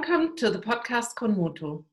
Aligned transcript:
Welcome 0.00 0.34
to 0.36 0.50
the 0.50 0.60
podcast 0.60 1.14
Konmoto. 1.14 1.84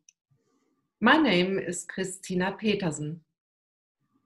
My 1.02 1.18
name 1.18 1.60
is 1.60 1.84
Christina 1.84 2.56
Petersen. 2.58 3.20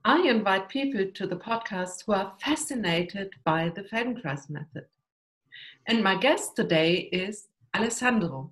I 0.06 0.20
invite 0.28 0.70
people 0.70 1.08
to 1.16 1.26
the 1.26 1.38
podcast 1.38 2.04
who 2.06 2.14
are 2.14 2.34
fascinated 2.40 3.32
by 3.44 3.70
the 3.70 3.82
Feldenkrais 3.82 4.52
method. 4.52 4.86
And 5.88 6.04
my 6.04 6.16
guest 6.16 6.56
today 6.56 7.10
is 7.12 7.48
Alessandro. 7.76 8.52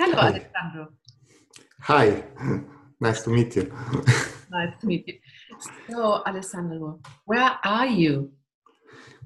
Hello, 0.00 0.16
Hi. 0.16 0.28
Alessandro. 0.30 0.88
Hi, 1.82 2.24
nice 3.00 3.22
to 3.22 3.30
meet 3.30 3.54
you. 3.54 3.72
nice 4.50 4.80
to 4.80 4.86
meet 4.86 5.06
you. 5.06 5.14
So, 5.88 6.24
Alessandro, 6.26 6.98
where 7.24 7.56
are 7.62 7.86
you? 7.86 8.32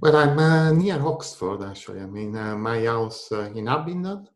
Well, 0.03 0.17
I'm 0.17 0.39
uh, 0.39 0.73
near 0.73 1.01
Oxford 1.01 1.63
actually. 1.63 2.01
I 2.01 2.07
mean, 2.07 2.37
uh, 2.37 2.57
my 2.57 2.85
house 2.85 3.33
uh, 3.33 3.51
in 3.55 3.69
Abingdon, 3.69 4.29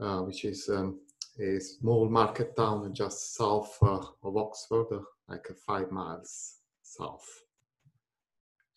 uh, 0.00 0.20
which 0.20 0.44
is 0.44 0.68
um, 0.68 1.00
a 1.40 1.58
small 1.58 2.08
market 2.08 2.56
town 2.56 2.92
just 2.94 3.34
south 3.34 3.76
uh, 3.82 4.00
of 4.22 4.36
Oxford, 4.36 4.86
uh, 4.92 5.00
like 5.28 5.46
five 5.66 5.90
miles 5.90 6.56
south. 6.82 7.26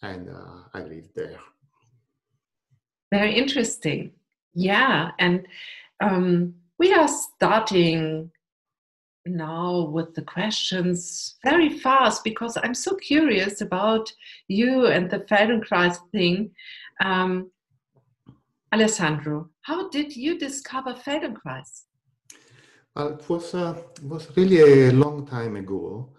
And 0.04 0.30
I 0.74 0.82
live 0.82 1.10
there. 1.16 1.38
Very 3.12 3.36
interesting. 3.36 4.14
Yeah. 4.56 5.12
And 5.20 5.48
um, 6.04 6.56
we 6.80 6.92
are 6.94 7.08
starting 7.08 8.32
now 9.26 9.88
with 9.92 10.16
the 10.16 10.24
questions 10.24 11.36
very 11.44 11.78
fast 11.78 12.24
because 12.24 12.58
I'm 12.64 12.74
so 12.74 12.96
curious 12.96 13.62
about 13.62 14.12
you 14.48 14.88
and 14.88 15.10
the 15.10 15.20
Feldenkrais 15.20 15.98
thing. 16.12 16.52
Um, 17.04 17.52
Alessandro, 18.74 19.50
how 19.64 19.90
did 19.90 20.16
you 20.16 20.40
discover 20.40 20.94
Feldenkrais? 20.94 21.88
Well, 22.96 23.10
it 23.10 23.30
was, 23.30 23.54
uh, 23.54 23.76
it 23.98 24.04
was 24.04 24.38
really 24.38 24.62
a 24.62 24.92
long 24.92 25.28
time 25.28 25.58
ago. 25.58 26.14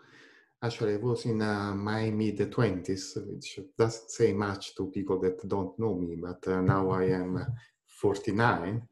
Actually, 0.63 0.95
I 0.95 0.97
was 0.99 1.25
in 1.25 1.41
uh, 1.41 1.75
my 1.75 2.11
mid 2.11 2.39
20s, 2.39 3.17
which 3.27 3.59
doesn't 3.79 4.11
say 4.11 4.35
much 4.35 4.77
to 4.77 4.91
people 4.91 5.19
that 5.21 5.49
don't 5.49 5.79
know 5.79 5.95
me, 5.95 6.17
but 6.17 6.47
uh, 6.47 6.61
now 6.61 6.91
I 6.91 7.05
am 7.05 7.45
49 7.87 8.83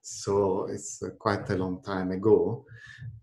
so 0.00 0.66
it's 0.70 1.02
uh, 1.02 1.10
quite 1.18 1.48
a 1.50 1.56
long 1.56 1.82
time 1.82 2.10
ago. 2.10 2.64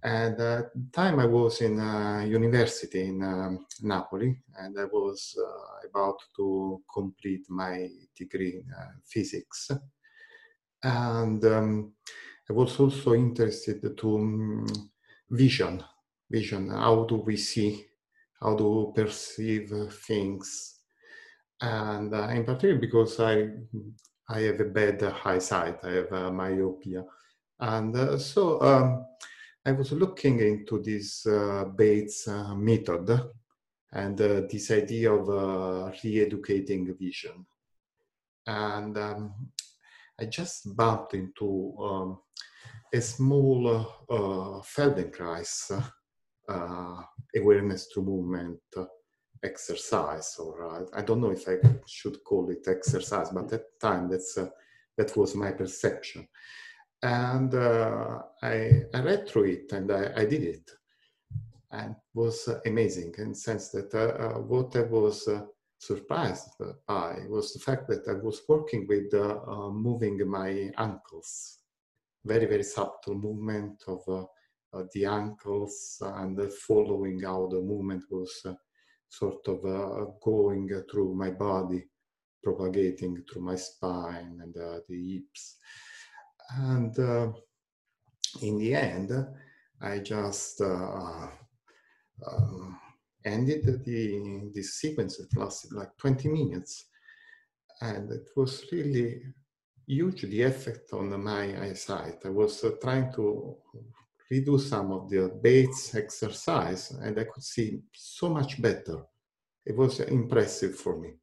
And 0.03 0.39
at 0.39 0.73
the 0.73 0.89
time 0.93 1.19
I 1.19 1.25
was 1.25 1.61
in 1.61 1.79
uh, 1.79 2.23
university 2.25 3.07
in 3.07 3.23
um, 3.23 3.65
Napoli, 3.81 4.39
and 4.57 4.79
I 4.79 4.85
was 4.85 5.35
uh, 5.37 5.87
about 5.87 6.17
to 6.37 6.81
complete 6.93 7.45
my 7.49 7.89
degree 8.15 8.61
in 8.63 8.73
uh, 8.73 8.91
physics. 9.03 9.71
And 10.83 11.43
um, 11.45 11.93
I 12.49 12.53
was 12.53 12.79
also 12.79 13.13
interested 13.13 13.97
to 13.97 14.15
um, 14.15 14.65
vision, 15.29 15.83
vision. 16.29 16.69
How 16.69 17.05
do 17.05 17.15
we 17.15 17.37
see? 17.37 17.85
How 18.39 18.55
do 18.55 18.93
we 18.95 19.03
perceive 19.03 19.73
things? 20.05 20.75
And 21.59 22.13
uh, 22.13 22.27
in 22.29 22.45
particular, 22.45 22.79
because 22.79 23.19
I 23.19 23.49
I 24.29 24.41
have 24.41 24.59
a 24.59 24.65
bad 24.65 25.01
eyesight. 25.23 25.79
I 25.83 25.91
have 25.91 26.11
uh, 26.11 26.31
myopia, 26.31 27.05
and 27.59 27.95
uh, 27.95 28.17
so 28.17 28.61
um, 28.61 29.05
I 29.65 29.71
was 29.71 29.91
looking 29.93 30.39
into 30.39 30.81
this 30.81 31.25
uh, 31.25 31.65
Bates 31.65 32.27
uh, 32.27 32.53
method 32.55 33.09
and 33.93 34.19
uh, 34.19 34.41
this 34.51 34.71
idea 34.71 35.13
of 35.13 35.29
uh, 35.29 35.91
re-educating 36.03 36.93
vision, 36.99 37.45
and 38.45 38.97
um, 38.97 39.33
I 40.19 40.25
just 40.25 40.75
bumped 40.75 41.13
into 41.13 41.75
um, 41.79 42.19
a 42.93 42.99
small 42.99 43.85
Feldenkrais 44.63 45.71
awareness 47.35 47.87
to 47.93 48.01
movement 48.01 48.59
exercise 49.43 50.35
or 50.39 50.65
uh, 50.65 50.85
I 50.93 51.01
don't 51.01 51.21
know 51.21 51.31
if 51.31 51.47
I 51.47 51.57
should 51.85 52.23
call 52.23 52.49
it 52.49 52.67
exercise, 52.67 53.29
but 53.29 53.51
at 53.53 53.79
time 53.79 54.09
that's 54.09 54.37
uh, 54.37 54.49
that 54.97 55.15
was 55.15 55.35
my 55.35 55.51
perception. 55.51 56.27
And 57.03 57.53
uh, 57.53 58.19
I, 58.41 58.83
I, 58.93 59.01
read 59.01 59.29
through 59.29 59.43
it 59.43 59.71
and 59.71 59.91
I, 59.91 60.11
I, 60.17 60.25
did 60.25 60.41
it. 60.41 60.71
And 61.71 61.91
it 61.91 61.97
was 62.15 62.49
amazing 62.65 63.13
in 63.19 63.29
the 63.29 63.35
sense 63.35 63.69
that 63.69 63.93
uh, 63.93 64.23
uh, 64.23 64.39
what 64.39 64.75
I 64.75 64.81
was 64.81 65.27
uh, 65.27 65.43
surprised 65.77 66.49
by 66.87 67.19
was 67.29 67.53
the 67.53 67.59
fact 67.59 67.87
that 67.89 68.07
I 68.09 68.13
was 68.13 68.41
working 68.49 68.87
with 68.87 69.13
moving 69.71 70.27
my 70.27 70.71
ankles. 70.79 71.59
Very, 72.25 72.47
very 72.47 72.63
subtle 72.63 73.13
movement 73.13 73.83
of 73.87 74.89
the 74.93 75.05
ankles 75.05 76.01
and 76.01 76.51
following 76.51 77.21
how 77.21 77.47
the 77.47 77.61
movement 77.61 78.05
was 78.09 78.43
sort 79.09 79.47
of 79.47 79.65
uh, 79.65 80.05
going 80.23 80.69
through 80.89 81.13
my 81.15 81.29
body, 81.29 81.85
propagating 82.43 83.23
through 83.31 83.41
my 83.41 83.55
spine 83.55 84.39
and 84.41 84.55
uh, 84.57 84.79
the 84.87 85.13
hips. 85.13 85.57
And 86.51 86.97
uh, 86.99 87.31
in 88.41 88.57
the 88.57 88.75
end, 88.75 89.11
I 89.81 89.99
just 89.99 90.61
uh, 90.61 91.27
um, 92.25 92.79
ended 93.23 93.83
the, 93.85 94.51
this 94.53 94.75
sequence 94.75 95.17
that 95.17 95.37
lasted 95.37 95.73
like 95.73 95.97
20 95.97 96.29
minutes. 96.29 96.85
And 97.81 98.11
it 98.11 98.29
was 98.35 98.65
really 98.71 99.21
huge, 99.85 100.23
the 100.23 100.43
effect 100.43 100.93
on 100.93 101.23
my 101.23 101.61
eyesight. 101.61 102.19
I 102.25 102.29
was 102.29 102.63
uh, 102.63 102.71
trying 102.81 103.11
to 103.13 103.57
redo 104.31 104.59
some 104.59 104.91
of 104.91 105.09
the 105.09 105.39
Bates 105.41 105.95
exercise 105.95 106.91
and 106.91 107.19
I 107.19 107.23
could 107.25 107.43
see 107.43 107.79
so 107.93 108.29
much 108.29 108.61
better. 108.61 109.03
It 109.65 109.75
was 109.75 109.99
impressive 109.99 110.75
for 110.75 110.99
me. 110.99 111.13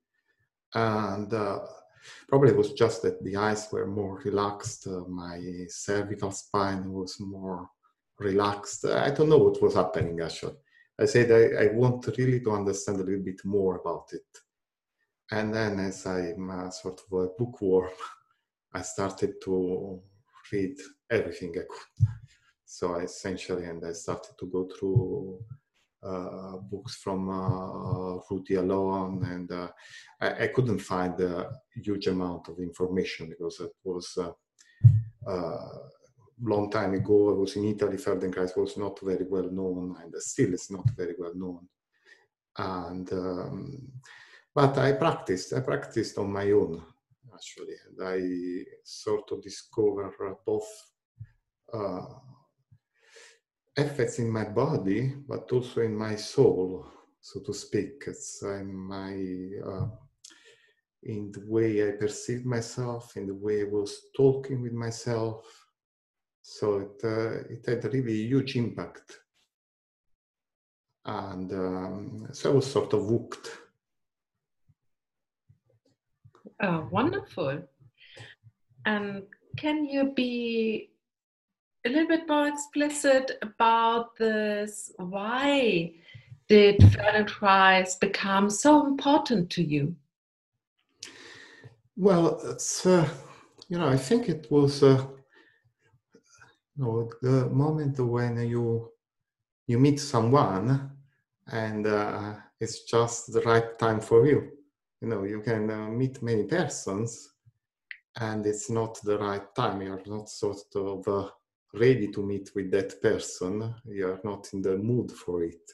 And 0.75 1.33
uh, 1.33 1.61
probably 2.29 2.51
it 2.51 2.57
was 2.57 2.73
just 2.73 3.03
that 3.03 3.23
the 3.23 3.37
eyes 3.37 3.69
were 3.71 3.87
more 3.87 4.21
relaxed, 4.25 4.87
uh, 4.87 5.05
my 5.09 5.41
cervical 5.69 6.31
spine 6.31 6.93
was 6.93 7.17
more 7.21 7.69
relaxed. 8.19 8.85
I 8.85 9.11
don't 9.11 9.29
know 9.29 9.39
what 9.39 9.63
was 9.63 9.75
happening 9.75 10.21
actually. 10.21 10.57
I 11.01 11.07
said 11.07 11.31
I, 11.33 11.65
I 11.65 11.67
want 11.73 12.07
really 12.19 12.41
to 12.41 12.53
understand 12.53 13.01
a 13.01 13.05
little 13.05 13.25
bit 13.25 13.45
more 13.45 13.77
about 13.77 14.07
it. 14.13 14.23
And 15.31 15.53
then, 15.53 15.81
as 15.81 16.07
I'm 16.07 16.51
a 16.51 16.71
sort 16.71 17.01
of 17.01 17.19
a 17.19 17.29
bookworm, 17.39 17.91
I 18.73 18.83
started 18.83 19.35
to 19.45 20.01
read 20.53 20.77
everything 21.11 21.55
I 21.57 21.63
could. 21.63 22.07
So 22.65 22.95
I 22.95 23.03
essentially, 23.03 23.65
and 23.65 23.85
I 23.85 23.93
started 23.93 24.35
to 24.39 24.47
go 24.47 24.69
through 24.69 25.45
uh, 26.03 26.57
books 26.59 26.97
from 26.97 27.31
uh, 27.31 28.21
Ruthy 28.31 28.57
Alon, 28.57 29.25
and 29.25 29.51
uh, 29.51 29.69
I, 30.21 30.45
I, 30.45 30.47
couldn't 30.49 30.81
find 30.81 31.19
a 31.21 31.51
huge 31.83 32.09
amount 32.09 32.49
of 32.49 32.59
information 32.59 33.31
because 33.31 33.59
it 33.61 33.73
was 33.85 34.19
a 34.19 34.35
long 36.43 36.71
time 36.71 36.93
ago. 36.93 37.31
I 37.31 37.39
was 37.39 37.57
in 37.57 37.65
Italy. 37.65 37.97
Feldenkrais 37.97 38.55
was 38.55 38.77
not 38.77 39.01
very 39.01 39.25
well 39.25 39.51
known, 39.51 39.97
and 40.03 40.15
still 40.23 40.53
is 40.53 40.71
not 40.71 40.85
very 40.91 41.15
well 41.19 41.35
known. 41.35 41.69
And 42.59 43.11
um, 43.13 43.93
but 44.55 44.77
I 44.77 44.93
practiced. 44.93 45.55
I 45.55 45.61
practiced 45.61 46.19
on 46.19 46.31
my 46.33 46.51
own 46.51 46.83
actually, 47.35 47.77
and 47.89 48.09
I 48.09 48.65
sort 48.85 49.33
of 49.33 49.43
discovered 49.43 50.13
both. 50.45 50.69
Effects 53.77 54.21
in 54.21 54.31
my 54.31 54.45
body, 54.45 55.15
but 55.29 55.51
also 55.51 55.81
in 55.81 55.97
my 55.97 56.15
soul, 56.15 56.87
so 57.21 57.41
to 57.41 57.53
speak. 57.53 58.05
It's 58.07 58.41
in 58.43 58.73
my 58.73 59.13
uh, 59.67 59.89
in 61.03 61.33
the 61.33 61.45
way 61.49 61.89
I 61.89 61.93
perceived 61.93 62.47
myself, 62.47 63.17
in 63.17 63.27
the 63.27 63.35
way 63.35 63.63
I 63.63 63.65
was 63.65 64.11
talking 64.17 64.63
with 64.63 64.73
myself. 64.73 65.45
So 66.43 66.79
it 66.79 67.05
uh, 67.05 67.53
it 67.53 67.67
had 67.67 67.93
really 67.93 68.27
huge 68.29 68.55
impact, 68.55 69.19
and 71.05 71.53
um, 71.53 72.29
so 72.33 72.53
I 72.53 72.55
was 72.55 72.71
sort 72.71 72.93
of 72.93 73.09
hooked. 73.09 73.59
Oh, 76.63 76.87
wonderful! 76.93 77.63
And 78.87 79.25
can 79.57 79.85
you 79.85 80.13
be 80.15 80.94
a 81.85 81.91
little 81.91 82.09
bit 82.09 82.27
more 82.29 82.49
explicit 82.49 83.33
about 83.43 84.17
this. 84.17 84.93
Why 84.97 85.93
did 86.49 86.79
Feldenkrais 86.81 88.01
become 88.01 88.49
so 88.49 88.87
important 88.87 89.51
to 89.51 89.63
you? 89.63 89.95
Well, 91.97 92.41
it's 92.45 92.87
uh, 92.87 93.09
you 93.69 93.79
know 93.79 93.89
I 93.89 93.97
think 93.97 94.29
it 94.29 94.51
was 94.51 94.83
uh, 94.83 95.07
you 96.77 96.85
know 96.85 97.11
the 97.23 97.49
moment 97.51 98.01
when 98.01 98.39
you 98.49 98.91
you 99.67 99.79
meet 99.79 100.01
someone 100.01 100.91
and 101.47 101.87
uh, 101.87 102.35
it's 102.61 102.85
just 102.85 103.33
the 103.33 103.43
right 103.43 103.79
time 103.79 104.01
for 104.01 104.27
you. 104.27 104.51
You 105.03 105.09
know 105.09 105.25
you 105.25 105.41
can 105.41 105.71
uh, 105.71 105.89
meet 105.89 106.23
many 106.23 106.45
persons, 106.45 107.35
and 108.17 108.47
it's 108.47 108.71
not 108.71 108.99
the 109.03 109.19
right 109.19 109.55
time. 109.55 109.83
You're 109.83 110.03
not 110.07 110.31
sort 110.31 110.65
of 110.75 111.07
uh, 111.07 111.29
ready 111.75 112.09
to 112.09 112.23
meet 112.23 112.51
with 112.55 112.71
that 112.71 113.01
person. 113.03 113.75
You're 113.85 114.21
not 114.25 114.49
in 114.53 114.63
the 114.63 114.77
mood 114.77 115.11
for 115.13 115.43
it. 115.43 115.71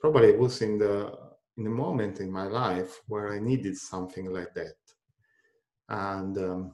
Probably 0.00 0.28
it 0.28 0.38
was 0.38 0.62
in 0.62 0.78
the 0.78 1.12
in 1.56 1.64
the 1.64 1.70
moment 1.70 2.20
in 2.20 2.30
my 2.30 2.46
life 2.46 3.00
where 3.06 3.32
I 3.32 3.38
needed 3.38 3.76
something 3.76 4.32
like 4.32 4.54
that, 4.54 4.76
and 5.88 6.38
um, 6.38 6.72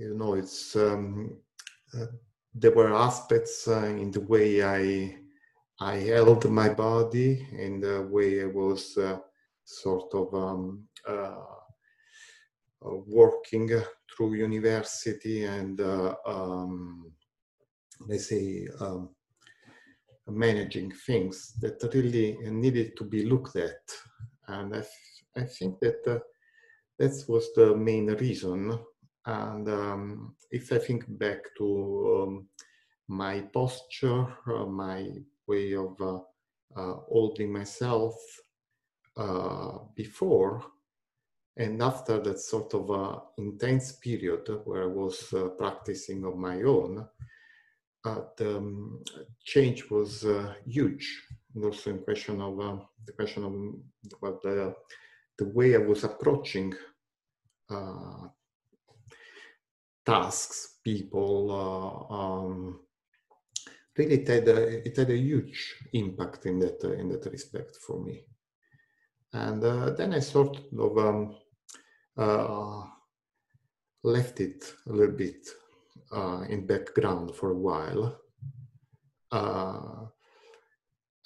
you 0.00 0.14
know, 0.14 0.34
it's 0.34 0.76
um, 0.76 1.36
uh, 1.94 2.06
there 2.54 2.72
were 2.72 2.94
aspects 2.94 3.68
uh, 3.68 3.84
in 3.84 4.10
the 4.10 4.20
way 4.20 4.62
I 4.62 5.16
I 5.78 5.96
held 5.96 6.50
my 6.50 6.68
body, 6.68 7.46
in 7.52 7.80
the 7.80 8.02
way 8.10 8.42
I 8.42 8.46
was 8.46 8.96
uh, 8.98 9.18
sort 9.64 10.12
of 10.14 10.34
um, 10.34 10.84
uh, 11.08 11.36
uh, 12.82 12.96
working 13.06 13.68
through 14.10 14.34
university 14.34 15.44
and 15.44 15.80
uh, 15.80 16.14
um, 16.26 17.12
let's 18.06 18.28
say 18.28 18.68
um, 18.80 19.10
managing 20.28 20.92
things 21.06 21.54
that 21.60 21.82
really 21.94 22.38
needed 22.42 22.96
to 22.96 23.04
be 23.04 23.24
looked 23.24 23.56
at. 23.56 23.80
And 24.48 24.76
I, 24.76 24.82
I 25.36 25.44
think 25.44 25.80
that 25.80 26.02
uh, 26.06 26.18
that 26.98 27.24
was 27.28 27.52
the 27.54 27.76
main 27.76 28.06
reason. 28.06 28.78
And 29.26 29.68
um, 29.68 30.34
if 30.50 30.72
i 30.72 30.78
think 30.78 31.04
back 31.18 31.38
to 31.56 32.22
um, 32.22 32.48
my 33.06 33.40
posture 33.52 34.26
uh, 34.46 34.66
my 34.66 35.08
way 35.46 35.74
of 35.74 35.94
uh, 36.00 36.18
uh 36.76 36.94
holding 37.08 37.52
myself 37.52 38.14
before 39.94 40.62
and 41.56 41.82
after 41.82 42.18
that 42.20 42.38
sort 42.38 42.72
of 42.74 42.90
uh, 42.90 43.20
intense 43.36 43.92
period 43.92 44.48
where 44.64 44.84
I 44.84 44.86
was 44.86 45.32
uh, 45.34 45.48
practicing 45.58 46.24
on 46.24 46.40
my 46.40 46.62
own, 46.62 47.06
uh, 48.04 48.22
the 48.36 48.56
um, 48.56 49.02
change 49.44 49.90
was 49.90 50.24
uh, 50.24 50.54
huge. 50.66 51.22
And 51.54 51.64
also 51.64 51.90
in 51.90 51.98
question 51.98 52.40
of 52.40 52.60
uh, 52.60 52.76
the 53.06 53.12
question 53.12 53.44
of 53.44 53.52
well, 54.20 54.40
the, 54.42 54.74
the 55.38 55.48
way 55.48 55.74
I 55.74 55.78
was 55.78 56.04
approaching 56.04 56.72
uh, 57.68 58.28
tasks, 60.06 60.78
people, 60.84 62.06
um, 62.10 62.80
really 63.96 64.14
it 64.14 64.28
had, 64.28 64.48
a, 64.48 64.86
it 64.86 64.96
had 64.96 65.10
a 65.10 65.16
huge 65.16 65.74
impact 65.92 66.46
in 66.46 66.58
that, 66.60 66.82
in 66.98 67.08
that 67.10 67.26
respect 67.30 67.76
for 67.76 68.00
me. 68.00 68.22
And 69.32 69.62
then 69.62 70.14
I 70.14 70.20
sort 70.20 70.58
of 70.76 70.98
um, 70.98 71.36
uh, 72.16 72.82
left 74.02 74.40
it 74.40 74.72
a 74.88 74.92
little 74.92 75.14
bit 75.14 75.46
uh, 76.12 76.44
in 76.48 76.66
background 76.66 77.34
for 77.34 77.50
a 77.50 77.56
while. 77.56 78.18
Uh, 79.30 80.06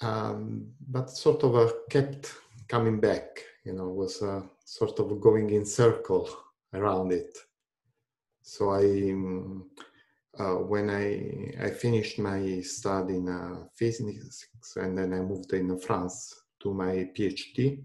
um, 0.01 0.67
but 0.87 1.09
sort 1.09 1.43
of 1.43 1.55
uh, 1.55 1.71
kept 1.89 2.33
coming 2.67 2.99
back, 2.99 3.43
you 3.63 3.73
know, 3.73 3.89
was 3.89 4.23
sort 4.65 4.99
of 4.99 5.21
going 5.21 5.49
in 5.51 5.65
circle 5.65 6.29
around 6.73 7.11
it. 7.11 7.37
So 8.41 8.71
I, 8.71 8.83
um, 9.11 9.69
uh, 10.37 10.55
when 10.55 10.89
I, 10.89 11.65
I 11.65 11.69
finished 11.71 12.19
my 12.19 12.61
study 12.61 13.15
in 13.15 13.29
uh, 13.29 13.67
physics 13.73 14.47
and 14.75 14.97
then 14.97 15.13
I 15.13 15.19
moved 15.19 15.53
in 15.53 15.79
France 15.79 16.35
to 16.61 16.73
my 16.73 17.09
PhD, 17.17 17.81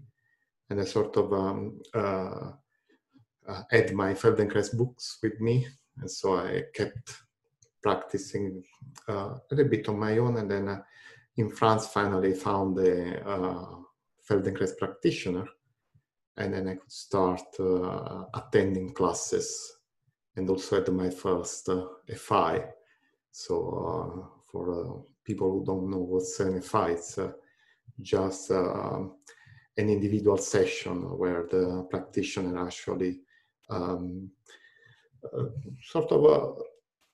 and 0.69 0.81
I 0.81 0.85
sort 0.85 1.17
of 1.17 1.33
um, 1.33 1.81
uh, 1.93 2.51
had 3.69 3.93
my 3.93 4.13
Feldenkrais 4.13 4.75
books 4.77 5.17
with 5.23 5.39
me, 5.41 5.67
and 6.01 6.09
so 6.09 6.35
I 6.37 6.63
kept 6.73 7.15
practicing 7.81 8.63
uh, 9.07 9.13
a 9.13 9.41
little 9.49 9.69
bit 9.69 9.87
on 9.87 9.99
my 9.99 10.17
own. 10.17 10.37
And 10.37 10.49
then 10.49 10.67
uh, 10.67 10.81
in 11.37 11.49
France, 11.49 11.87
finally 11.87 12.33
found 12.33 12.77
a 12.79 13.27
uh, 13.27 13.65
Feldenkrais 14.27 14.77
practitioner, 14.77 15.47
and 16.37 16.53
then 16.53 16.67
I 16.67 16.75
could 16.75 16.91
start 16.91 17.41
uh, 17.59 18.23
attending 18.33 18.93
classes, 18.93 19.77
and 20.35 20.49
also 20.49 20.77
had 20.77 20.93
my 20.93 21.09
first 21.09 21.69
uh, 21.69 21.85
FI. 22.15 22.65
So 23.31 24.31
for 24.51 25.05
people 25.23 25.51
who 25.51 25.65
don't 25.65 25.89
know 25.89 25.99
what's 25.99 26.39
an 26.39 26.61
FI, 26.61 26.91
it's 26.91 27.19
just 28.01 28.51
an 28.51 29.09
individual 29.77 30.37
session 30.37 31.17
where 31.17 31.47
the 31.49 31.87
practitioner 31.89 32.65
actually 32.65 33.21
um, 33.69 34.29
uh, 34.49 34.60
sort 35.83 36.11
of 36.11 36.25
uh, 36.25 36.61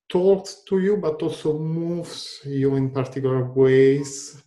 talks 0.10 0.64
to 0.68 0.80
you, 0.80 0.98
but 0.98 1.22
also 1.22 1.58
moves 1.58 2.40
you 2.46 2.76
in 2.76 2.92
particular 2.92 3.52
ways, 3.52 4.42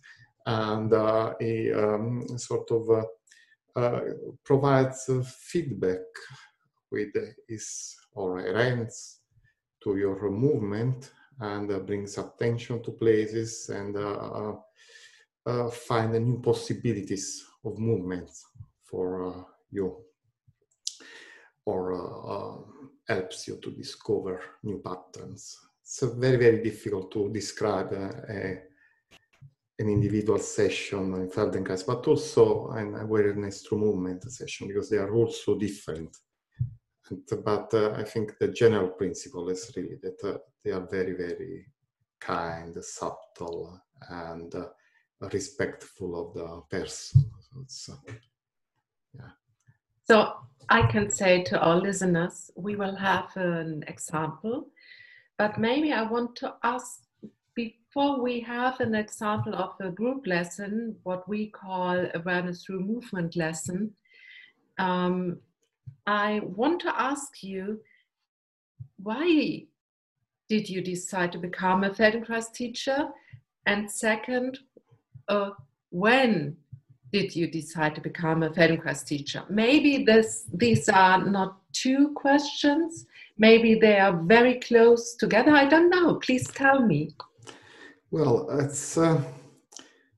and 0.45 0.93
uh, 0.93 1.33
um, 1.75 2.25
sort 2.37 2.69
of 2.71 2.89
uh, 2.89 3.79
uh, 3.79 4.01
provides 4.43 5.09
feedback 5.51 6.01
with 6.91 7.13
his 7.47 7.95
or 8.13 8.41
her 8.41 8.57
hands 8.57 9.19
to 9.83 9.97
your 9.97 10.29
movement 10.29 11.11
and 11.39 11.85
brings 11.87 12.17
attention 12.17 12.83
to 12.83 12.91
places 12.91 13.69
and 13.69 13.95
find 15.71 16.13
new 16.13 16.39
possibilities 16.41 17.43
of 17.63 17.79
movement 17.79 18.29
for 18.83 19.47
you 19.71 20.03
or 21.65 21.93
uh, 21.93 22.57
helps 23.13 23.47
you 23.47 23.57
to 23.57 23.71
discover 23.71 24.41
new 24.63 24.79
patterns. 24.79 25.57
It's 25.81 26.01
very, 26.25 26.37
very 26.37 26.63
difficult 26.63 27.11
to 27.11 27.29
describe 27.29 27.91
uh, 27.93 28.11
a, 28.29 28.41
an 29.79 29.89
individual 29.89 30.39
session 30.39 31.13
in 31.15 31.29
Feldenkrais, 31.29 31.85
but 31.85 32.07
also 32.07 32.69
an 32.71 32.95
awareness 32.95 33.61
through 33.61 33.79
movement 33.79 34.23
session 34.31 34.67
because 34.67 34.89
they 34.89 34.97
are 34.97 35.13
also 35.13 35.57
different. 35.57 36.11
And, 37.09 37.23
but 37.43 37.73
uh, 37.73 37.91
I 38.01 38.03
think 38.03 38.37
the 38.39 38.49
general 38.49 38.89
principle 38.89 39.49
is 39.49 39.71
really 39.75 39.97
that 40.05 40.19
uh, 40.23 40.37
they 40.63 40.71
are 40.71 40.87
very, 40.97 41.13
very 41.13 41.65
kind, 42.19 42.73
subtle, 42.83 43.81
and 44.09 44.53
uh, 44.55 44.67
respectful 45.33 46.11
of 46.21 46.33
the 46.33 46.77
person. 46.77 47.29
So, 47.67 47.93
uh, 48.07 48.13
yeah. 49.13 49.31
So 50.03 50.33
I 50.69 50.83
can 50.83 51.09
say 51.09 51.43
to 51.43 51.59
our 51.59 51.75
listeners, 51.75 52.51
we 52.55 52.75
will 52.75 52.95
have 52.95 53.35
an 53.35 53.83
example, 53.87 54.67
but 55.37 55.57
maybe 55.57 55.91
I 55.91 56.03
want 56.03 56.35
to 56.37 56.55
ask 56.63 57.01
before 57.55 58.21
we 58.21 58.39
have 58.41 58.79
an 58.79 58.95
example 58.95 59.53
of 59.55 59.73
a 59.81 59.91
group 59.91 60.25
lesson, 60.25 60.95
what 61.03 61.27
we 61.27 61.47
call 61.47 62.07
awareness 62.13 62.63
through 62.63 62.79
movement 62.81 63.35
lesson. 63.35 63.91
Um, 64.77 65.39
I 66.07 66.41
want 66.43 66.81
to 66.81 66.99
ask 66.99 67.43
you 67.43 67.81
why 69.03 69.65
did 70.47 70.69
you 70.69 70.81
decide 70.81 71.31
to 71.31 71.37
become 71.37 71.83
a 71.83 71.89
Feldenkrais 71.89 72.53
teacher? 72.53 73.09
And 73.65 73.89
second, 73.89 74.59
uh, 75.27 75.51
when 75.89 76.57
did 77.11 77.35
you 77.35 77.47
decide 77.47 77.95
to 77.95 78.01
become 78.01 78.43
a 78.43 78.49
Feldenkrais 78.49 79.05
teacher? 79.05 79.43
Maybe 79.49 80.03
this, 80.03 80.45
these 80.53 80.87
are 80.89 81.23
not 81.25 81.57
two 81.73 82.13
questions. 82.15 83.05
Maybe 83.37 83.75
they 83.75 83.99
are 83.99 84.15
very 84.23 84.59
close 84.59 85.15
together. 85.15 85.51
I 85.51 85.65
don't 85.65 85.89
know. 85.89 86.15
Please 86.15 86.47
tell 86.47 86.85
me. 86.85 87.11
Well, 88.11 88.47
it's 88.59 88.97
uh, 88.97 89.21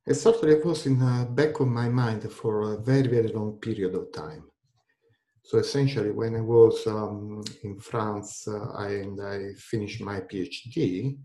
it 0.06 0.16
certainly 0.16 0.56
was 0.56 0.86
in 0.86 1.00
the 1.00 1.28
back 1.30 1.60
of 1.60 1.68
my 1.68 1.88
mind 1.88 2.30
for 2.32 2.74
a 2.74 2.78
very, 2.78 3.08
very 3.08 3.30
long 3.30 3.54
period 3.60 3.96
of 3.96 4.12
time. 4.12 4.44
So 5.44 5.58
essentially, 5.58 6.12
when 6.12 6.36
I 6.36 6.42
was 6.42 6.86
um, 6.88 7.44
in 7.64 7.80
France 7.80 8.48
uh, 8.48 8.72
I, 8.78 8.88
and 8.88 9.22
I 9.22 9.54
finished 9.58 10.02
my 10.02 10.22
PhD, 10.22 11.18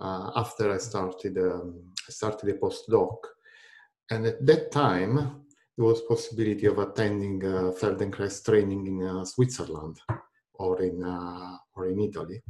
uh, 0.00 0.30
after 0.34 0.72
I 0.72 0.78
started, 0.78 1.36
um, 1.38 1.92
I 2.08 2.10
started 2.10 2.48
a 2.50 2.54
postdoc 2.54 3.16
and 4.10 4.26
at 4.26 4.44
that 4.44 4.72
time, 4.72 5.44
there 5.76 5.86
was 5.86 6.02
possibility 6.02 6.66
of 6.66 6.78
attending 6.78 7.44
uh, 7.44 7.72
Feldenkrais 7.72 8.44
training 8.44 8.86
in 8.86 9.06
uh, 9.06 9.24
Switzerland 9.24 9.98
or 10.54 10.82
in, 10.82 11.02
uh, 11.02 11.56
or 11.74 11.86
in 11.86 12.00
Italy. 12.00 12.42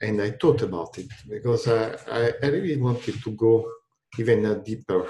And 0.00 0.22
I 0.22 0.30
thought 0.30 0.62
about 0.62 0.96
it 0.98 1.08
because 1.28 1.68
I, 1.68 2.32
I 2.42 2.46
really 2.46 2.76
wanted 2.76 3.22
to 3.22 3.30
go 3.32 3.70
even 4.18 4.46
uh, 4.46 4.54
deeper 4.54 5.06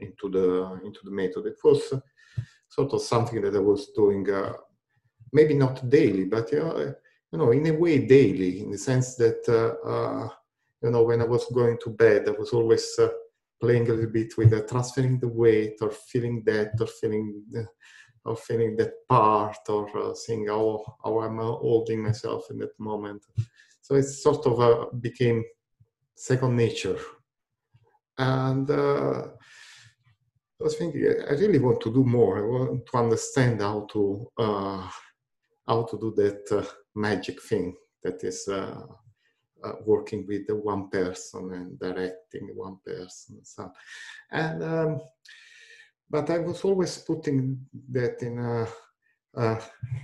into 0.00 0.30
the, 0.30 0.80
into 0.84 1.00
the 1.04 1.10
method. 1.10 1.46
It 1.46 1.58
was 1.62 1.92
sort 2.68 2.92
of 2.92 3.02
something 3.02 3.42
that 3.42 3.54
I 3.54 3.58
was 3.58 3.88
doing, 3.94 4.30
uh, 4.30 4.52
maybe 5.32 5.54
not 5.54 5.88
daily, 5.88 6.24
but 6.24 6.50
you 6.52 6.60
know, 6.60 6.94
you 7.32 7.38
know, 7.38 7.50
in 7.50 7.66
a 7.66 7.72
way 7.72 8.06
daily, 8.06 8.60
in 8.60 8.70
the 8.70 8.78
sense 8.78 9.16
that, 9.16 9.42
uh, 9.48 10.28
you 10.82 10.90
know, 10.90 11.02
when 11.02 11.20
I 11.20 11.24
was 11.24 11.44
going 11.52 11.78
to 11.82 11.90
bed, 11.90 12.28
I 12.28 12.32
was 12.32 12.52
always 12.52 12.96
playing 13.60 13.88
a 13.88 13.92
little 13.92 14.10
bit 14.10 14.36
with 14.36 14.52
uh, 14.52 14.62
transferring 14.62 15.18
the 15.18 15.28
weight 15.28 15.76
or 15.80 15.90
feeling 15.90 16.42
that 16.44 16.72
or 16.80 16.86
feeling 16.86 17.42
uh, 17.56 17.62
or 18.26 18.36
feeling 18.36 18.76
that 18.76 18.92
part 19.08 19.58
or 19.68 19.86
uh, 19.98 20.14
seeing 20.14 20.48
how, 20.48 20.82
how 21.04 21.20
I'm 21.20 21.38
uh, 21.38 21.44
holding 21.44 22.02
myself 22.02 22.50
in 22.50 22.58
that 22.58 22.78
moment. 22.78 23.22
So 23.80 23.94
it 23.94 24.02
sort 24.02 24.44
of 24.46 24.60
uh, 24.60 24.86
became 25.00 25.44
second 26.14 26.56
nature. 26.56 26.98
And 28.18 28.68
uh, 28.68 29.28
I 30.60 30.64
was 30.64 30.76
thinking, 30.76 31.06
I 31.28 31.32
really 31.34 31.58
want 31.58 31.80
to 31.82 31.92
do 31.92 32.02
more. 32.02 32.38
I 32.38 32.42
want 32.42 32.86
to 32.86 32.98
understand 32.98 33.60
how 33.60 33.86
to 33.92 34.26
uh, 34.38 34.88
how 35.68 35.82
to 35.84 35.98
do 35.98 36.12
that 36.16 36.50
uh, 36.50 36.64
magic 36.94 37.42
thing 37.42 37.76
that 38.02 38.22
is 38.24 38.48
working 39.84 40.26
with 40.26 40.48
one 40.50 40.88
person 40.88 41.52
and 41.52 41.78
directing 41.78 42.50
one 42.54 42.78
person. 42.84 43.44
So, 43.44 43.72
and 44.30 44.62
um, 44.62 45.00
but 46.08 46.30
I 46.30 46.38
was 46.38 46.64
always 46.64 46.98
putting 46.98 47.66
that 47.90 48.22
in 48.22 48.38
a 48.38 48.68
uh, 49.36 49.60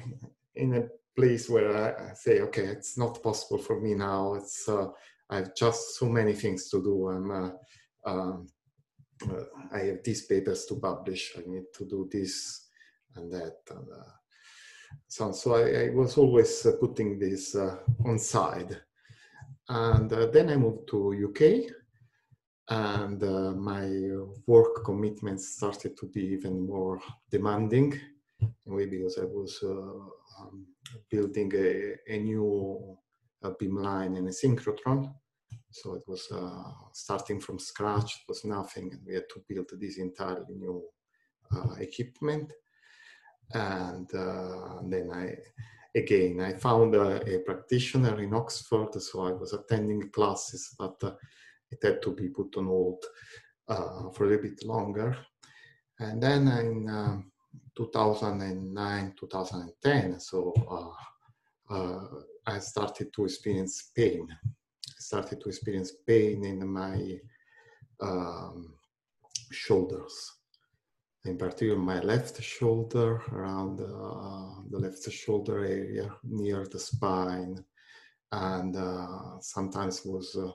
in 0.55 0.75
a 0.75 0.89
place 1.17 1.49
where 1.49 2.11
I 2.11 2.15
say, 2.15 2.41
okay, 2.41 2.65
it's 2.65 2.99
not 2.99 3.23
possible 3.23 3.59
for 3.59 3.81
me 3.81 3.95
now. 3.95 4.35
It's 4.35 4.69
uh, 4.69 4.89
I 5.31 5.37
have 5.37 5.55
just 5.55 5.99
so 5.99 6.07
many 6.07 6.35
things 6.35 6.69
to 6.71 6.83
do. 6.83 7.09
I'm 7.09 7.31
uh, 7.31 7.51
um, 8.05 8.47
uh, 9.31 9.45
I 9.73 9.79
have 9.79 10.03
these 10.05 10.27
papers 10.27 10.67
to 10.67 10.77
publish. 10.77 11.33
I 11.37 11.43
need 11.49 11.65
to 11.75 11.85
do 11.85 12.09
this 12.11 12.69
and 13.15 13.33
that. 13.33 13.59
And, 13.71 13.89
uh, 13.89 14.11
so, 15.07 15.33
so 15.33 15.55
I, 15.55 15.87
I, 15.87 15.91
was 15.91 16.19
always 16.19 16.67
uh, 16.67 16.73
putting 16.81 17.19
this 17.19 17.55
on 18.05 18.19
side. 18.19 18.81
And 19.69 20.11
then 20.11 20.51
I 20.51 20.57
moved 20.57 20.89
to 20.89 21.29
UK 21.29 21.73
and 22.69 23.23
uh, 23.23 23.53
my 23.53 23.89
work 24.47 24.85
commitments 24.85 25.57
started 25.57 25.97
to 25.99 26.07
be 26.07 26.23
even 26.23 26.67
more 26.67 27.01
demanding 27.31 28.01
maybe 28.67 28.99
because 28.99 29.19
I 29.19 29.25
was 29.25 29.59
uh, 29.63 30.41
um, 30.41 30.67
building 31.11 31.53
a, 31.55 31.95
a 32.09 32.19
new 32.19 32.97
uh, 33.43 33.51
beamline 33.61 34.17
and 34.17 34.29
a 34.29 34.31
synchrotron. 34.31 35.13
So 35.71 35.95
it 35.95 36.03
was 36.07 36.29
uh, 36.31 36.71
starting 36.93 37.41
from 37.41 37.59
scratch, 37.59 38.17
it 38.17 38.29
was 38.29 38.45
nothing, 38.45 38.91
and 38.93 39.01
we 39.07 39.15
had 39.15 39.29
to 39.31 39.43
build 39.49 39.71
this 39.81 39.99
entirely 39.99 40.55
new 40.55 40.83
uh, 41.55 41.75
equipment. 41.81 42.53
And 43.55 44.13
uh, 44.15 44.81
then 44.85 45.11
I, 45.13 45.37
again, 45.95 46.41
I 46.41 46.55
found 46.55 46.95
a, 46.95 47.23
a, 47.35 47.41
practitioner 47.41 48.21
in 48.21 48.35
Oxford, 48.35 49.01
so 49.01 49.27
I 49.27 49.33
was 49.33 49.53
attending 49.53 50.11
classes, 50.11 50.75
but 50.79 51.01
it 51.71 51.79
had 51.83 52.03
to 52.03 52.13
be 52.13 52.29
put 52.29 52.57
on 52.57 52.67
hold 52.67 53.05
uh, 53.69 54.11
for 54.11 54.25
a 54.25 54.29
little 54.29 54.43
bit 54.43 54.65
longer. 54.65 55.17
And 55.99 56.23
then 56.23 56.49
in 56.49 56.89
um, 56.89 57.33
2009, 57.77 59.15
2010, 59.19 60.21
so 60.21 60.53
uh, 60.71 61.75
uh, 61.75 62.09
I 62.47 62.59
started 62.59 63.13
to 63.13 63.25
experience 63.25 63.91
pain. 63.95 64.27
I 64.31 64.99
started 64.99 65.41
to 65.41 65.49
experience 65.49 65.93
pain 66.07 66.45
in 66.45 66.67
my 66.67 67.19
um, 68.01 68.75
shoulders, 69.51 70.33
in 71.25 71.39
particular 71.39 71.79
my 71.79 72.01
left 72.01 72.43
shoulder, 72.43 73.23
around 73.33 73.81
uh, 73.81 74.63
the 74.71 74.79
left 74.79 75.11
shoulder 75.11 75.65
area, 75.65 76.11
near 76.25 76.67
the 76.67 76.79
spine, 76.79 77.65
and 78.33 78.77
uh, 78.77 79.39
sometimes 79.41 80.03
was 80.05 80.37
uh, 80.37 80.51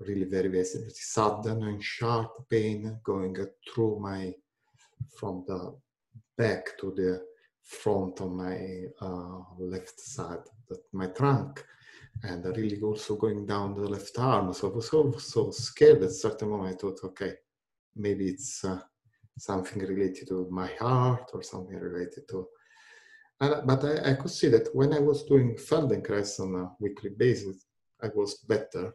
really 0.00 0.24
very, 0.24 0.48
very 0.48 0.64
sudden 0.64 1.62
and 1.62 1.82
sharp 1.82 2.48
pain 2.48 2.98
going 3.04 3.36
through 3.68 4.00
my, 4.00 4.32
from 5.18 5.44
the 5.46 5.76
back 6.36 6.78
to 6.78 6.92
the 6.96 7.22
front 7.62 8.20
on 8.20 8.36
my 8.36 8.84
uh, 9.00 9.42
left 9.58 10.00
side, 10.00 10.42
my 10.92 11.06
trunk, 11.06 11.64
and 12.24 12.44
really 12.56 12.80
also 12.80 13.14
going 13.14 13.46
down 13.46 13.74
the 13.74 13.88
left 13.88 14.18
arm. 14.18 14.52
So 14.52 14.70
I 14.70 14.74
was 14.74 14.92
also 14.92 15.50
scared 15.50 16.02
at 16.02 16.12
certain 16.12 16.50
moment. 16.50 16.74
I 16.74 16.78
thought, 16.78 17.00
okay, 17.04 17.34
maybe 17.94 18.28
it's 18.28 18.64
uh, 18.64 18.80
something 19.38 19.80
related 19.82 20.28
to 20.28 20.48
my 20.50 20.68
heart 20.78 21.30
or 21.32 21.42
something 21.42 21.78
related 21.78 22.28
to. 22.28 22.46
And, 23.40 23.66
but 23.66 23.84
I, 23.84 24.10
I 24.10 24.14
could 24.14 24.30
see 24.30 24.48
that 24.48 24.74
when 24.74 24.92
I 24.92 25.00
was 25.00 25.24
doing 25.24 25.56
Feldenkrais 25.56 26.40
on 26.40 26.54
a 26.56 26.70
weekly 26.78 27.10
basis, 27.10 27.64
I 28.02 28.08
was 28.14 28.34
better. 28.48 28.94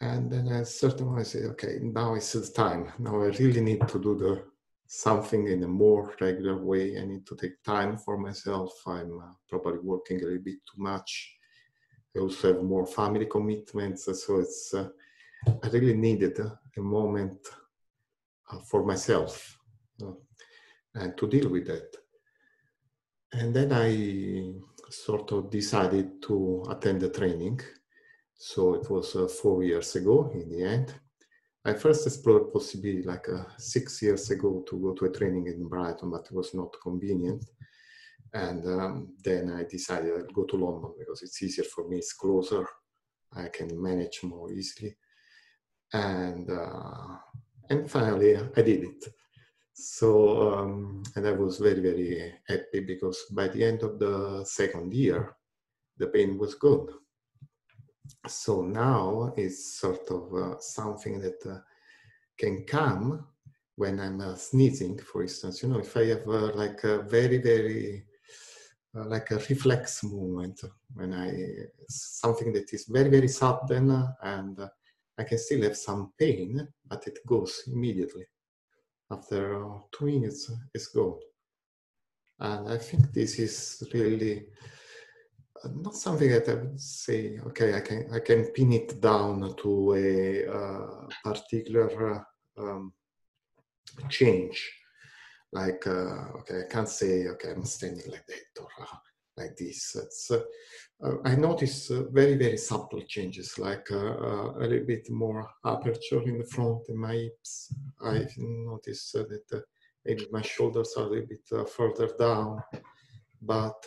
And 0.00 0.30
then 0.30 0.48
at 0.48 0.62
a 0.62 0.66
certain 0.66 1.06
point, 1.06 1.20
I 1.20 1.22
said, 1.22 1.44
okay, 1.50 1.78
now 1.80 2.14
is 2.16 2.32
the 2.32 2.52
time. 2.52 2.92
Now 2.98 3.22
I 3.22 3.26
really 3.26 3.60
need 3.60 3.86
to 3.86 4.00
do 4.00 4.16
the 4.16 4.42
something 4.94 5.48
in 5.48 5.62
a 5.64 5.68
more 5.68 6.14
regular 6.20 6.62
way. 6.62 6.98
I 6.98 7.04
need 7.06 7.24
to 7.26 7.34
take 7.34 7.62
time 7.62 7.96
for 7.96 8.18
myself. 8.18 8.72
I'm 8.86 9.18
uh, 9.18 9.32
probably 9.48 9.78
working 9.78 10.20
a 10.20 10.24
little 10.24 10.42
bit 10.42 10.58
too 10.66 10.82
much. 10.82 11.34
I 12.14 12.18
also 12.18 12.52
have 12.52 12.62
more 12.62 12.84
family 12.84 13.24
commitments, 13.26 14.04
so 14.04 14.40
it's. 14.40 14.74
Uh, 14.74 14.88
I 15.46 15.68
really 15.68 15.94
needed 15.94 16.38
a, 16.40 16.58
a 16.76 16.80
moment 16.80 17.38
uh, 17.50 17.56
for 18.68 18.84
myself 18.84 19.58
and 20.94 21.16
to 21.16 21.26
deal 21.26 21.48
with 21.48 21.66
that. 21.66 21.96
And 23.32 23.54
then 23.54 23.72
I 23.72 24.52
sort 24.90 25.32
of 25.32 25.50
decided 25.50 26.20
to 26.22 26.64
attend 26.68 27.00
the 27.00 27.08
training 27.08 27.60
so 28.44 28.74
it 28.74 28.90
was 28.90 29.14
uh, 29.14 29.28
four 29.28 29.62
years 29.62 29.94
ago 29.94 30.28
in 30.34 30.48
the 30.50 30.64
end. 30.64 30.92
I 31.64 31.74
first 31.74 32.04
explored 32.08 32.52
possibility 32.52 33.04
like 33.04 33.28
uh, 33.28 33.44
six 33.56 34.02
years 34.02 34.28
ago 34.32 34.64
to 34.68 34.80
go 34.80 34.94
to 34.94 35.04
a 35.04 35.12
training 35.12 35.46
in 35.46 35.68
Brighton, 35.68 36.10
but 36.10 36.26
it 36.26 36.32
was 36.32 36.52
not 36.52 36.74
convenient. 36.82 37.44
And 38.34 38.66
um, 38.66 39.14
then 39.22 39.52
I 39.52 39.62
decided 39.62 40.12
I'd 40.18 40.34
go 40.34 40.42
to 40.42 40.56
London 40.56 40.92
because 40.98 41.22
it's 41.22 41.40
easier 41.40 41.64
for 41.64 41.86
me, 41.88 41.98
it's 41.98 42.14
closer, 42.14 42.66
I 43.32 43.46
can 43.46 43.80
manage 43.80 44.24
more 44.24 44.50
easily. 44.52 44.96
And, 45.92 46.50
uh, 46.50 47.18
and 47.72 47.90
finally, 47.90 48.36
I 48.36 48.62
did 48.62 48.84
it. 48.84 49.04
So, 49.72 50.52
um, 50.52 51.02
and 51.16 51.26
I 51.26 51.32
was 51.32 51.58
very, 51.58 51.80
very 51.80 52.34
happy 52.46 52.80
because 52.80 53.18
by 53.32 53.48
the 53.48 53.64
end 53.64 53.82
of 53.82 53.98
the 53.98 54.44
second 54.44 54.92
year, 54.92 55.34
the 55.96 56.08
pain 56.08 56.38
was 56.38 56.54
gone. 56.54 56.88
so 58.26 58.62
now 58.62 59.32
it's 59.36 59.80
sort 59.80 60.06
of 60.10 60.22
uh, 60.34 60.58
something 60.60 61.20
that 61.20 61.40
uh, 61.46 61.58
can 62.38 62.64
come 62.64 63.26
when 63.76 63.98
I'm 63.98 64.20
uh, 64.20 64.34
sneezing, 64.34 64.98
for 64.98 65.22
instance. 65.22 65.62
You 65.62 65.70
know, 65.70 65.78
if 65.78 65.96
I 65.96 66.04
have 66.06 66.28
uh, 66.28 66.52
like 66.54 66.84
a 66.84 67.02
very, 67.02 67.38
very 67.38 68.04
uh, 68.94 69.06
like 69.06 69.30
a 69.30 69.36
reflex 69.48 70.04
movement 70.04 70.60
when 70.92 71.14
I 71.14 71.28
something 71.88 72.52
that 72.52 72.72
is 72.74 72.84
very, 72.84 73.08
very 73.08 73.28
sudden 73.28 73.86
and 74.22 74.60
uh, 74.60 74.68
I 75.22 75.24
can 75.24 75.38
still 75.38 75.62
have 75.62 75.76
some 75.76 76.12
pain, 76.18 76.66
but 76.84 77.06
it 77.06 77.20
goes 77.24 77.62
immediately. 77.68 78.24
After 79.08 79.64
two 79.92 80.06
minutes, 80.06 80.50
it's 80.74 80.88
gone. 80.88 81.20
And 82.40 82.68
I 82.68 82.78
think 82.78 83.12
this 83.12 83.38
is 83.38 83.88
really 83.94 84.46
not 85.76 85.94
something 85.94 86.28
that 86.28 86.48
I 86.48 86.54
would 86.54 86.80
say, 86.80 87.38
okay, 87.46 87.76
I 87.76 87.80
can 87.80 88.08
I 88.12 88.18
can 88.18 88.46
pin 88.46 88.72
it 88.72 89.00
down 89.00 89.54
to 89.62 89.94
a 89.94 90.46
uh, 90.58 91.06
particular 91.22 92.26
um, 92.58 92.92
change. 94.08 94.58
Like, 95.52 95.86
uh, 95.86 96.38
okay, 96.38 96.62
I 96.62 96.72
can't 96.72 96.88
say, 96.88 97.28
okay, 97.28 97.50
I'm 97.52 97.64
standing 97.64 98.10
like 98.10 98.26
that 98.26 98.60
or 98.60 98.68
uh, 98.80 98.96
like 99.36 99.56
this. 99.56 99.94
It's, 99.94 100.32
uh, 101.02 101.06
uh, 101.06 101.16
I 101.24 101.34
notice 101.36 101.90
uh, 101.90 102.04
very, 102.10 102.36
very 102.36 102.56
subtle 102.56 103.02
changes, 103.02 103.58
like 103.58 103.90
a 103.90 104.54
little 104.58 104.86
bit 104.86 105.10
more 105.10 105.48
aperture 105.64 106.22
in 106.22 106.38
the 106.38 106.44
front 106.44 106.88
in 106.88 106.96
my 106.96 107.14
hips. 107.14 107.74
I 108.00 108.26
notice 108.38 109.12
that 109.12 109.64
maybe 110.04 110.26
my 110.30 110.42
shoulders 110.42 110.94
are 110.96 111.06
a 111.06 111.10
little 111.10 111.26
bit 111.26 111.68
further 111.68 112.10
down, 112.18 112.62
but 113.40 113.86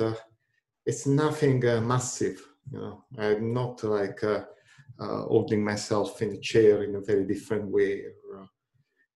it's 0.85 1.07
nothing 1.07 1.65
uh, 1.67 1.81
massive. 1.81 2.41
You 2.71 2.79
know, 2.79 3.03
I'm 3.17 3.53
not 3.53 3.83
like 3.83 4.23
uh, 4.23 4.43
uh, 4.99 5.21
holding 5.23 5.63
myself 5.63 6.21
in 6.21 6.31
a 6.31 6.39
chair 6.39 6.83
in 6.83 6.95
a 6.95 7.01
very 7.01 7.25
different 7.25 7.69
way. 7.69 8.03
Or, 8.31 8.41
uh, 8.41 8.45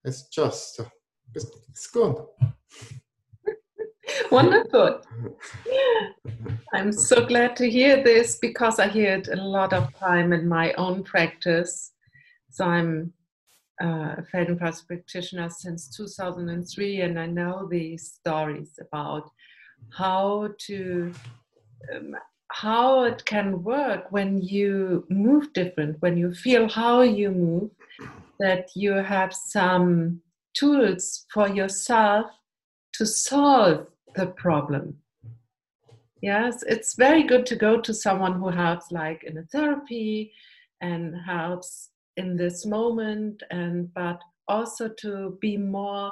it's 0.03 0.27
just 0.29 0.81
it's, 1.35 1.45
it's 1.69 1.87
good. 1.87 2.15
Wonderful. 4.31 5.01
I'm 6.71 6.91
so 6.91 7.25
glad 7.25 7.55
to 7.55 7.67
hear 7.67 8.03
this 8.03 8.37
because 8.37 8.77
I 8.77 8.87
hear 8.87 9.15
it 9.15 9.27
a 9.27 9.35
lot 9.35 9.73
of 9.73 9.91
time 9.95 10.33
in 10.33 10.47
my 10.47 10.71
own 10.73 11.03
practice. 11.03 11.93
So 12.51 12.65
I'm 12.65 13.11
uh, 13.81 14.17
a 14.17 14.25
Feldenkrais 14.31 14.85
practitioner 14.85 15.49
since 15.49 15.89
2003, 15.97 17.01
and 17.01 17.19
I 17.19 17.25
know 17.25 17.67
these 17.71 18.19
stories 18.19 18.77
about 18.79 19.31
how 19.97 20.49
to 20.67 21.11
um, 21.95 22.15
how 22.51 23.05
it 23.05 23.25
can 23.25 23.63
work 23.63 24.11
when 24.11 24.41
you 24.41 25.05
move 25.09 25.53
different, 25.53 25.97
when 26.01 26.17
you 26.17 26.35
feel 26.35 26.69
how 26.69 27.01
you 27.01 27.31
move, 27.31 27.71
that 28.39 28.69
you 28.75 28.91
have 28.91 29.33
some 29.33 30.21
tools 30.53 31.25
for 31.33 31.47
yourself 31.47 32.27
to 32.93 33.05
solve 33.07 33.87
the 34.15 34.27
problem. 34.27 34.97
Yes, 36.21 36.63
it's 36.63 36.95
very 36.95 37.23
good 37.23 37.45
to 37.47 37.55
go 37.55 37.79
to 37.79 37.93
someone 37.93 38.33
who 38.33 38.49
helps, 38.49 38.91
like 38.91 39.23
in 39.23 39.37
a 39.37 39.43
therapy, 39.43 40.33
and 40.81 41.15
helps 41.25 41.89
in 42.17 42.35
this 42.35 42.65
moment, 42.65 43.41
and 43.51 43.93
but 43.93 44.21
also 44.47 44.89
to 44.89 45.37
be 45.39 45.55
more 45.55 46.11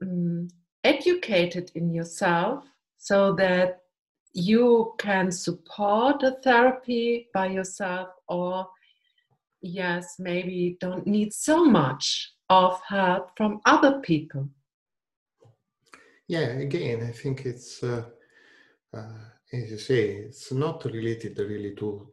um, 0.00 0.48
educated 0.84 1.70
in 1.74 1.92
yourself 1.92 2.64
so 2.96 3.34
that 3.34 3.80
you 4.32 4.94
can 4.98 5.30
support 5.30 6.22
a 6.22 6.36
therapy 6.42 7.28
by 7.34 7.46
yourself 7.46 8.08
or 8.28 8.68
yes 9.62 10.16
maybe 10.18 10.76
don't 10.80 11.06
need 11.06 11.32
so 11.32 11.64
much 11.64 12.32
of 12.48 12.80
help 12.86 13.30
from 13.36 13.60
other 13.64 14.00
people 14.00 14.48
yeah 16.28 16.48
again 16.66 17.02
i 17.02 17.10
think 17.10 17.44
it's 17.44 17.82
uh, 17.82 18.04
uh, 18.94 19.18
as 19.52 19.70
you 19.70 19.78
say 19.78 20.02
it's 20.26 20.52
not 20.52 20.84
related 20.84 21.38
really 21.38 21.74
to 21.74 22.08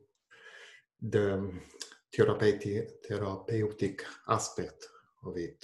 the 1.02 1.52
therapeutic, 2.16 2.90
therapeutic 3.08 4.06
aspect 4.30 4.88
of 5.26 5.38
it 5.38 5.64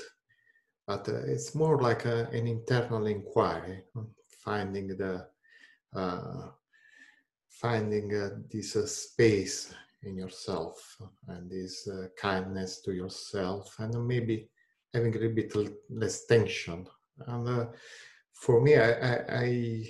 but 0.86 1.08
uh, 1.10 1.22
it's 1.26 1.56
more 1.56 1.82
like 1.82 2.06
a, 2.06 2.28
an 2.32 2.46
internal 2.48 3.06
inquiry 3.08 3.84
finding 4.44 4.88
the 4.98 5.26
uh, 5.96 6.48
finding 7.62 8.16
uh, 8.16 8.30
this 8.50 8.76
uh, 8.76 8.88
space 8.88 9.74
in 10.04 10.18
yourself 10.18 10.98
and 11.28 11.50
this 11.50 11.88
uh, 11.88 12.08
kindness 12.20 12.82
to 12.82 12.92
yourself 12.92 13.76
and 13.80 14.08
maybe 14.08 14.50
having 14.94 15.16
a 15.16 15.20
little 15.20 15.36
bit 15.36 15.54
less 15.90 16.26
tension. 16.26 16.88
And 17.28 17.48
uh, 17.48 17.66
for 18.42 18.60
me 18.60 18.76
I, 18.76 18.92
I, 19.44 19.84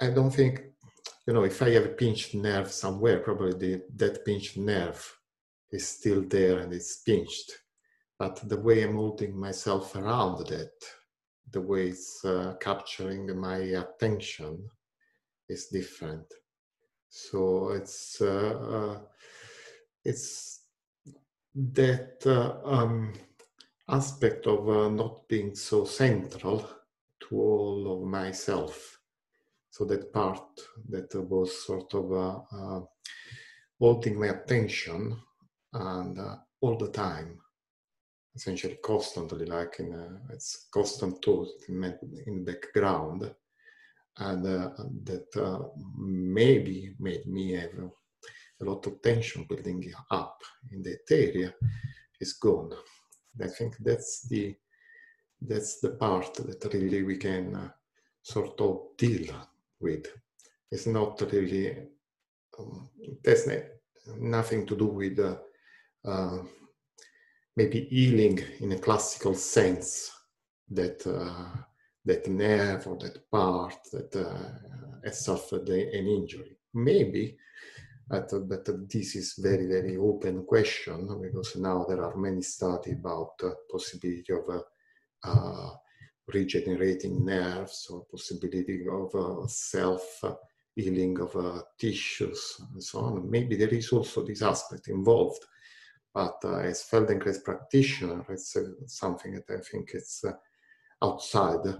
I 0.00 0.10
don't 0.10 0.32
think 0.32 0.62
you 1.26 1.32
know 1.32 1.44
if 1.44 1.62
i 1.62 1.70
have 1.70 1.84
a 1.84 1.96
pinched 2.00 2.34
nerve 2.34 2.70
somewhere 2.70 3.20
probably 3.20 3.54
the, 3.54 3.82
that 3.96 4.24
pinched 4.24 4.56
nerve 4.56 5.00
is 5.70 5.86
still 5.86 6.22
there 6.22 6.58
and 6.58 6.72
it's 6.72 6.96
pinched. 7.02 7.52
But 8.18 8.48
the 8.48 8.60
way 8.60 8.82
i'm 8.82 8.96
holding 8.96 9.38
myself 9.38 9.94
around 9.94 10.48
that 10.48 10.72
the 11.52 11.60
way 11.60 11.88
it's 11.88 12.24
uh, 12.24 12.54
capturing 12.60 13.38
my 13.38 13.56
attention 13.56 14.68
is 15.48 15.66
different. 15.66 16.26
So 17.08 17.70
it's 17.70 18.20
uh, 18.20 18.54
uh, 18.76 18.98
it's 20.04 20.60
that 21.54 22.18
uh, 22.24 22.64
um, 22.64 23.12
aspect 23.88 24.46
of 24.46 24.68
uh, 24.68 24.88
not 24.90 25.26
being 25.28 25.56
so 25.56 25.84
central 25.84 26.68
all 27.32 27.98
of 27.98 28.08
myself. 28.08 28.98
So 29.70 29.84
that 29.84 30.12
part 30.12 30.42
that 30.88 31.14
was 31.14 31.64
sort 31.64 31.94
of 31.94 32.12
uh, 32.12 32.80
holding 33.78 34.18
my 34.18 34.28
attention 34.28 35.16
and 35.72 36.18
all 36.60 36.76
the 36.76 36.88
time 36.90 37.40
essentially 38.34 38.78
constantly, 38.82 39.46
like 39.46 39.80
in 39.80 39.92
a, 39.92 40.32
it's 40.32 40.68
constant 40.72 41.22
thought 41.22 41.48
in, 41.68 41.80
the 41.80 42.42
background, 42.52 43.34
and 44.18 44.46
uh, 44.46 44.70
that 45.04 45.36
uh, 45.36 45.68
maybe 45.96 46.94
made 46.98 47.26
me 47.26 47.52
have 47.52 47.70
a, 47.78 48.64
lot 48.64 48.86
of 48.86 49.00
tension 49.00 49.46
building 49.48 49.90
up 50.10 50.38
in 50.70 50.82
that 50.82 51.00
area 51.10 51.54
is 52.20 52.34
gone. 52.34 52.70
I 53.42 53.48
think 53.48 53.76
that's 53.80 54.26
the 54.28 54.54
that's 55.40 55.80
the 55.80 55.90
part 55.90 56.34
that 56.34 56.72
really 56.72 57.02
we 57.02 57.16
can 57.16 57.54
uh, 57.54 57.68
sort 58.22 58.60
of 58.60 58.96
deal 58.96 59.34
with. 59.80 60.06
It's 60.70 60.86
not 60.86 61.20
really 61.32 61.76
um, 62.58 62.88
there's 63.22 63.48
nothing 64.18 64.66
to 64.66 64.76
do 64.76 64.86
with 64.86 65.18
uh, 65.18 65.36
uh, 66.04 66.38
maybe 67.56 67.86
healing 67.90 68.40
in 68.60 68.72
a 68.72 68.78
classical 68.78 69.34
sense 69.34 70.10
that 70.70 71.06
uh, 71.06 71.58
that 72.04 72.26
nerve 72.28 72.86
or 72.86 72.96
that 72.96 73.30
part 73.30 73.76
that 73.92 74.14
uh, 74.16 75.04
has 75.04 75.24
suffered 75.24 75.68
an 75.68 76.06
injury. 76.06 76.56
Maybe, 76.72 77.36
but, 78.08 78.30
but 78.48 78.66
this 78.88 79.16
is 79.16 79.34
very 79.38 79.66
very 79.66 79.96
open 79.96 80.44
question 80.44 81.20
because 81.20 81.56
now 81.56 81.84
there 81.88 82.04
are 82.04 82.16
many 82.16 82.42
studies 82.42 82.94
about 82.94 83.40
possibility 83.70 84.32
of 84.32 84.62
uh, 85.24 85.70
regenerating 86.32 87.24
nerves 87.24 87.88
or 87.90 88.04
possibility 88.04 88.84
of 88.90 89.14
uh, 89.14 89.46
self 89.46 90.22
healing 90.76 91.18
of 91.20 91.34
uh, 91.36 91.62
tissues 91.78 92.60
and 92.72 92.82
so 92.82 93.00
on. 93.00 93.30
Maybe 93.30 93.56
there 93.56 93.68
is 93.68 93.90
also 93.90 94.24
this 94.24 94.42
aspect 94.42 94.88
involved 94.88 95.44
but 96.12 96.38
uh, 96.44 96.58
as 96.58 96.82
Feldenkrais 96.82 97.42
practitioner, 97.44 98.24
it's 98.28 98.56
uh, 98.56 98.64
something 98.86 99.32
that 99.34 99.48
I 99.48 99.60
think 99.60 99.90
it's 99.94 100.24
uh, 100.24 100.32
outside, 101.02 101.74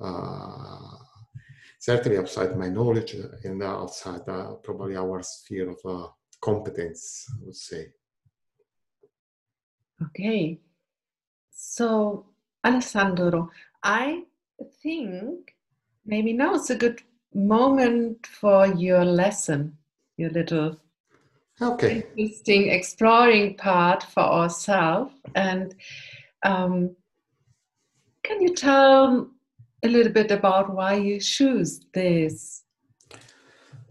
uh, 0.00 0.96
certainly 1.78 2.18
outside 2.18 2.56
my 2.56 2.68
knowledge 2.68 3.14
and 3.44 3.62
outside 3.62 4.24
probably 4.62 4.96
our 4.96 5.22
sphere 5.22 5.70
of 5.70 6.12
competence, 6.40 7.26
I 7.30 7.44
would 7.44 7.56
say. 7.56 7.92
Okay, 10.02 10.60
so 11.50 12.26
Alessandro, 12.64 13.50
I 13.82 14.22
think 14.82 15.54
maybe 16.06 16.32
now 16.32 16.54
is 16.54 16.70
a 16.70 16.76
good 16.76 17.02
moment 17.34 18.26
for 18.26 18.66
your 18.66 19.04
lesson, 19.04 19.76
your 20.16 20.30
little 20.30 20.80
okay. 21.60 22.04
interesting 22.16 22.70
exploring 22.70 23.56
part 23.56 24.02
for 24.02 24.22
ourselves. 24.22 25.12
And 25.34 25.74
um, 26.42 26.96
can 28.22 28.40
you 28.40 28.54
tell 28.54 29.30
a 29.82 29.88
little 29.88 30.12
bit 30.12 30.30
about 30.30 30.74
why 30.74 30.94
you 30.94 31.20
choose 31.20 31.80
this? 31.92 32.62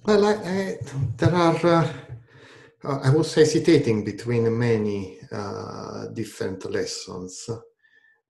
Well, 0.06 0.26
I, 0.26 0.34
I, 0.34 0.78
there 1.18 1.34
are, 1.34 1.66
uh, 1.66 3.00
I 3.04 3.10
was 3.12 3.34
hesitating 3.34 4.04
between 4.04 4.58
many 4.58 5.20
uh, 5.32 6.08
different 6.08 6.70
lessons. 6.70 7.50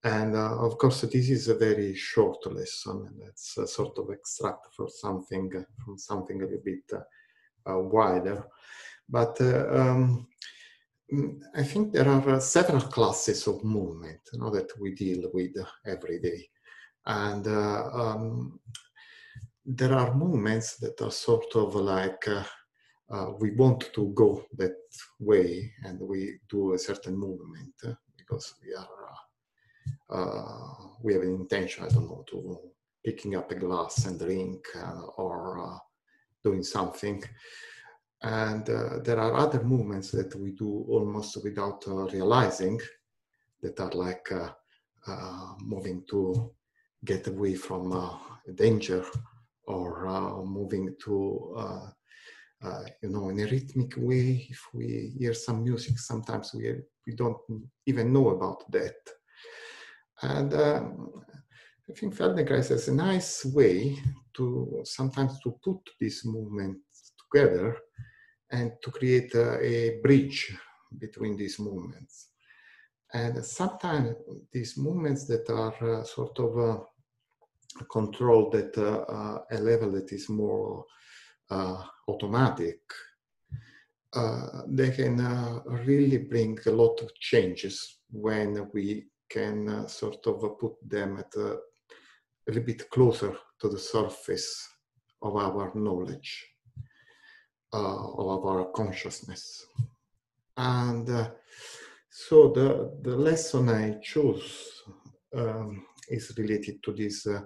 And 0.04 0.36
uh, 0.36 0.58
of 0.58 0.78
course, 0.78 1.02
this 1.02 1.30
is 1.30 1.48
a 1.48 1.56
very 1.56 1.96
short 1.96 2.46
lesson, 2.52 3.08
and 3.08 3.22
it's 3.30 3.58
a 3.58 3.66
sort 3.66 3.98
of 3.98 4.10
extract 4.10 4.74
for 4.76 4.90
something 4.90 5.50
from 5.84 5.98
something 5.98 6.42
a 6.42 6.46
little 6.46 6.62
bit 6.64 6.92
uh, 7.66 7.80
wider. 7.80 8.44
But 9.08 9.40
uh, 9.40 9.68
um, 9.72 10.28
mm, 11.14 11.40
I 11.56 11.64
think 11.64 11.94
there 11.94 12.10
are 12.10 12.30
uh, 12.30 12.40
several 12.40 12.82
classes 12.82 13.48
of 13.48 13.64
movement 13.64 14.20
you 14.34 14.40
know, 14.40 14.50
that 14.50 14.70
we 14.80 14.94
deal 14.94 15.30
with 15.34 15.56
every 15.86 16.20
day. 16.20 16.50
And 17.06 17.48
uh, 17.48 17.90
um, 17.94 18.60
there 19.66 19.94
are 19.94 20.14
movements 20.14 20.78
that 20.78 21.02
are 21.02 21.12
sort 21.12 21.56
of 21.56 21.76
like 21.76 22.28
uh, 22.28 22.44
uh, 23.10 23.32
we 23.40 23.52
want 23.52 23.94
to 23.94 24.10
go 24.14 24.44
that 24.58 24.76
way 25.20 25.72
and 25.84 26.00
we 26.00 26.40
do 26.50 26.74
a 26.74 26.80
certain 26.80 27.16
movement 27.16 27.74
uh, 27.86 27.94
because 28.18 28.56
we 28.64 28.74
are 28.74 28.88
we 31.02 31.14
have 31.14 31.24
an 31.24 31.36
intention, 31.36 31.86
I 31.86 31.90
don't 31.90 32.08
know, 32.08 32.24
to 32.30 32.60
picking 33.04 33.36
up 33.36 33.52
a 33.52 33.56
glass 33.56 34.06
and 34.06 34.20
drink 34.20 34.66
or 35.18 35.82
doing 36.44 36.64
something. 36.64 37.24
And 38.24 38.70
uh, 38.70 39.00
there 39.04 39.20
are 39.20 39.36
other 39.36 39.62
movements 39.64 40.12
that 40.12 40.34
we 40.36 40.52
do 40.52 40.86
almost 40.88 41.44
without 41.44 41.84
uh, 41.88 42.06
realizing 42.08 42.80
that 43.62 43.80
are 43.80 43.92
like 43.92 44.32
uh, 44.32 44.50
uh 45.08 45.54
moving 45.60 46.04
to 46.10 46.52
get 47.04 47.28
away 47.28 47.56
from 47.56 47.92
uh, 47.92 48.18
danger 48.56 49.04
or 49.68 50.08
uh, 50.08 50.42
moving 50.44 50.96
to, 51.04 51.14
you 53.02 53.10
know, 53.10 53.30
in 53.30 53.40
a 53.42 53.46
rhythmic 53.46 53.94
way. 53.98 54.48
If 54.50 54.62
we 54.74 55.14
hear 55.20 55.34
some 55.34 55.64
music, 55.64 56.00
sometimes 56.00 56.54
we, 56.54 56.76
we 57.06 57.16
don't 57.16 57.38
even 57.86 58.14
know 58.14 58.30
about 58.30 58.72
that. 58.72 58.96
And 60.24 60.54
um, 60.54 61.12
I 61.90 61.94
think 61.94 62.16
Feldenkrais 62.16 62.70
has 62.70 62.88
a 62.88 62.96
nice 62.96 63.44
way 63.44 63.98
to 64.36 64.82
sometimes 64.86 65.40
to 65.42 65.52
put 65.64 65.80
these 66.00 66.22
movements 66.24 67.12
together 67.22 67.78
and 68.52 68.72
to 68.82 68.92
create 68.92 69.36
a, 69.36 69.60
a 69.62 70.00
bridge 70.02 70.56
between 70.98 71.36
these 71.36 71.60
movements. 71.60 72.30
And 73.14 73.44
sometimes 73.46 74.16
these 74.52 74.78
movements 74.78 75.26
that 75.28 75.50
are 75.50 76.00
uh, 76.00 76.04
sort 76.06 76.40
of 76.40 76.58
uh, 76.58 76.80
controlled 77.92 78.56
at 78.56 78.78
uh, 78.78 79.40
a 79.52 79.58
level 79.58 79.92
that 79.92 80.12
is 80.14 80.30
more 80.30 80.86
uh, 81.50 81.84
automatic, 82.08 82.80
uh, 84.14 84.62
they 84.68 84.92
can 84.92 85.20
uh, 85.20 85.60
really 85.86 86.18
bring 86.18 86.58
a 86.66 86.72
lot 86.72 87.02
of 87.02 87.14
changes 87.16 88.00
when 88.10 88.70
we 88.74 89.06
can 89.34 89.88
sort 89.88 90.28
of 90.28 90.60
put 90.60 90.76
them 90.88 91.18
at 91.18 91.34
a 91.36 91.58
little 92.48 92.64
bit 92.64 92.90
closer 92.90 93.36
to 93.60 93.70
the 93.70 93.80
surface 93.80 94.70
of 95.22 95.36
our 95.36 95.72
knowledge, 95.76 96.32
uh, 97.74 98.08
of 98.18 98.46
our 98.46 98.66
consciousness. 98.72 99.66
And 100.58 101.10
uh, 101.10 101.30
so 102.10 102.50
the, 102.50 103.00
the 103.02 103.16
lesson 103.16 103.70
I 103.70 104.00
chose 104.04 104.84
um, 105.36 105.86
is 106.10 106.34
related 106.38 106.84
to 106.84 106.92
this, 106.92 107.26
uh, 107.26 107.42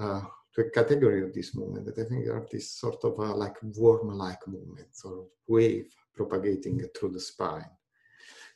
uh, 0.00 0.22
to 0.54 0.60
a 0.62 0.70
category 0.70 1.22
of 1.22 1.32
this 1.32 1.54
movement 1.54 1.86
that 1.86 1.98
I 2.04 2.08
think 2.08 2.26
are 2.28 2.46
this 2.50 2.72
sort 2.72 3.04
of 3.04 3.18
uh, 3.20 3.34
like 3.36 3.56
worm-like 3.76 4.48
movements 4.48 5.04
or 5.04 5.26
wave 5.46 5.86
propagating 6.16 6.80
through 6.96 7.12
the 7.12 7.20
spine. 7.20 7.70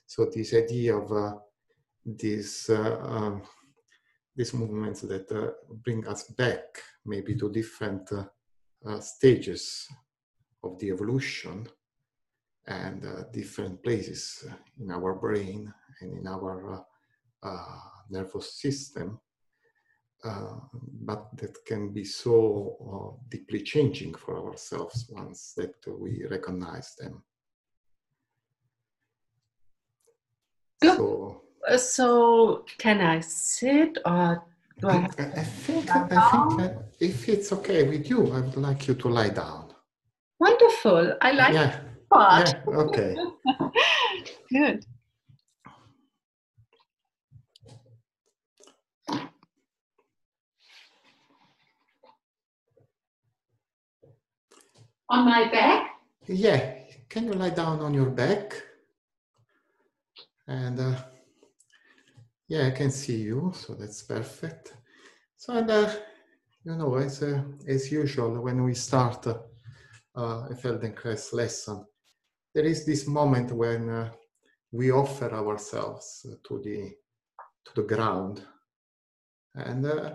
So 0.07 0.27
this 0.35 0.55
idea 0.55 0.97
of 0.97 1.39
uh, 2.71 2.99
um, 3.03 3.43
these 4.37 4.55
movements 4.55 5.01
that 5.01 5.31
uh, 5.33 5.53
bring 5.85 6.07
us 6.07 6.25
back 6.25 6.83
maybe 7.05 7.35
to 7.35 7.51
different 7.51 8.11
uh, 8.13 8.25
uh, 8.87 9.01
stages 9.01 9.89
of 10.63 10.79
the 10.79 10.91
evolution 10.91 11.67
and 12.67 13.05
uh, 13.05 13.23
different 13.33 13.83
places 13.83 14.45
in 14.79 14.91
our 14.91 15.15
brain 15.15 15.73
and 16.01 16.19
in 16.19 16.27
our 16.27 16.75
uh, 16.75 17.47
uh, 17.47 17.81
nervous 18.11 18.61
system, 18.61 19.21
but 20.23 21.29
that 21.37 21.57
can 21.65 21.93
be 21.93 22.05
so 22.05 23.21
deeply 23.29 23.63
changing 23.63 24.13
for 24.15 24.49
ourselves 24.49 25.07
once 25.11 25.53
that 25.57 25.75
we 25.87 26.27
recognize 26.29 26.95
them. 26.97 27.23
So, 30.83 31.46
so 31.77 32.65
can 32.79 33.01
I 33.01 33.21
sit 33.21 33.99
or 34.05 34.45
do 34.81 34.89
I, 34.89 34.95
I, 34.95 35.25
I 35.37 35.45
think, 35.45 35.91
I 35.91 36.31
think 36.31 36.59
that 36.61 36.85
if 37.01 37.29
it's 37.29 37.53
okay 37.53 37.89
with 37.89 38.09
you, 38.09 38.33
I 38.33 38.41
would 38.41 38.57
like 38.57 38.87
you 38.87 38.95
to 38.95 39.09
lie 39.09 39.31
down. 39.31 39.73
Wonderful. 40.39 41.17
I 41.21 41.33
like 41.33 41.55
yeah. 41.55 41.81
that. 42.13 42.63
Yeah, 42.67 42.75
okay. 42.75 43.17
Good. 44.53 44.87
On 55.09 55.25
my 55.25 55.49
back? 55.51 55.91
Yeah. 56.27 56.75
Can 57.09 57.27
you 57.27 57.33
lie 57.33 57.51
down 57.51 57.81
on 57.81 57.95
your 57.95 58.11
back? 58.11 58.63
And 60.49 60.79
uh, 60.79 60.95
yeah, 62.49 62.67
I 62.67 62.71
can 62.71 62.91
see 62.91 63.17
you, 63.23 63.53
so 63.55 63.75
that's 63.75 64.03
perfect. 64.03 64.75
So, 65.37 65.55
and 65.55 65.71
uh, 65.71 65.91
you 66.65 66.77
know, 66.77 66.95
as, 66.95 67.23
uh, 67.23 67.43
as 67.67 67.91
usual, 67.91 68.41
when 68.41 68.63
we 68.63 68.75
start 68.75 69.27
uh, 69.27 69.39
a 70.15 70.55
Feldenkrais 70.55 71.33
lesson, 71.33 71.85
there 72.55 72.65
is 72.65 72.87
this 72.87 73.07
moment 73.07 73.53
when 73.53 73.89
uh, 73.89 74.13
we 74.71 74.93
offer 74.93 75.33
ourselves 75.33 76.25
to 76.47 76.61
the 76.63 76.93
to 77.65 77.83
the 77.83 77.95
ground, 77.95 78.43
and 79.55 79.85
uh, 79.85 80.15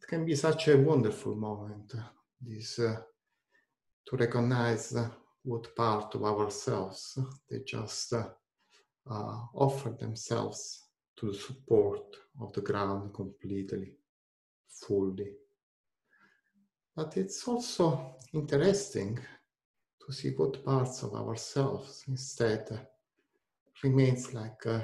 it 0.00 0.06
can 0.08 0.24
be 0.24 0.36
such 0.36 0.68
a 0.68 0.76
wonderful 0.76 1.34
moment. 1.34 1.92
This 2.40 2.78
uh, 2.78 2.96
to 4.06 4.16
recognize 4.16 4.96
what 5.42 5.74
part 5.74 6.14
of 6.14 6.24
ourselves 6.24 7.18
they 7.50 7.60
just 7.66 8.14
offer 9.06 9.90
themselves 9.90 10.83
to 11.16 11.32
the 11.32 11.38
support 11.38 12.16
of 12.40 12.52
the 12.52 12.60
ground 12.60 13.14
completely, 13.14 13.92
fully. 14.68 15.32
But 16.96 17.16
it's 17.16 17.46
also 17.48 18.16
interesting 18.32 19.18
to 20.04 20.12
see 20.12 20.30
what 20.30 20.64
parts 20.64 21.02
of 21.02 21.14
ourselves 21.14 22.04
instead 22.08 22.86
remains 23.82 24.34
like 24.34 24.66
uh, 24.66 24.80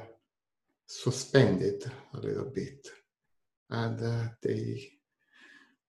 suspended 0.87 1.91
a 2.15 2.19
little 2.19 2.51
bit 2.53 2.89
and 3.71 4.03
uh, 4.03 4.29
they 4.43 4.91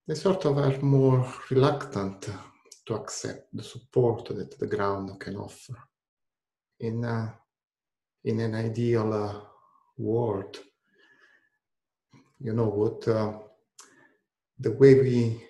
they 0.07 0.15
sort 0.15 0.45
of 0.45 0.57
are 0.57 0.79
more 0.81 1.25
reluctant 1.49 2.29
to 2.85 2.93
accept 2.95 3.47
the 3.55 3.63
support 3.63 4.25
that 4.25 4.59
the 4.59 4.67
ground 4.67 5.19
can 5.19 5.35
offer 5.35 5.75
in 6.79 7.05
uh, 7.05 7.31
in 8.23 8.39
an 8.39 8.55
ideal 8.55 9.13
uh, 9.13 9.50
world. 10.01 10.57
You 12.39 12.53
know 12.53 12.69
what? 12.69 13.07
Uh, 13.07 13.33
the 14.59 14.71
way 14.71 14.95
we 14.95 15.41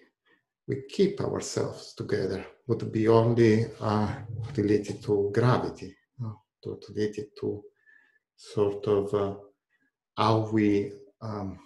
we 0.67 0.83
keep 0.89 1.19
ourselves 1.19 1.93
together 1.93 2.45
would 2.67 2.91
be 2.91 3.07
only 3.07 3.65
uh, 3.81 4.13
related 4.55 5.03
to 5.03 5.31
gravity, 5.33 5.95
to, 6.63 6.79
related 6.89 7.27
to 7.39 7.61
sort 8.35 8.85
of 8.87 9.13
uh, 9.13 9.35
how 10.15 10.49
we 10.51 10.91
um, 11.21 11.59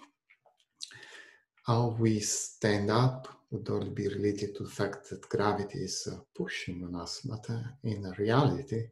how 1.66 1.96
we 1.98 2.20
stand 2.20 2.90
up 2.90 3.28
would 3.50 3.68
only 3.70 3.90
be 3.90 4.08
related 4.08 4.54
to 4.56 4.64
the 4.64 4.70
fact 4.70 5.08
that 5.08 5.28
gravity 5.28 5.78
is 5.78 6.08
uh, 6.10 6.16
pushing 6.34 6.82
on 6.84 6.94
us, 7.00 7.20
but 7.24 7.48
uh, 7.50 7.62
in 7.84 8.02
reality, 8.18 8.82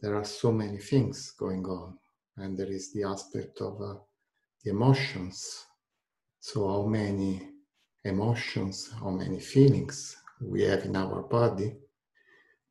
there 0.00 0.16
are 0.16 0.24
so 0.24 0.50
many 0.50 0.78
things 0.78 1.32
going 1.32 1.64
on 1.66 1.98
and 2.36 2.58
there 2.58 2.70
is 2.70 2.92
the 2.92 3.04
aspect 3.04 3.60
of 3.60 3.80
uh, 3.80 3.94
the 4.64 4.70
emotions. 4.70 5.66
So, 6.40 6.68
how 6.68 6.86
many 6.86 7.48
emotions, 8.04 8.90
how 9.00 9.10
many 9.10 9.40
feelings 9.40 10.16
we 10.40 10.62
have 10.62 10.84
in 10.84 10.96
our 10.96 11.22
body 11.22 11.76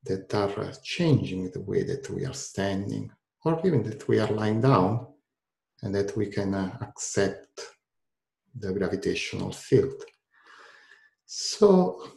that 0.05 0.33
are 0.33 0.59
uh, 0.59 0.73
changing 0.83 1.51
the 1.51 1.61
way 1.61 1.83
that 1.83 2.09
we 2.09 2.25
are 2.25 2.33
standing, 2.33 3.11
or 3.45 3.61
even 3.65 3.83
that 3.83 4.07
we 4.07 4.19
are 4.19 4.31
lying 4.31 4.61
down, 4.61 5.07
and 5.81 5.93
that 5.93 6.15
we 6.17 6.27
can 6.27 6.53
uh, 6.53 6.77
accept 6.81 7.61
the 8.55 8.73
gravitational 8.73 9.51
field. 9.51 10.03
So, 11.25 12.09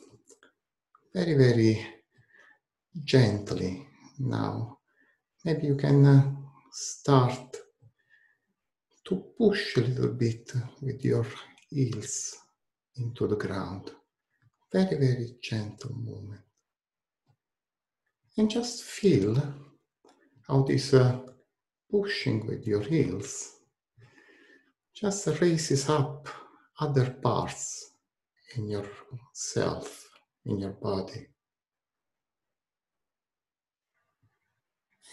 very, 1.13 1.35
very 1.35 1.87
gently 3.05 3.87
now, 4.19 4.79
maybe 5.45 5.67
you 5.67 5.77
can 5.77 6.07
uh, 6.07 6.31
start 6.73 7.57
to 9.05 9.17
push 9.37 9.77
a 9.77 9.81
little 9.81 10.15
bit 10.15 10.53
with 10.81 11.05
your 11.05 11.27
heels 11.69 12.37
into 12.97 13.27
the 13.27 13.37
ground. 13.37 13.91
Very, 14.73 14.97
very 14.97 15.37
gentle 15.43 15.95
movement. 15.95 16.41
And 18.39 18.51
just 18.51 18.85
feel 18.85 19.37
how 20.49 20.63
this 20.63 20.95
uh, 20.95 21.21
pushing 21.91 22.47
with 22.47 22.67
your 22.67 22.83
heels 22.83 23.57
just 24.95 25.27
raises 25.41 25.91
up 25.91 26.29
other 26.81 27.11
parts 27.11 27.93
in 28.57 28.69
yourself, 28.69 30.09
in 30.47 30.59
your 30.59 30.71
body. 30.71 31.27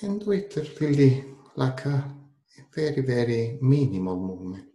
And 0.02 0.26
it 0.26 0.80
really 0.80 1.26
like 1.60 1.86
a 1.88 2.06
very, 2.74 3.02
very 3.02 3.60
minimal 3.62 4.18
movement 4.18 4.70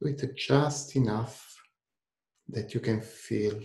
with 0.00 0.36
just 0.36 0.96
enough 0.96 1.56
that 2.48 2.74
you 2.74 2.80
can 2.80 3.00
feel 3.00 3.60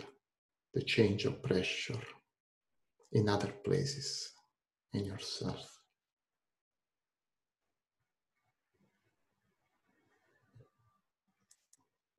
the 0.76 0.84
change 0.84 1.26
of 1.26 1.42
pressure 1.42 2.04
in 3.14 3.28
other 3.28 3.52
places 3.66 4.34
in 4.94 5.06
yourself. 5.06 5.82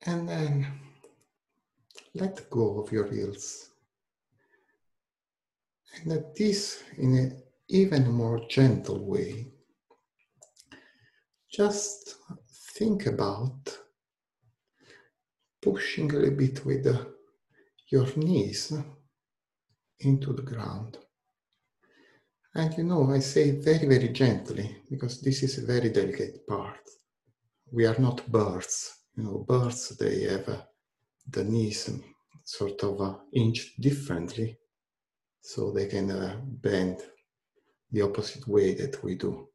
And 0.05 0.27
then 0.27 0.67
let 2.15 2.49
go 2.49 2.81
of 2.81 2.91
your 2.91 3.09
heels. 3.09 3.69
And 5.95 6.11
that 6.11 6.35
this, 6.35 6.83
in 6.97 7.15
an 7.15 7.41
even 7.69 8.11
more 8.11 8.41
gentle 8.49 9.05
way, 9.05 9.50
just 11.51 12.15
think 12.75 13.05
about 13.07 13.77
pushing 15.61 16.09
a 16.11 16.17
little 16.17 16.37
bit 16.37 16.65
with 16.65 16.83
the, 16.85 17.13
your 17.89 18.07
knees 18.15 18.73
into 19.99 20.33
the 20.33 20.41
ground. 20.41 20.97
And 22.55 22.75
you 22.77 22.83
know, 22.83 23.11
I 23.11 23.19
say 23.19 23.51
very, 23.51 23.87
very 23.87 24.09
gently 24.09 24.77
because 24.89 25.21
this 25.21 25.43
is 25.43 25.57
a 25.57 25.65
very 25.65 25.89
delicate 25.89 26.47
part. 26.47 26.79
We 27.71 27.85
are 27.85 27.99
not 27.99 28.29
birds. 28.31 28.97
You 29.15 29.23
know, 29.23 29.45
birds, 29.47 29.89
they 29.97 30.23
have 30.23 30.47
uh, 30.47 30.61
the 31.29 31.43
knees 31.43 31.89
sort 32.43 32.81
of 32.83 33.01
uh, 33.01 33.15
inched 33.33 33.79
differently 33.79 34.57
so 35.41 35.71
they 35.71 35.87
can 35.87 36.11
uh, 36.11 36.37
bend 36.43 37.01
the 37.91 38.01
opposite 38.01 38.47
way 38.47 38.73
that 38.75 39.03
we 39.03 39.15
do. 39.15 39.50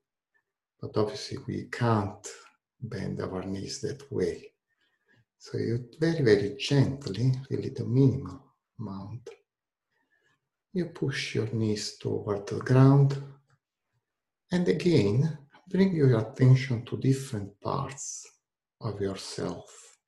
But 0.80 0.96
obviously, 0.96 1.38
we 1.46 1.68
can't 1.70 2.26
bend 2.80 3.20
our 3.20 3.42
knees 3.42 3.80
that 3.80 4.10
way. 4.12 4.52
So 5.38 5.58
you 5.58 5.88
very, 6.00 6.22
very 6.22 6.56
gently, 6.58 7.32
really 7.50 7.70
the 7.70 7.84
minimal 7.84 8.42
amount, 8.78 9.28
you 10.72 10.86
push 10.86 11.34
your 11.34 11.48
knees 11.52 11.96
toward 11.98 12.46
the 12.46 12.58
ground 12.58 13.22
and 14.52 14.68
again 14.68 15.38
bring 15.68 15.94
your 15.94 16.18
attention 16.18 16.84
to 16.84 16.96
different 16.98 17.60
parts 17.60 18.26
of 18.80 19.00
yourself. 19.00 19.98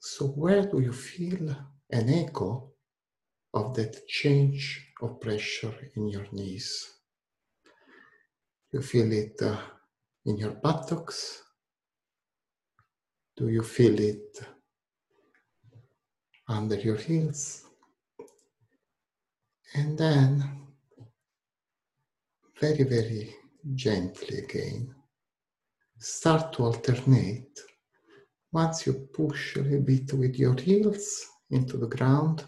So, 0.00 0.28
where 0.28 0.62
do 0.62 0.80
you 0.80 0.92
feel 0.92 1.54
an 1.90 2.08
echo 2.08 2.72
of 3.52 3.74
that 3.74 4.06
change 4.08 4.92
of 5.02 5.20
pressure 5.20 5.74
in 5.94 6.08
your 6.08 6.26
knees? 6.32 6.99
You 8.72 8.82
feel 8.82 9.10
it 9.12 9.40
uh, 9.42 9.60
in 10.26 10.36
your 10.36 10.52
buttocks? 10.52 11.42
Do 13.36 13.48
you 13.48 13.62
feel 13.62 13.98
it 13.98 14.40
under 16.46 16.76
your 16.76 16.96
heels? 16.96 17.64
And 19.74 19.98
then, 19.98 20.66
very, 22.60 22.84
very 22.84 23.34
gently 23.74 24.38
again, 24.38 24.94
start 25.98 26.52
to 26.54 26.64
alternate. 26.64 27.58
Once 28.52 28.86
you 28.86 29.08
push 29.12 29.56
a 29.56 29.62
little 29.62 29.80
bit 29.80 30.12
with 30.12 30.36
your 30.36 30.56
heels 30.56 31.26
into 31.50 31.76
the 31.76 31.86
ground, 31.86 32.44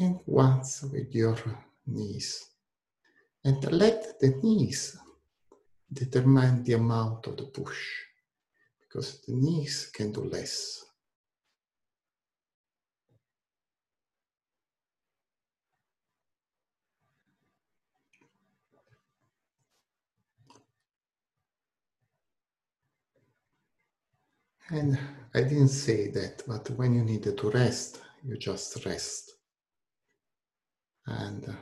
and 0.00 0.20
once 0.26 0.82
with 0.82 1.14
your 1.14 1.36
knees. 1.86 2.51
And 3.44 3.72
let 3.72 4.20
the 4.20 4.28
knees 4.42 4.96
determine 5.92 6.62
the 6.62 6.74
amount 6.74 7.26
of 7.26 7.36
the 7.36 7.44
push, 7.44 7.80
because 8.80 9.20
the 9.22 9.34
knees 9.34 9.90
can 9.92 10.12
do 10.12 10.24
less. 10.24 10.84
And 24.70 24.98
I 25.34 25.42
didn't 25.42 25.68
say 25.68 26.08
that, 26.12 26.44
but 26.46 26.70
when 26.70 26.94
you 26.94 27.04
needed 27.04 27.36
to 27.38 27.50
rest, 27.50 28.00
you 28.24 28.38
just 28.38 28.86
rest. 28.86 29.32
And 31.06 31.46
uh, 31.48 31.52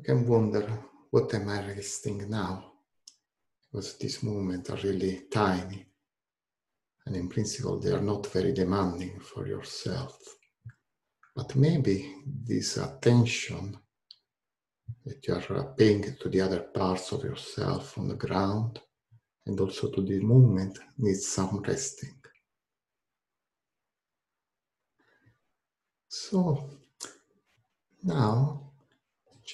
you 0.00 0.14
can 0.14 0.26
wonder, 0.26 0.66
what 1.10 1.34
am 1.34 1.48
I 1.50 1.66
resting 1.66 2.30
now? 2.30 2.72
Because 3.70 3.98
these 3.98 4.22
movements 4.22 4.70
are 4.70 4.76
really 4.76 5.24
tiny. 5.30 5.86
And 7.04 7.16
in 7.16 7.28
principle, 7.28 7.78
they 7.78 7.92
are 7.92 8.00
not 8.00 8.26
very 8.28 8.52
demanding 8.52 9.20
for 9.20 9.46
yourself. 9.46 10.18
But 11.36 11.54
maybe 11.54 12.14
this 12.26 12.78
attention 12.78 13.78
that 15.04 15.26
you 15.26 15.34
are 15.34 15.74
paying 15.76 16.16
to 16.20 16.28
the 16.28 16.40
other 16.40 16.60
parts 16.60 17.12
of 17.12 17.22
yourself 17.22 17.98
on 17.98 18.08
the 18.08 18.14
ground 18.14 18.80
and 19.46 19.58
also 19.60 19.90
to 19.90 20.02
the 20.02 20.20
movement 20.20 20.78
needs 20.98 21.28
some 21.28 21.62
resting. 21.66 22.14
So 26.08 26.70
now 28.02 28.69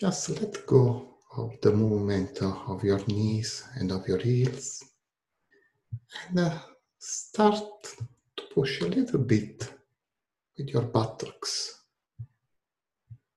just 0.00 0.28
let 0.28 0.66
go 0.66 1.16
of 1.38 1.58
the 1.62 1.72
movement 1.72 2.42
of 2.42 2.84
your 2.84 3.02
knees 3.06 3.64
and 3.76 3.90
of 3.90 4.06
your 4.06 4.18
heels 4.18 4.84
and 6.28 6.38
uh, 6.38 6.58
start 6.98 7.62
to 8.36 8.42
push 8.54 8.82
a 8.82 8.86
little 8.86 9.20
bit 9.20 9.72
with 10.58 10.68
your 10.68 10.82
buttocks, 10.82 11.82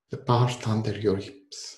the 0.10 0.17
part 0.17 0.67
under 0.67 0.98
your 0.98 1.15
hips. 1.15 1.78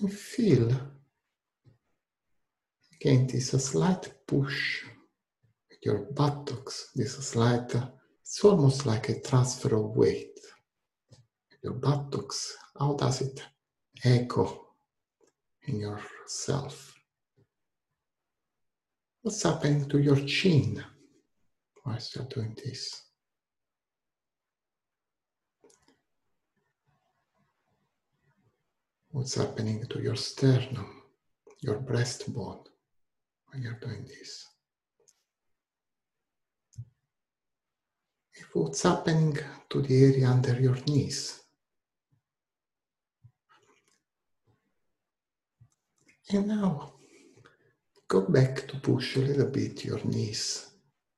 And 0.00 0.12
feel 0.12 0.70
again 2.92 3.26
this 3.26 3.50
slight 3.50 4.12
push 4.26 4.84
with 5.70 5.78
your 5.82 6.00
buttocks, 6.12 6.90
this 6.94 7.14
slight, 7.14 7.72
it's 8.28 8.44
almost 8.44 8.84
like 8.84 9.08
a 9.08 9.20
transfer 9.20 9.74
of 9.74 9.96
weight. 9.96 10.38
Your 11.62 11.72
buttocks, 11.72 12.54
how 12.78 12.94
does 12.94 13.22
it 13.22 13.42
echo 14.04 14.66
in 15.66 15.80
yourself? 15.80 16.94
What's 19.22 19.42
happening 19.42 19.88
to 19.88 19.98
your 19.98 20.20
chin 20.26 20.84
whilst 21.84 22.14
you're 22.14 22.26
doing 22.26 22.54
this? 22.64 23.08
what's 29.18 29.34
happening 29.34 29.84
to 29.90 30.00
your 30.00 30.14
sternum, 30.14 31.02
your 31.60 31.80
breastbone 31.80 32.64
when 33.48 33.62
you're 33.62 33.80
doing 33.80 34.04
this. 34.06 34.46
If 38.34 38.37
what's 38.52 38.82
happening 38.82 39.36
to 39.70 39.82
the 39.82 40.04
area 40.04 40.28
under 40.28 40.58
your 40.60 40.76
knees. 40.86 41.40
And 46.30 46.48
now 46.48 46.92
go 48.06 48.22
back 48.22 48.66
to 48.68 48.76
push 48.80 49.16
a 49.16 49.20
little 49.20 49.50
bit 49.50 49.84
your 49.84 50.02
knees 50.04 50.70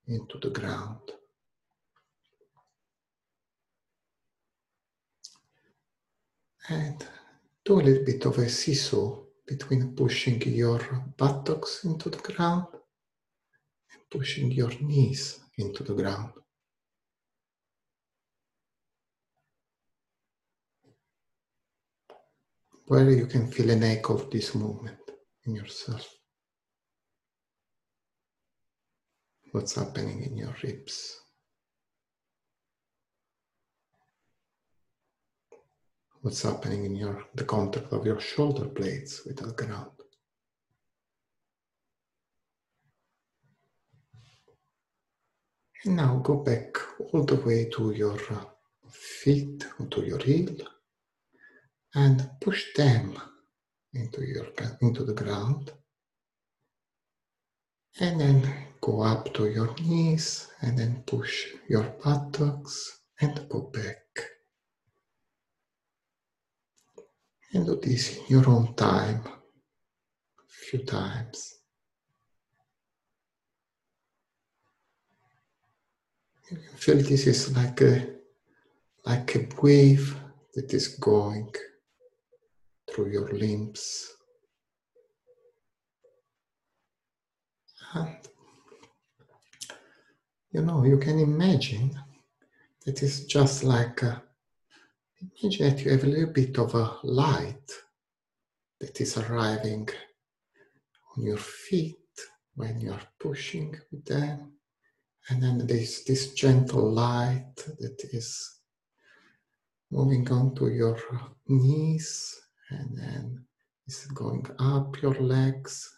into 0.07 0.38
the 0.38 0.51
ground. 0.51 1.01
And 6.69 7.05
do 7.64 7.81
a 7.81 7.83
little 7.83 8.05
bit 8.05 8.25
of 8.25 8.38
a 8.38 8.49
seesaw 8.49 9.19
between 9.47 9.95
pushing 9.97 10.40
your 10.43 10.79
buttocks 11.16 11.85
into 11.85 12.11
the 12.11 12.19
ground 12.19 12.66
and 13.93 14.01
pushing 14.11 14.53
your 14.53 14.71
knees 14.81 15.40
into 15.59 15.83
the 15.83 15.95
ground. 15.95 16.31
Where 22.90 23.09
you 23.09 23.26
can 23.26 23.46
feel 23.46 23.70
an 23.70 23.85
echo 23.85 24.14
of 24.14 24.31
this 24.31 24.53
movement 24.53 24.98
in 25.44 25.55
yourself. 25.55 26.12
What's 29.53 29.76
happening 29.76 30.24
in 30.24 30.37
your 30.37 30.57
ribs. 30.61 31.20
what's 36.22 36.42
happening 36.42 36.85
in 36.85 36.94
your 36.94 37.24
the 37.35 37.44
contact 37.44 37.92
of 37.92 38.05
your 38.05 38.20
shoulder 38.20 38.66
blades 38.66 39.22
with 39.24 39.37
the 39.37 39.53
ground. 39.53 39.90
And 45.85 45.96
now 45.96 46.16
go 46.18 46.37
back 46.37 46.76
all 47.12 47.24
the 47.24 47.37
way 47.37 47.70
to 47.76 47.92
your 47.92 48.20
uh, 48.33 48.44
feet, 48.90 49.64
to 49.90 50.05
your 50.05 50.18
heel, 50.18 50.57
and 51.94 52.31
push 52.40 52.64
them 52.74 53.16
into 53.94 54.24
your 54.24 54.46
into 54.81 55.05
the 55.05 55.14
ground. 55.14 55.72
And 57.98 58.20
then 58.20 58.55
go 58.81 59.03
up 59.03 59.35
to 59.35 59.48
your 59.48 59.74
knees, 59.81 60.48
and 60.62 60.79
then 60.79 61.03
push 61.07 61.48
your 61.68 61.85
buttocks 62.03 63.00
and 63.20 63.48
go 63.48 63.70
back. 63.72 64.00
and 67.53 67.66
do 67.66 67.81
this 67.83 68.16
in 68.16 68.24
your 68.29 68.48
own 68.48 68.74
time 68.74 69.22
a 69.26 70.48
few 70.48 70.81
times. 70.81 71.57
You 76.50 76.57
can 76.57 76.76
feel 76.79 76.96
this 76.96 77.26
is 77.26 77.57
like 77.57 77.81
a 77.81 78.09
like 79.05 79.35
a 79.37 79.48
wave 79.62 80.16
that 80.55 80.72
is 80.74 80.88
going 80.88 81.53
through 83.01 83.13
your 83.13 83.29
limbs. 83.33 84.13
And 87.95 88.17
you 90.53 90.63
know, 90.63 90.85
you 90.85 90.99
can 90.99 91.19
imagine 91.19 91.99
that 92.85 93.03
it's 93.03 93.21
just 93.25 93.65
like 93.65 94.03
a 94.03 94.23
Imagine 95.43 95.69
that 95.69 95.85
you 95.85 95.91
have 95.91 96.05
a 96.05 96.07
little 96.07 96.33
bit 96.33 96.59
of 96.59 96.75
a 96.75 96.97
light 97.03 97.71
that 98.81 98.99
is 99.03 99.19
arriving 99.19 99.87
on 101.15 101.23
your 101.23 101.37
feet 101.37 101.99
when 102.55 102.81
you 102.81 102.91
are 102.91 103.03
pushing 103.19 103.79
with 103.93 104.07
them. 104.07 104.53
And 105.29 105.43
then 105.43 105.67
there's 105.67 106.05
this 106.05 106.33
gentle 106.33 106.91
light 106.91 107.55
that 107.55 108.03
is 108.15 108.61
moving 109.91 110.27
on 110.33 110.55
to 110.55 110.69
your 110.69 110.99
knees 111.49 112.41
and 112.71 112.97
then 112.97 113.45
is 113.87 114.07
going 114.07 114.47
up 114.59 115.01
your 115.03 115.15
legs 115.15 115.91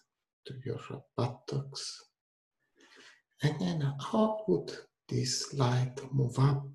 to 0.47 0.55
your 0.65 0.81
buttocks. 1.17 2.03
And 3.43 3.61
then 3.61 3.93
how 4.01 4.45
would 4.49 4.73
this 5.09 5.53
light 5.55 5.99
move 6.13 6.39
up 6.39 6.69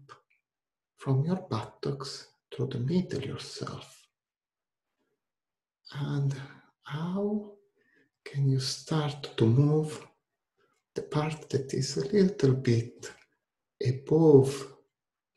from 0.97 1.25
your 1.25 1.47
buttocks 1.49 2.27
to 2.51 2.67
the 2.67 2.79
middle 2.79 3.21
yourself? 3.21 4.01
And 5.93 6.35
how 6.83 7.53
can 8.25 8.49
you 8.49 8.59
start 8.59 9.37
to 9.37 9.45
move 9.45 10.05
the 10.95 11.03
part 11.03 11.49
that 11.49 11.73
is 11.73 11.97
a 11.97 12.07
little 12.07 12.53
bit 12.53 13.11
above 13.85 14.73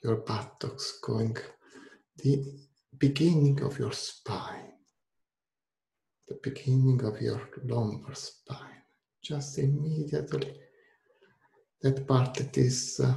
your 0.02 0.16
buttocks, 0.16 0.98
going 1.02 1.36
the 2.16 2.69
beginning 3.00 3.62
of 3.62 3.78
your 3.78 3.92
spine, 3.92 4.74
the 6.28 6.38
beginning 6.42 7.02
of 7.02 7.20
your 7.20 7.40
lumbar 7.64 8.14
spine, 8.14 8.82
just 9.22 9.58
immediately 9.58 10.54
that 11.80 12.06
part 12.06 12.34
that 12.34 12.56
is 12.58 13.00
uh, 13.02 13.14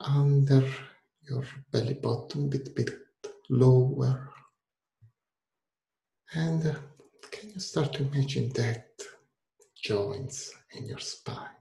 under 0.00 0.70
your 1.22 1.42
belly 1.72 1.94
button, 1.94 2.50
bit 2.50 2.74
bit 2.76 2.90
lower. 3.48 4.30
And 6.34 6.66
uh, 6.66 6.74
can 7.30 7.50
you 7.50 7.60
start 7.60 7.94
to 7.94 8.02
imagine 8.02 8.50
that 8.56 8.90
joints 9.82 10.52
in 10.72 10.86
your 10.86 10.98
spine? 10.98 11.56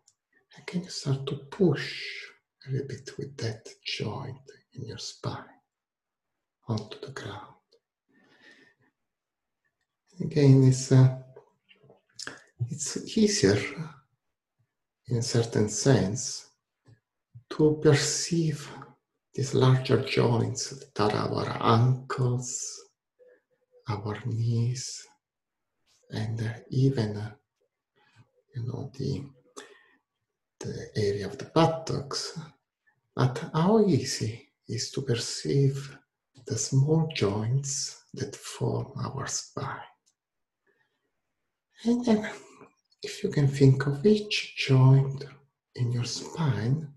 And 0.55 0.65
can 0.67 0.83
you 0.83 0.89
start 0.89 1.25
to 1.27 1.35
push 1.49 1.95
a 2.67 2.71
little 2.71 2.88
bit 2.88 3.09
with 3.17 3.38
that 3.38 3.69
joint 3.85 4.51
in 4.73 4.85
your 4.85 4.97
spine 4.97 5.59
onto 6.69 6.99
the 7.01 7.12
ground? 7.12 7.55
Again, 10.21 10.63
it's 10.63 10.91
uh, 10.91 11.17
it's 12.69 13.17
easier 13.17 13.60
in 15.08 15.17
a 15.17 15.21
certain 15.21 15.69
sense 15.69 16.47
to 17.49 17.79
perceive 17.82 18.69
these 19.34 19.53
larger 19.53 20.03
joints 20.03 20.69
that 20.69 20.99
are 20.99 21.13
our 21.13 21.58
ankles, 21.62 22.79
our 23.88 24.17
knees, 24.25 25.08
and 26.12 26.41
uh, 26.41 26.53
even 26.69 27.17
uh, 27.17 27.32
you 28.55 28.63
know 28.63 28.91
the 28.97 29.23
the 30.60 30.89
area 30.97 31.25
of 31.25 31.38
the 31.38 31.45
buttocks. 31.45 32.38
But 33.15 33.49
how 33.53 33.79
easy 33.86 34.51
is 34.67 34.91
to 34.91 35.01
perceive 35.01 35.97
the 36.49 36.57
small 36.57 37.07
joints 37.13 38.05
that 38.15 38.35
form 38.35 38.88
our 39.05 39.27
spine. 39.27 39.91
And 41.83 42.03
then 42.03 42.27
if 43.03 43.23
you 43.23 43.29
can 43.29 43.47
think 43.47 43.85
of 43.85 44.03
each 44.05 44.55
joint 44.57 45.25
in 45.75 45.91
your 45.91 46.05
spine 46.05 46.91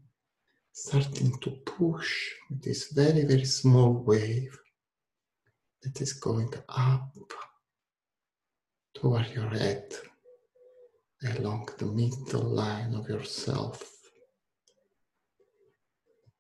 starting 0.73 1.39
to 1.41 1.51
push 1.77 2.31
this 2.51 2.93
very, 2.93 3.25
very 3.25 3.45
small 3.45 3.93
wave 3.93 4.59
that 5.83 6.01
is 6.01 6.15
going 6.15 6.53
up 6.71 7.13
toward 8.95 9.29
your 9.35 9.51
head 9.51 9.85
along 11.37 11.69
the 11.77 11.87
middle 11.87 12.49
line 12.63 12.95
of 12.95 13.07
yourself 13.07 13.83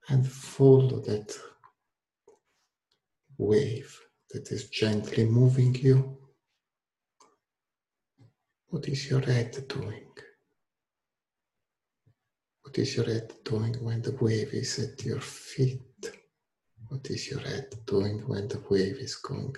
and 0.08 0.26
follow 0.26 0.98
that 1.00 1.38
wave 3.42 4.00
that 4.30 4.50
is 4.50 4.68
gently 4.70 5.24
moving 5.24 5.74
you 5.74 6.18
what 8.72 8.88
is 8.88 9.10
your 9.10 9.20
head 9.20 9.54
doing? 9.68 10.08
What 12.62 12.78
is 12.78 12.96
your 12.96 13.04
head 13.04 13.34
doing 13.44 13.74
when 13.84 14.00
the 14.00 14.16
wave 14.18 14.54
is 14.54 14.78
at 14.78 15.04
your 15.04 15.20
feet? 15.20 15.82
What 16.88 17.06
is 17.10 17.30
your 17.30 17.40
head 17.40 17.66
doing 17.86 18.20
when 18.26 18.48
the 18.48 18.62
wave 18.70 18.96
is 18.96 19.16
going 19.16 19.54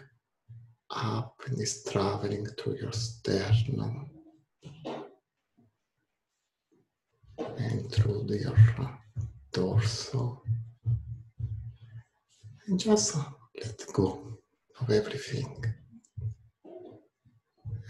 up 0.90 1.40
and 1.46 1.60
is 1.60 1.84
traveling 1.84 2.44
to 2.56 2.76
your 2.80 2.90
sternum 2.90 4.10
and 7.38 7.92
through 7.92 8.26
your 8.30 8.58
torso? 9.52 10.42
And 12.66 12.80
just 12.80 13.16
let 13.62 13.84
go 13.92 14.38
of 14.80 14.90
everything. 14.90 15.64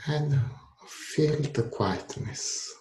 And 0.06 0.38
Feel 0.86 1.40
the 1.40 1.62
quietness. 1.62 2.74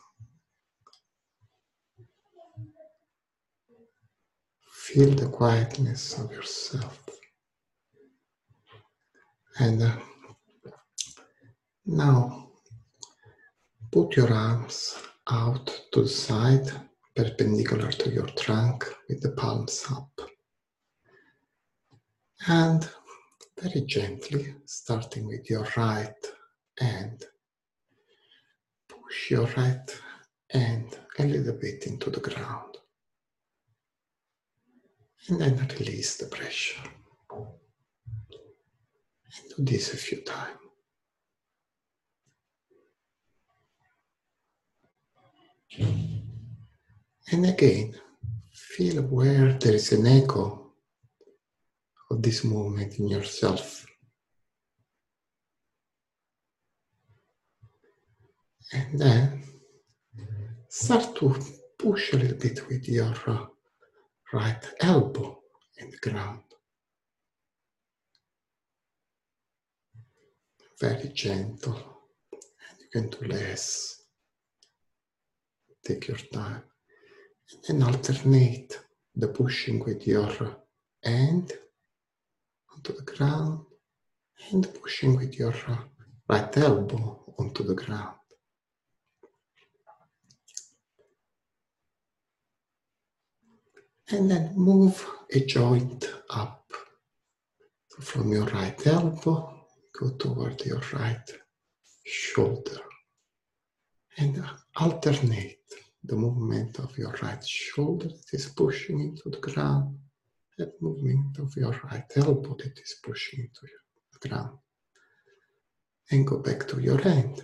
Feel 4.71 5.15
the 5.15 5.27
quietness 5.27 6.19
of 6.19 6.31
yourself. 6.31 6.99
And 9.59 9.83
uh, 9.83 9.95
now 11.85 12.49
put 13.91 14.17
your 14.17 14.33
arms 14.33 14.97
out 15.29 15.67
to 15.93 16.01
the 16.01 16.09
side, 16.09 16.69
perpendicular 17.15 17.91
to 17.91 18.09
your 18.09 18.27
trunk, 18.27 18.85
with 19.07 19.21
the 19.21 19.31
palms 19.31 19.85
up. 19.91 20.32
And 22.47 22.89
very 23.61 23.81
gently, 23.81 24.55
starting 24.65 25.27
with 25.27 25.49
your 25.49 25.67
right 25.77 26.13
hand, 26.77 27.25
push 28.89 29.31
your 29.31 29.47
right 29.55 30.01
hand 30.49 30.97
a 31.19 31.23
little 31.23 31.53
bit 31.53 31.85
into 31.85 32.09
the 32.09 32.19
ground. 32.19 32.77
And 35.29 35.39
then 35.39 35.67
release 35.79 36.17
the 36.17 36.25
pressure. 36.25 36.81
And 37.31 37.55
do 39.55 39.63
this 39.63 39.93
a 39.93 39.97
few 39.97 40.21
times. 40.21 40.57
And 47.31 47.45
again, 47.45 47.95
feel 48.51 49.01
where 49.03 49.53
there 49.53 49.73
is 49.73 49.91
an 49.93 50.05
echo 50.05 50.62
of 52.13 52.21
this 52.21 52.43
movement 52.43 52.99
in 52.99 53.07
yourself. 53.07 53.85
And 58.71 58.99
then 58.99 59.43
start 60.69 61.15
to 61.17 61.35
push 61.77 62.13
a 62.13 62.17
little 62.17 62.37
bit 62.37 62.67
with 62.67 62.87
your 62.87 63.15
uh, 63.27 63.45
right 64.31 64.63
elbow 64.79 65.39
in 65.77 65.89
the 65.91 65.97
ground. 65.97 66.43
Very 70.79 71.09
gentle. 71.09 71.81
And 72.31 72.77
you 72.79 72.87
can 72.91 73.09
do 73.09 73.27
less. 73.27 74.01
Take 75.85 76.07
your 76.07 76.17
time. 76.17 76.63
And 77.51 77.81
then 77.81 77.83
alternate 77.83 78.79
the 79.15 79.27
pushing 79.27 79.83
with 79.83 80.07
your 80.07 80.31
hand 81.03 81.51
onto 82.85 82.99
the 82.99 83.11
ground 83.11 83.61
and 84.51 84.67
pushing 84.81 85.15
with 85.15 85.39
your 85.39 85.53
right 86.27 86.57
elbow 86.57 87.33
onto 87.39 87.63
the 87.63 87.75
ground. 87.75 88.15
and 94.09 94.29
then 94.29 94.51
move 94.55 95.09
a 95.33 95.39
joint 95.45 96.07
up. 96.29 96.71
So 97.87 98.01
from 98.01 98.31
your 98.31 98.45
right 98.47 98.85
elbow, 98.85 99.65
go 99.97 100.09
toward 100.17 100.63
your 100.65 100.81
right 100.91 101.27
shoulder 102.05 102.79
and 104.17 104.43
alternate 104.75 105.65
the 106.03 106.15
movement 106.15 106.77
of 106.79 106.95
your 106.95 107.15
right 107.23 107.43
shoulder 107.43 108.09
that 108.09 108.33
is 108.33 108.47
pushing 108.47 108.99
into 108.99 109.29
the 109.29 109.39
ground 109.39 109.97
and 110.59 110.71
movement 110.81 111.37
of 111.39 111.55
your 111.55 111.75
right 111.83 112.05
elbow 112.15 112.55
that 112.55 112.79
is 112.79 112.95
pushing 113.03 113.39
into 113.39 113.67
the 114.13 114.29
ground. 114.29 114.57
And 116.11 116.27
go 116.27 116.39
back 116.39 116.67
to 116.67 116.81
your 116.81 117.01
hand. 117.01 117.41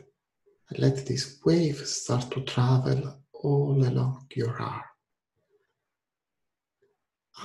And 0.70 0.80
let 0.80 1.05
this 1.05 1.39
wave 1.45 1.78
start 1.88 2.30
to 2.32 2.41
travel 2.41 3.22
all 3.34 3.84
along 3.84 4.28
your 4.36 4.62
arm 4.62 4.84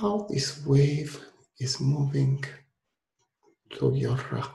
how 0.01 0.27
this 0.29 0.65
wave 0.67 1.25
is 1.61 1.81
moving 1.81 2.45
to 3.71 3.95
your 3.95 4.19
uh, 4.33 4.47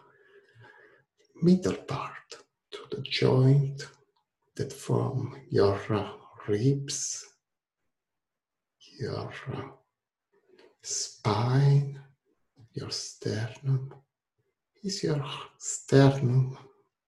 middle 1.42 1.78
part, 1.88 2.30
to 2.72 2.80
the 2.92 3.02
joint 3.04 3.88
that 4.58 4.74
form 4.74 5.40
your 5.50 5.80
uh, 5.94 6.12
ribs, 6.48 7.26
your 9.00 9.32
uh, 9.54 9.62
spine, 10.82 12.00
your 12.74 12.92
sternum, 12.92 13.94
is 14.84 15.04
your 15.04 15.24
sternum 15.58 16.58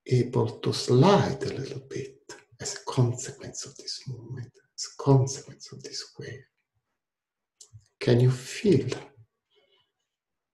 able 0.05 0.59
to 0.59 0.73
slide 0.73 1.41
a 1.43 1.53
little 1.53 1.83
bit 1.89 2.17
as 2.59 2.75
a 2.75 2.91
consequence 2.91 3.65
of 3.65 3.75
this 3.77 4.01
movement, 4.07 4.51
as 4.77 4.87
a 4.93 5.03
consequence 5.03 5.71
of 5.71 5.81
this 5.83 6.13
wave? 6.19 6.43
Can 7.99 8.19
you 8.19 8.31
feel 8.31 8.89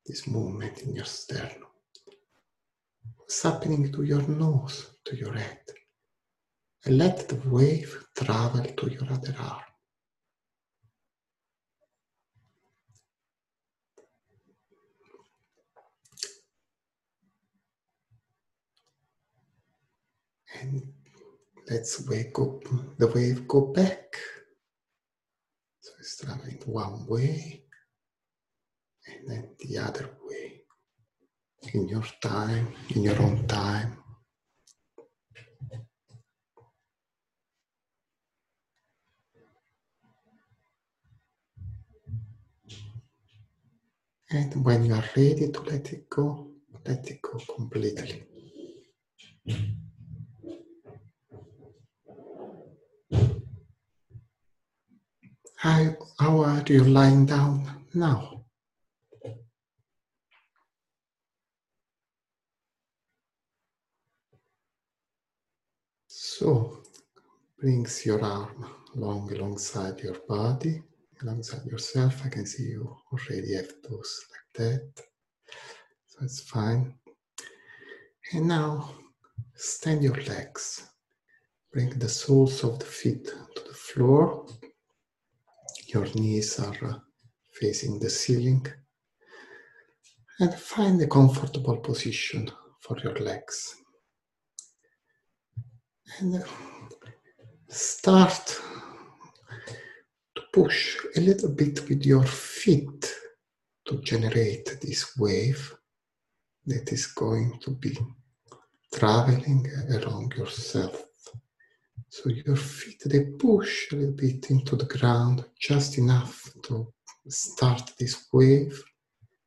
this 0.06 0.28
movement 0.28 0.82
in 0.84 0.96
your 0.96 1.06
sternum? 1.06 1.68
What's 3.16 3.42
happening 3.42 3.92
to 3.94 4.04
your 4.04 4.22
nose, 4.28 4.92
to 5.06 5.16
your 5.16 5.34
head? 5.34 5.60
And 6.86 6.98
let 6.98 7.28
the 7.28 7.42
wave 7.50 8.06
travel 8.16 8.64
to 8.64 8.92
your 8.92 9.12
other 9.12 9.36
arm. 9.40 9.67
And 20.62 20.82
let's 21.70 22.08
wake 22.08 22.38
up 22.40 22.64
the 22.98 23.08
wave 23.08 23.48
go 23.48 23.74
back. 23.74 24.16
So 25.82 25.92
it's 26.00 26.18
traveling 26.18 26.62
one 26.66 27.06
way 27.08 27.64
and 29.08 29.30
then 29.30 29.50
the 29.60 29.78
other 29.78 30.10
way. 30.24 30.62
In 31.74 31.88
your 31.88 32.04
time, 32.22 32.74
in 32.96 33.04
your 33.04 33.22
own 33.22 33.46
time. 33.48 33.98
And 44.30 44.66
when 44.66 44.86
you 44.86 44.94
are 44.94 45.04
ready 45.16 45.52
to 45.52 45.62
let 45.62 45.92
it 45.94 46.10
go, 46.10 46.52
let 46.86 47.10
it 47.10 47.22
go 47.22 47.40
completely. 47.56 48.24
How, 55.58 55.96
how 56.20 56.44
are 56.44 56.64
you 56.68 56.84
lying 56.84 57.26
down 57.26 57.68
now? 57.92 58.46
So, 66.08 66.84
brings 67.60 68.06
your 68.06 68.24
arm 68.24 68.70
long 68.94 69.34
alongside 69.34 70.00
your 70.02 70.18
body, 70.30 70.84
alongside 71.24 71.66
yourself. 71.66 72.22
I 72.24 72.30
can 72.30 72.46
see 72.46 72.66
you 72.66 72.96
already 73.12 73.56
have 73.56 73.72
those 73.90 74.26
like 74.30 74.54
that. 74.62 74.92
So 76.06 76.20
it's 76.22 76.42
fine. 76.42 76.94
And 78.32 78.48
now, 78.48 78.92
stand 79.56 80.04
your 80.04 80.22
legs. 80.22 80.88
Bring 81.74 81.98
the 81.98 82.10
soles 82.10 82.64
of 82.64 82.78
the 82.78 82.86
feet 82.86 83.26
to 83.26 83.64
the 83.68 83.74
floor 83.74 84.46
your 85.88 86.06
knees 86.16 86.60
are 86.60 86.86
uh, 86.86 87.00
facing 87.60 88.00
the 88.00 88.10
ceiling. 88.10 88.66
And 90.40 90.54
find 90.54 91.02
a 91.02 91.08
comfortable 91.08 91.78
position 91.78 92.52
for 92.82 92.98
your 93.00 93.16
legs. 93.16 93.76
And 96.20 96.36
uh, 96.36 96.46
start 97.70 98.62
to 100.36 100.42
push 100.54 100.98
a 101.16 101.22
little 101.22 101.50
bit 101.50 101.88
with 101.90 102.06
your 102.06 102.24
feet 102.24 103.14
to 103.88 104.02
generate 104.02 104.80
this 104.82 105.18
wave 105.18 105.74
that 106.66 106.92
is 106.92 107.08
going 107.08 107.60
to 107.62 107.72
be 107.72 107.98
traveling 108.94 109.66
along 109.90 110.34
yourself. 110.38 111.07
So 112.10 112.30
your 112.30 112.56
feet, 112.56 113.02
they 113.06 113.26
push 113.38 113.92
a 113.92 113.96
little 113.96 114.16
bit 114.16 114.50
into 114.50 114.76
the 114.76 114.86
ground, 114.86 115.44
just 115.60 115.98
enough 115.98 116.50
to 116.64 116.94
start 117.28 117.92
this 118.00 118.28
wave 118.32 118.82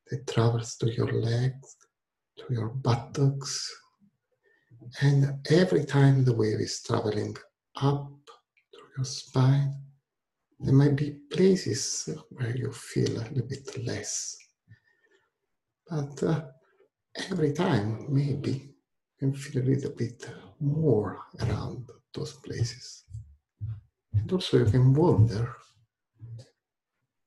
that 0.08 0.26
travels 0.26 0.76
to 0.76 0.92
your 0.92 1.11
legs, 1.11 1.76
to 2.38 2.44
your 2.54 2.68
buttocks. 2.68 3.74
And 5.00 5.46
every 5.50 5.84
time 5.84 6.24
the 6.24 6.34
wave 6.34 6.61
is 6.61 6.82
traveling 6.82 7.36
up 7.76 8.11
through 8.72 8.88
your 8.98 9.04
spine, 9.04 9.74
there 10.58 10.74
might 10.74 10.96
be 10.96 11.12
places 11.32 12.08
where 12.30 12.54
you 12.54 12.70
feel 12.72 13.16
a 13.16 13.24
little 13.30 13.48
bit 13.48 13.86
less. 13.86 14.36
But 15.88 16.22
uh, 16.22 16.42
every 17.30 17.52
time, 17.52 18.06
maybe, 18.11 18.74
you 19.20 19.32
feel 19.32 19.62
a 19.62 19.64
little 19.64 19.92
bit 19.92 20.28
more 20.61 21.20
around 21.40 21.90
those 22.14 22.34
places. 22.34 23.04
And 24.14 24.30
also 24.32 24.58
you 24.58 24.66
can 24.66 24.92
wonder, 24.94 25.56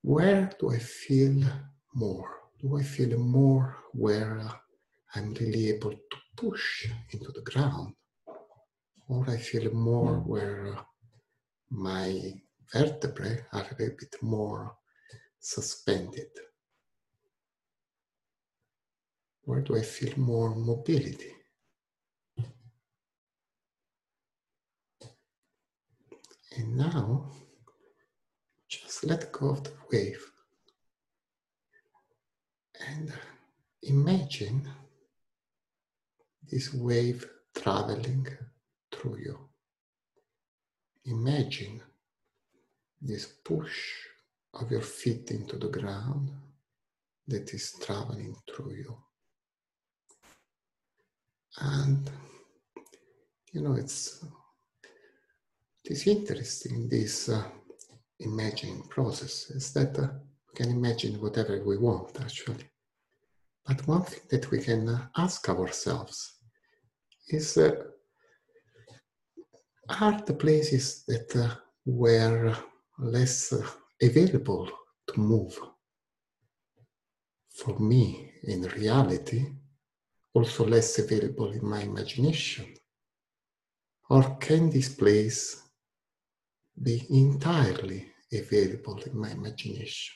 where 0.02 0.50
do 0.58 0.70
I 0.70 0.78
feel 0.78 1.42
more? 1.94 2.30
Do 2.60 2.78
I 2.78 2.82
feel 2.82 3.18
more 3.18 3.76
where 3.92 4.42
I'm 5.14 5.34
really 5.34 5.70
able 5.70 5.92
to 5.92 6.16
push 6.36 6.88
into 7.10 7.32
the 7.32 7.42
ground? 7.42 7.94
Or 9.08 9.28
I 9.28 9.36
feel 9.36 9.72
more 9.72 10.16
hmm. 10.16 10.28
where 10.30 10.78
my 11.70 12.34
vertebrae 12.72 13.44
are 13.52 13.62
a 13.62 13.76
little 13.78 13.96
bit 13.98 14.16
more 14.22 14.76
suspended? 15.40 16.30
Where 19.42 19.60
do 19.60 19.76
I 19.76 19.82
feel 19.82 20.18
more 20.18 20.54
mobility? 20.54 21.32
And 26.56 26.76
now, 26.76 27.30
just 28.68 29.04
let 29.04 29.32
go 29.32 29.50
of 29.50 29.64
the 29.64 29.72
wave 29.90 30.30
and 32.88 33.12
imagine 33.82 34.68
this 36.50 36.72
wave 36.74 37.26
traveling 37.54 38.26
through 38.92 39.18
you. 39.18 39.38
Imagine 41.06 41.80
this 43.00 43.26
push 43.26 43.92
of 44.54 44.70
your 44.70 44.80
feet 44.80 45.30
into 45.30 45.56
the 45.56 45.68
ground 45.68 46.30
that 47.28 47.52
is 47.52 47.72
traveling 47.84 48.36
through 48.48 48.72
you. 48.72 48.96
And 51.60 52.10
you 53.52 53.60
know, 53.60 53.74
it's 53.74 54.24
it 55.84 55.90
is 55.90 56.06
interesting, 56.06 56.88
this 56.88 57.28
uh, 57.28 57.44
imagining 58.20 58.82
process, 58.88 59.50
is 59.50 59.72
that 59.74 59.98
uh, 59.98 60.08
we 60.48 60.54
can 60.54 60.70
imagine 60.70 61.20
whatever 61.20 61.62
we 61.62 61.76
want, 61.76 62.18
actually. 62.20 62.64
But 63.66 63.86
one 63.86 64.02
thing 64.02 64.20
that 64.30 64.50
we 64.50 64.60
can 64.60 64.88
uh, 64.88 65.06
ask 65.16 65.46
ourselves 65.48 66.38
is 67.28 67.56
uh, 67.58 67.72
are 70.00 70.20
the 70.22 70.32
places 70.32 71.04
that 71.06 71.36
uh, 71.36 71.54
were 71.84 72.56
less 72.98 73.52
uh, 73.52 73.66
available 74.00 74.70
to 75.08 75.20
move 75.20 75.58
for 77.50 77.78
me 77.78 78.32
in 78.44 78.62
reality 78.62 79.44
also 80.32 80.66
less 80.66 80.98
available 80.98 81.52
in 81.52 81.64
my 81.66 81.82
imagination? 81.82 82.74
Or 84.10 84.36
can 84.36 84.70
this 84.70 84.88
place 84.88 85.63
be 86.82 87.06
entirely 87.10 88.12
available 88.32 89.00
in 89.06 89.16
my 89.18 89.30
imagination? 89.30 90.14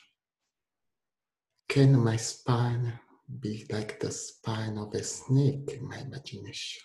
Can 1.67 2.03
my 2.03 2.15
spine 2.15 2.99
be 3.39 3.65
like 3.69 3.99
the 3.99 4.11
spine 4.11 4.77
of 4.77 4.93
a 4.93 5.03
snake 5.03 5.69
in 5.71 5.87
my 5.87 5.99
imagination? 5.99 6.81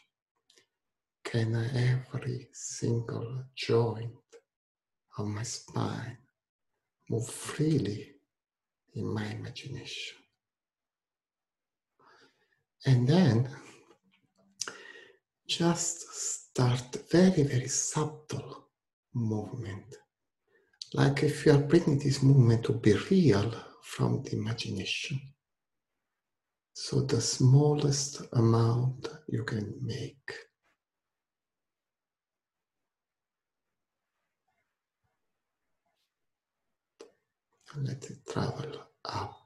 Can 1.25 1.55
every 1.55 2.49
single 2.53 3.45
joint 3.57 4.13
of 5.19 5.27
my 5.27 5.43
spine 5.43 6.19
move 7.09 7.27
freely 7.27 8.13
in 8.95 9.07
my 9.07 9.27
imagination? 9.27 10.19
And 12.87 13.09
then 13.09 13.49
just 15.47 16.13
start 16.13 16.97
very, 17.11 17.43
very 17.43 17.69
subtle 17.69 18.64
movement. 19.15 19.97
Like 20.93 21.23
if 21.23 21.47
you 21.47 21.53
are 21.53 21.59
bringing 21.59 21.99
this 21.99 22.23
movement 22.23 22.65
to 22.65 22.73
be 22.73 22.95
real 23.11 23.53
from 23.83 24.23
the 24.23 24.33
imagination. 24.35 25.21
So 26.73 27.03
the 27.03 27.21
smallest 27.21 28.23
amount 28.33 29.09
you 29.29 29.45
can 29.45 29.75
make. 29.81 30.33
Let 37.77 38.05
it 38.05 38.19
travel 38.29 38.87
up. 39.05 39.44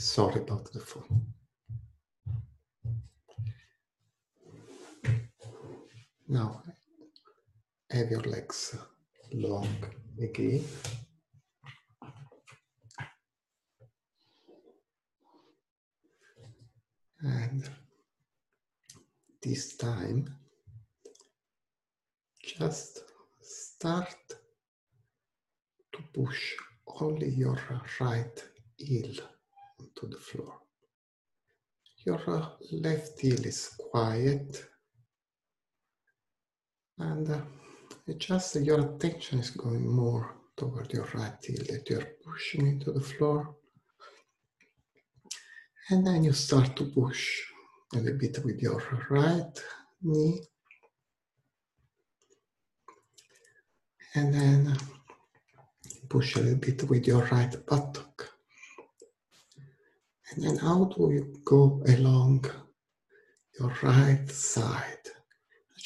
Sorry 0.00 0.40
about 0.40 0.72
the 0.72 0.80
phone. 0.80 1.26
Now, 6.26 6.62
have 7.90 8.10
your 8.10 8.22
legs 8.22 8.76
long 9.30 9.68
again. 10.18 10.64
And 17.20 17.68
this 19.42 19.76
time, 19.76 20.34
just 22.42 23.00
start 23.42 24.16
to 25.92 26.02
push 26.14 26.54
only 26.86 27.28
your 27.28 27.60
right 28.00 28.42
heel 28.78 29.14
onto 29.80 30.08
the 30.08 30.20
floor. 30.20 30.54
Your 32.06 32.20
left 32.72 33.20
heel 33.20 33.44
is 33.44 33.74
quiet 33.90 34.64
and 36.98 37.30
uh, 37.30 37.40
just 38.18 38.56
your 38.56 38.80
attention 38.80 39.38
is 39.38 39.50
going 39.50 39.86
more 39.88 40.36
toward 40.56 40.92
your 40.92 41.08
right 41.14 41.42
heel 41.42 41.64
that 41.68 41.88
you're 41.88 42.10
pushing 42.24 42.66
into 42.66 42.92
the 42.92 43.00
floor. 43.00 43.56
And 45.88 46.06
then 46.06 46.24
you 46.24 46.32
start 46.32 46.76
to 46.76 46.84
push 46.84 47.40
a 47.94 47.98
little 47.98 48.18
bit 48.18 48.44
with 48.44 48.60
your 48.60 48.82
right 49.10 49.58
knee. 50.02 50.40
And 54.14 54.34
then 54.34 54.76
push 56.08 56.36
a 56.36 56.40
little 56.40 56.58
bit 56.58 56.82
with 56.90 57.06
your 57.06 57.24
right 57.26 57.54
buttock. 57.66 58.09
And 60.30 60.44
then 60.44 60.58
out 60.62 60.96
do 60.96 61.10
you 61.10 61.40
go 61.44 61.82
along 61.88 62.44
your 63.58 63.74
right 63.82 64.30
side? 64.30 65.06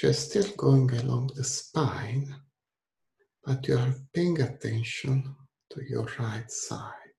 You're 0.02 0.12
still 0.12 0.50
going 0.56 0.90
along 0.90 1.30
the 1.34 1.44
spine, 1.44 2.34
but 3.44 3.66
you 3.66 3.78
are 3.78 3.94
paying 4.12 4.40
attention 4.40 5.34
to 5.70 5.80
your 5.88 6.06
right 6.18 6.50
side, 6.50 7.18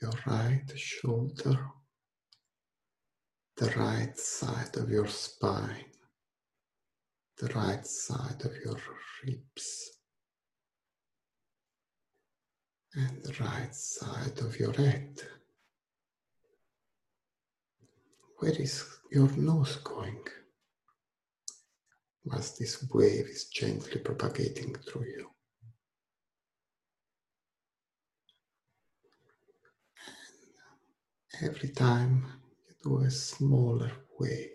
your 0.00 0.12
right 0.26 0.70
shoulder, 0.76 1.58
the 3.56 3.70
right 3.70 4.16
side 4.18 4.76
of 4.76 4.90
your 4.90 5.08
spine, 5.08 5.90
the 7.38 7.48
right 7.48 7.86
side 7.86 8.42
of 8.44 8.52
your 8.64 8.76
ribs, 9.24 9.90
and 12.94 13.22
the 13.24 13.32
right 13.40 13.74
side 13.74 14.38
of 14.38 14.58
your 14.60 14.72
head. 14.72 15.20
Where 18.38 18.52
is 18.52 18.84
your 19.10 19.28
nose 19.36 19.76
going? 19.76 20.22
As 22.32 22.56
this 22.56 22.86
wave 22.92 23.26
is 23.26 23.44
gently 23.44 24.00
propagating 24.00 24.74
through 24.74 25.06
you. 25.06 25.30
And 31.40 31.50
every 31.50 31.68
time 31.70 32.26
you 32.66 32.74
do 32.82 33.04
a 33.04 33.10
smaller 33.10 33.92
wave 34.18 34.50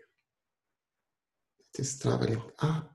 it 1.73 1.80
is 1.80 1.99
traveling 1.99 2.41
up 2.59 2.91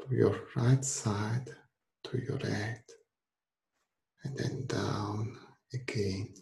to 0.00 0.14
your 0.14 0.38
right 0.54 0.84
side, 0.84 1.48
to 2.04 2.18
your 2.18 2.38
head, 2.38 2.82
and 4.24 4.36
then 4.36 4.66
down 4.66 5.38
again, 5.72 6.34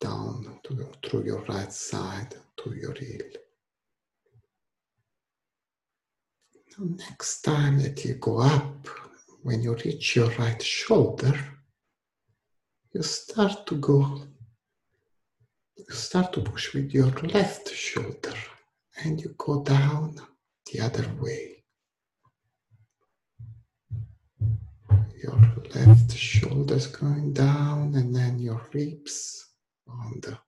down 0.00 0.60
to, 0.64 0.86
through 1.04 1.24
your 1.24 1.44
right 1.44 1.72
side 1.72 2.34
to 2.58 2.74
your 2.74 2.94
heel. 2.94 3.26
next 6.78 7.42
time 7.42 7.80
that 7.82 8.04
you 8.04 8.14
go 8.14 8.38
up, 8.38 8.86
when 9.42 9.62
you 9.62 9.74
reach 9.84 10.14
your 10.16 10.30
right 10.38 10.62
shoulder, 10.62 11.34
you 12.92 13.02
start 13.02 13.66
to 13.66 13.76
go, 13.76 14.22
you 15.76 15.84
start 15.90 16.32
to 16.32 16.40
push 16.40 16.74
with 16.74 16.92
your 16.92 17.10
left 17.34 17.68
shoulder 17.70 18.34
and 19.04 19.20
you 19.20 19.34
go 19.38 19.62
down 19.62 20.16
the 20.72 20.80
other 20.80 21.08
way. 21.20 21.64
Your 25.22 25.40
left 25.74 26.12
shoulder 26.12 26.74
is 26.74 26.86
going 26.86 27.32
down 27.32 27.94
and 27.96 28.14
then 28.14 28.38
your 28.38 28.62
ribs 28.72 29.47
on 29.88 30.20
the 30.22 30.38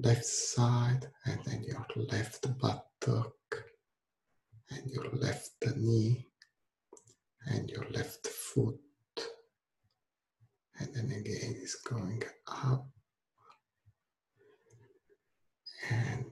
left 0.00 0.24
side 0.24 1.08
and 1.24 1.40
then 1.44 1.64
your 1.64 1.86
left 1.96 2.46
buttock 2.58 3.34
and 4.70 4.90
your 4.90 5.08
left 5.12 5.50
knee 5.76 6.26
and 7.46 7.70
your 7.70 7.86
left 7.90 8.26
foot. 8.26 8.78
And 10.80 10.94
then 10.94 11.10
again 11.10 11.56
is 11.60 11.74
going 11.76 12.22
up 12.46 12.86
and 15.90 16.30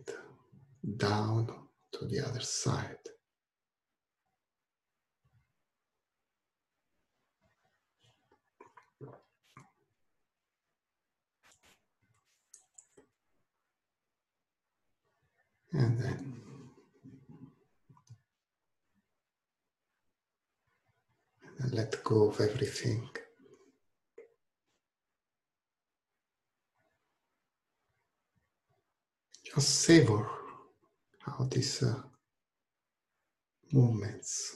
down 0.96 1.48
to 1.92 2.06
the 2.06 2.20
other 2.24 2.40
side. 2.40 2.98
And 15.72 15.98
then 16.00 16.36
and 21.58 21.72
let 21.72 22.02
go 22.04 22.28
of 22.28 22.40
everything. 22.40 23.08
Just 29.44 29.80
savor 29.80 30.28
how 31.20 31.44
these 31.50 31.82
uh, 31.82 32.02
movements 33.72 34.54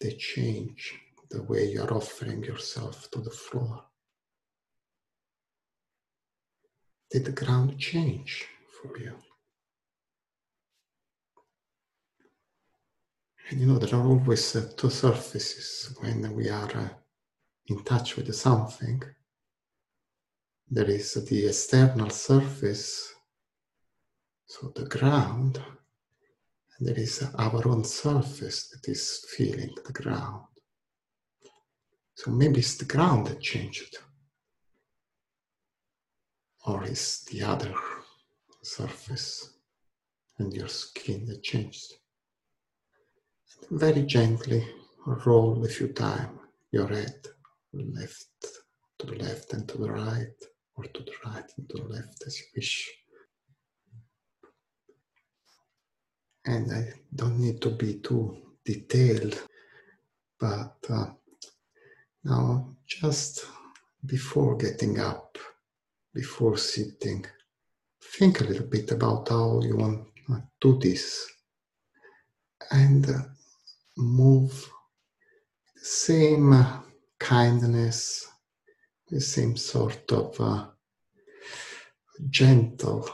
they 0.00 0.12
change 0.12 0.94
the 1.30 1.42
way 1.44 1.70
you're 1.70 1.92
offering 1.92 2.42
yourself 2.42 3.10
to 3.10 3.20
the 3.20 3.30
floor. 3.30 3.84
Did 7.10 7.24
the 7.26 7.32
ground 7.32 7.78
change 7.78 8.46
for 8.82 8.98
you? 8.98 9.14
And 13.50 13.60
you 13.60 13.66
know, 13.66 13.78
there 13.78 13.98
are 13.98 14.06
always 14.06 14.56
uh, 14.56 14.70
two 14.74 14.88
surfaces 14.88 15.94
when 16.00 16.34
we 16.34 16.48
are 16.48 16.76
uh, 16.76 16.88
in 17.66 17.84
touch 17.84 18.16
with 18.16 18.34
something. 18.34 19.02
There 20.70 20.88
is 20.88 21.12
the 21.12 21.46
external 21.46 22.08
surface, 22.08 23.12
so 24.46 24.72
the 24.74 24.86
ground, 24.86 25.62
and 26.78 26.88
there 26.88 26.98
is 26.98 27.22
our 27.34 27.68
own 27.68 27.84
surface 27.84 28.70
that 28.70 28.90
is 28.90 29.26
feeling 29.36 29.74
the 29.84 29.92
ground. 29.92 30.46
So 32.14 32.30
maybe 32.30 32.60
it's 32.60 32.76
the 32.76 32.86
ground 32.86 33.26
that 33.26 33.42
changed, 33.42 33.98
or 36.64 36.84
is 36.84 37.26
the 37.30 37.42
other 37.42 37.74
surface 38.62 39.58
and 40.38 40.50
your 40.54 40.68
skin 40.68 41.26
that 41.26 41.42
changed 41.42 41.92
very 43.70 44.02
gently 44.02 44.66
roll 45.26 45.64
a 45.64 45.68
few 45.68 45.88
times 45.88 46.38
your 46.70 46.88
head 46.88 47.26
left 47.72 48.46
to 48.98 49.06
the 49.06 49.16
left 49.16 49.52
and 49.52 49.68
to 49.68 49.78
the 49.78 49.90
right, 49.90 50.38
or 50.76 50.84
to 50.84 51.02
the 51.02 51.12
right 51.24 51.50
and 51.56 51.68
to 51.68 51.76
the 51.78 51.88
left 51.88 52.22
as 52.26 52.38
you 52.38 52.46
wish. 52.56 52.90
And 56.46 56.72
I 56.72 56.92
don't 57.14 57.38
need 57.38 57.60
to 57.62 57.70
be 57.70 57.94
too 57.94 58.36
detailed, 58.64 59.40
but 60.38 60.76
uh, 60.90 61.06
now 62.24 62.76
just 62.86 63.46
before 64.04 64.56
getting 64.56 64.98
up, 64.98 65.38
before 66.12 66.56
sitting, 66.56 67.24
think 68.02 68.40
a 68.40 68.44
little 68.44 68.66
bit 68.66 68.90
about 68.92 69.28
how 69.28 69.60
you 69.62 69.76
want 69.76 70.06
to 70.28 70.42
do 70.60 70.78
this. 70.78 71.26
And 72.70 73.08
uh, 73.08 73.18
move 73.96 74.70
the 75.74 75.84
same 75.84 76.66
kindness, 77.18 78.28
the 79.08 79.20
same 79.20 79.56
sort 79.56 80.10
of 80.12 80.40
uh, 80.40 80.66
gentle 82.30 83.08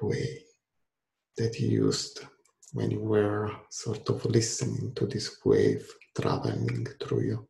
way 0.00 0.44
that 1.36 1.58
you 1.58 1.68
used 1.68 2.20
when 2.72 2.90
you 2.90 3.00
were 3.00 3.50
sort 3.70 4.08
of 4.08 4.24
listening 4.24 4.92
to 4.94 5.06
this 5.06 5.38
wave 5.44 5.88
traveling 6.20 6.86
through 7.00 7.22
you. 7.22 7.48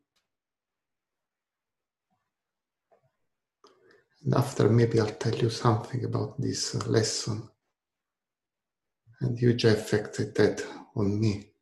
And 4.24 4.34
after, 4.34 4.68
maybe 4.68 5.00
I'll 5.00 5.06
tell 5.06 5.34
you 5.34 5.50
something 5.50 6.04
about 6.04 6.40
this 6.40 6.74
lesson 6.86 7.48
and 9.20 9.38
huge 9.38 9.64
effect 9.64 10.20
it 10.20 10.36
had 10.36 10.62
on 10.96 11.20
me. 11.20 11.53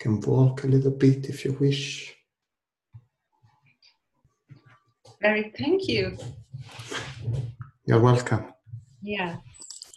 Can 0.00 0.20
walk 0.22 0.64
a 0.64 0.66
little 0.66 0.90
bit 0.90 1.28
if 1.28 1.44
you 1.44 1.52
wish. 1.60 2.16
Very 5.20 5.52
thank 5.56 5.86
you. 5.86 6.16
You're 7.84 8.00
welcome. 8.00 8.52
Yeah. 9.02 9.36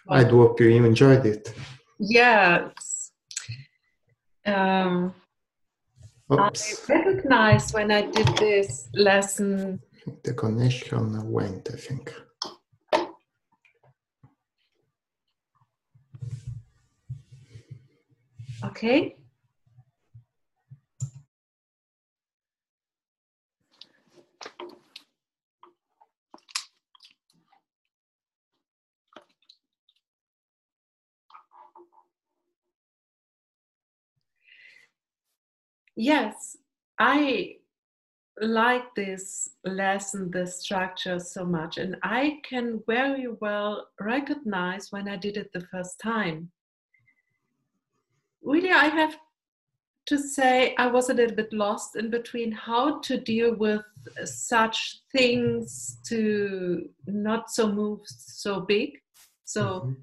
I'd 0.09 0.29
hope 0.29 0.59
you 0.59 0.83
enjoyed 0.83 1.25
it. 1.25 1.53
Yes. 1.97 3.11
Um, 4.45 5.13
I 6.29 6.47
Oops, 6.47 6.85
recognized 6.89 7.73
when 7.73 7.89
I 7.91 8.01
did 8.01 8.27
this 8.37 8.89
lesson 8.93 9.79
the 10.23 10.33
connection 10.33 11.31
went, 11.31 11.69
I 11.71 11.77
think. 11.77 12.13
Okay. 18.65 19.15
Yes, 35.95 36.57
I 36.99 37.57
like 38.41 38.93
this 38.95 39.49
lesson, 39.63 40.31
the 40.31 40.47
structure 40.47 41.19
so 41.19 41.45
much, 41.45 41.77
and 41.77 41.97
I 42.01 42.39
can 42.43 42.81
very 42.87 43.27
well 43.27 43.89
recognize 43.99 44.91
when 44.91 45.07
I 45.07 45.17
did 45.17 45.37
it 45.37 45.51
the 45.53 45.61
first 45.61 45.99
time. 45.99 46.51
Really, 48.41 48.71
I 48.71 48.85
have 48.85 49.17
to 50.07 50.17
say 50.17 50.75
I 50.77 50.87
was 50.87 51.09
a 51.09 51.13
little 51.13 51.35
bit 51.35 51.53
lost 51.53 51.95
in 51.95 52.09
between 52.09 52.51
how 52.51 52.99
to 53.01 53.17
deal 53.17 53.55
with 53.55 53.83
such 54.25 55.01
things 55.11 55.97
to 56.07 56.89
not 57.05 57.51
so 57.51 57.71
move 57.71 58.01
so 58.05 58.61
big, 58.61 59.01
so 59.45 59.63
Mhm. 59.63 59.95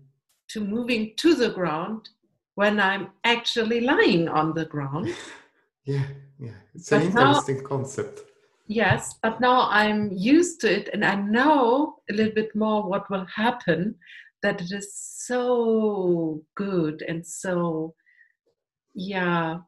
to 0.48 0.60
moving 0.60 1.14
to 1.16 1.34
the 1.34 1.50
ground 1.50 2.08
when 2.54 2.80
I'm 2.80 3.12
actually 3.24 3.80
lying 3.80 4.28
on 4.28 4.54
the 4.54 4.64
ground. 4.64 5.14
Yeah, 5.84 6.06
yeah. 6.38 6.54
It's 6.74 6.92
an 6.92 7.06
But 7.06 7.14
now- 7.14 7.28
interesting 7.28 7.64
concept. 7.64 8.20
Yes, 8.66 9.14
but 9.20 9.40
now 9.40 9.68
I'm 9.68 10.12
used 10.12 10.60
to 10.60 10.72
it 10.72 10.90
and 10.92 11.04
I 11.04 11.16
know 11.16 11.96
a 12.08 12.12
little 12.12 12.32
bit 12.32 12.54
more 12.54 12.88
what 12.88 13.10
will 13.10 13.26
happen. 13.26 13.96
That 14.42 14.60
it 14.62 14.70
is 14.72 14.94
so 14.94 16.42
good 16.54 17.02
and 17.02 17.26
so, 17.26 17.94
yeah, 18.94 19.58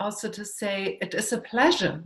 also 0.00 0.28
to 0.30 0.44
say 0.44 0.98
it 1.00 1.14
is 1.14 1.32
a 1.32 1.38
pleasure. 1.40 2.02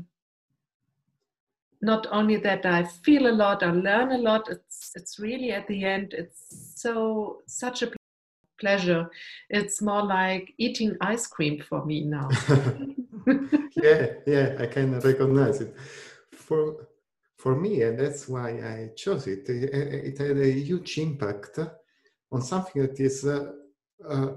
Not 1.81 2.07
only 2.13 2.37
that 2.37 2.67
I 2.67 2.85
feel 2.85 3.27
a 3.27 3.33
lot, 3.33 3.63
I 3.63 3.71
learn 3.73 4.13
a 4.13 4.19
lot, 4.19 4.49
it's, 4.49 4.93
it's 4.95 5.19
really 5.19 5.51
at 5.51 5.67
the 5.67 5.83
end, 5.83 6.13
it's 6.13 6.75
so, 6.77 7.39
such 7.47 7.83
a 7.83 7.91
pleasure. 8.61 9.11
It's 9.51 9.83
more 9.83 10.05
like 10.05 10.53
eating 10.59 10.97
ice 11.01 11.27
cream 11.27 11.61
for 11.69 11.85
me 11.85 12.03
now. 12.05 12.29
yeah, 13.77 14.07
yeah, 14.27 14.57
I 14.59 14.67
can 14.67 14.99
recognize 15.01 15.61
it. 15.61 15.75
For 16.33 16.89
for 17.39 17.57
me, 17.57 17.83
and 17.83 17.99
that's 17.99 18.29
why 18.29 18.51
I 18.51 18.91
chose 18.97 19.27
it. 19.27 19.49
It, 19.49 19.75
it 19.75 20.19
had 20.19 20.39
a 20.39 20.51
huge 20.51 20.99
impact 20.99 21.59
on 22.31 22.41
something 22.41 22.83
that 22.83 23.01
is 23.01 23.25
uh, 23.25 23.51
uh, 24.09 24.35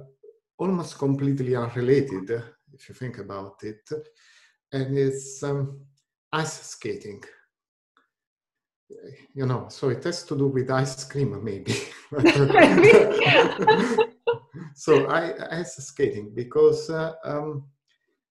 almost 0.57 0.97
completely 0.97 1.55
unrelated, 1.55 2.31
if 2.73 2.89
you 2.89 2.95
think 2.95 3.19
about 3.19 3.57
it, 3.61 3.87
and 4.71 4.97
it's 4.97 5.43
um, 5.43 5.81
ice 6.33 6.61
skating. 6.61 7.21
You 9.33 9.45
know, 9.45 9.67
so 9.69 9.89
it 9.89 10.03
has 10.03 10.23
to 10.23 10.37
do 10.37 10.47
with 10.47 10.71
ice 10.71 11.03
cream, 11.05 11.43
maybe. 11.43 11.73
so 14.75 15.05
I 15.07 15.59
ice 15.59 15.75
skating 15.75 16.33
because. 16.33 16.89
Uh, 16.89 17.13
um, 17.23 17.65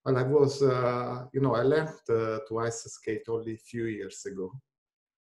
well, 0.04 0.18
I 0.18 0.22
was, 0.22 0.62
uh, 0.62 1.24
you 1.32 1.40
know, 1.40 1.54
I 1.54 1.62
learned 1.62 1.88
uh, 2.08 2.40
to 2.48 2.58
ice 2.58 2.84
skate 2.84 3.24
only 3.28 3.54
a 3.54 3.58
few 3.58 3.84
years 3.86 4.26
ago. 4.26 4.52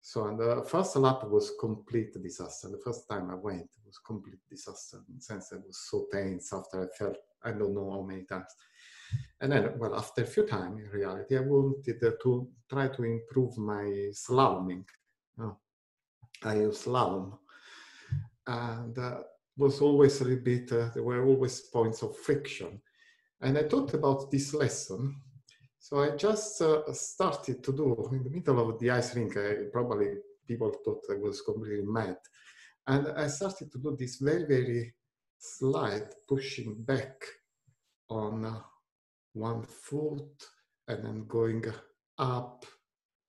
So, 0.01 0.25
and 0.25 0.37
the 0.37 0.65
first 0.67 0.95
lap 0.97 1.23
was 1.25 1.53
complete 1.59 2.13
disaster. 2.21 2.69
The 2.69 2.81
first 2.83 3.07
time 3.07 3.29
I 3.29 3.35
went, 3.35 3.61
it 3.61 3.85
was 3.85 3.99
complete 3.99 4.39
disaster 4.49 4.97
in 5.07 5.15
the 5.15 5.21
sense 5.21 5.53
I 5.53 5.57
was 5.57 5.87
so 5.89 6.07
tense 6.11 6.51
after 6.51 6.83
I 6.83 6.87
felt, 6.97 7.17
I 7.43 7.51
don't 7.51 7.73
know 7.73 7.91
how 7.91 8.01
many 8.01 8.23
times. 8.23 8.53
And 9.39 9.51
then, 9.51 9.77
well, 9.77 9.95
after 9.95 10.23
a 10.23 10.27
few 10.27 10.45
times, 10.45 10.81
in 10.83 10.89
reality, 10.89 11.37
I 11.37 11.41
wanted 11.41 12.03
uh, 12.03 12.11
to 12.23 12.47
try 12.69 12.87
to 12.87 13.03
improve 13.03 13.57
my 13.57 14.09
slaloming. 14.11 14.85
Know, 15.37 15.57
I 16.43 16.55
use 16.55 16.83
slalom. 16.83 17.37
And 18.47 18.97
uh, 18.97 19.19
was 19.55 19.79
always 19.81 20.19
a 20.19 20.25
little 20.25 20.43
bit, 20.43 20.71
uh, 20.71 20.89
there 20.93 21.03
were 21.03 21.23
always 21.25 21.61
points 21.61 22.01
of 22.01 22.17
friction. 22.17 22.81
And 23.43 23.57
I 23.57 23.63
thought 23.63 23.93
about 23.93 24.31
this 24.31 24.53
lesson. 24.53 25.21
So 25.77 25.99
I 25.99 26.15
just 26.15 26.61
uh, 26.61 26.81
started 26.93 27.61
to 27.65 27.73
do 27.73 28.07
in 28.13 28.23
the 28.23 28.29
middle 28.29 28.69
of 28.69 28.79
the 28.79 28.89
ice 28.89 29.13
rink. 29.17 29.35
I, 29.35 29.65
probably 29.69 30.13
people 30.47 30.73
thought 30.83 31.01
I 31.11 31.15
was 31.15 31.41
completely 31.41 31.85
mad. 31.85 32.15
And 32.87 33.09
I 33.09 33.27
started 33.27 33.69
to 33.73 33.79
do 33.79 33.97
this 33.99 34.15
very, 34.15 34.45
very 34.45 34.93
slight 35.37 36.15
pushing 36.25 36.83
back 36.83 37.21
on 38.09 38.45
uh, 38.45 38.61
one 39.33 39.63
foot 39.63 40.45
and 40.87 41.03
then 41.03 41.25
going 41.27 41.65
up 42.17 42.65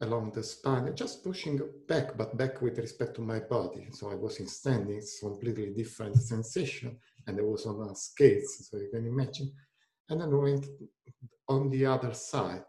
along 0.00 0.30
the 0.30 0.44
spine, 0.44 0.94
just 0.94 1.24
pushing 1.24 1.60
back, 1.88 2.16
but 2.16 2.36
back 2.36 2.62
with 2.62 2.78
respect 2.78 3.16
to 3.16 3.20
my 3.20 3.40
body. 3.40 3.88
So 3.90 4.12
I 4.12 4.14
was 4.14 4.38
in 4.38 4.46
standing, 4.46 4.96
it's 4.96 5.18
completely 5.18 5.70
different 5.70 6.16
sensation. 6.18 6.98
And 7.26 7.38
I 7.38 7.42
was 7.42 7.66
on 7.66 7.94
skates, 7.96 8.68
so 8.70 8.76
you 8.76 8.90
can 8.92 9.06
imagine 9.06 9.52
and 10.08 10.20
then 10.20 10.36
went 10.36 10.66
on 11.48 11.70
the 11.70 11.86
other 11.86 12.14
side. 12.14 12.64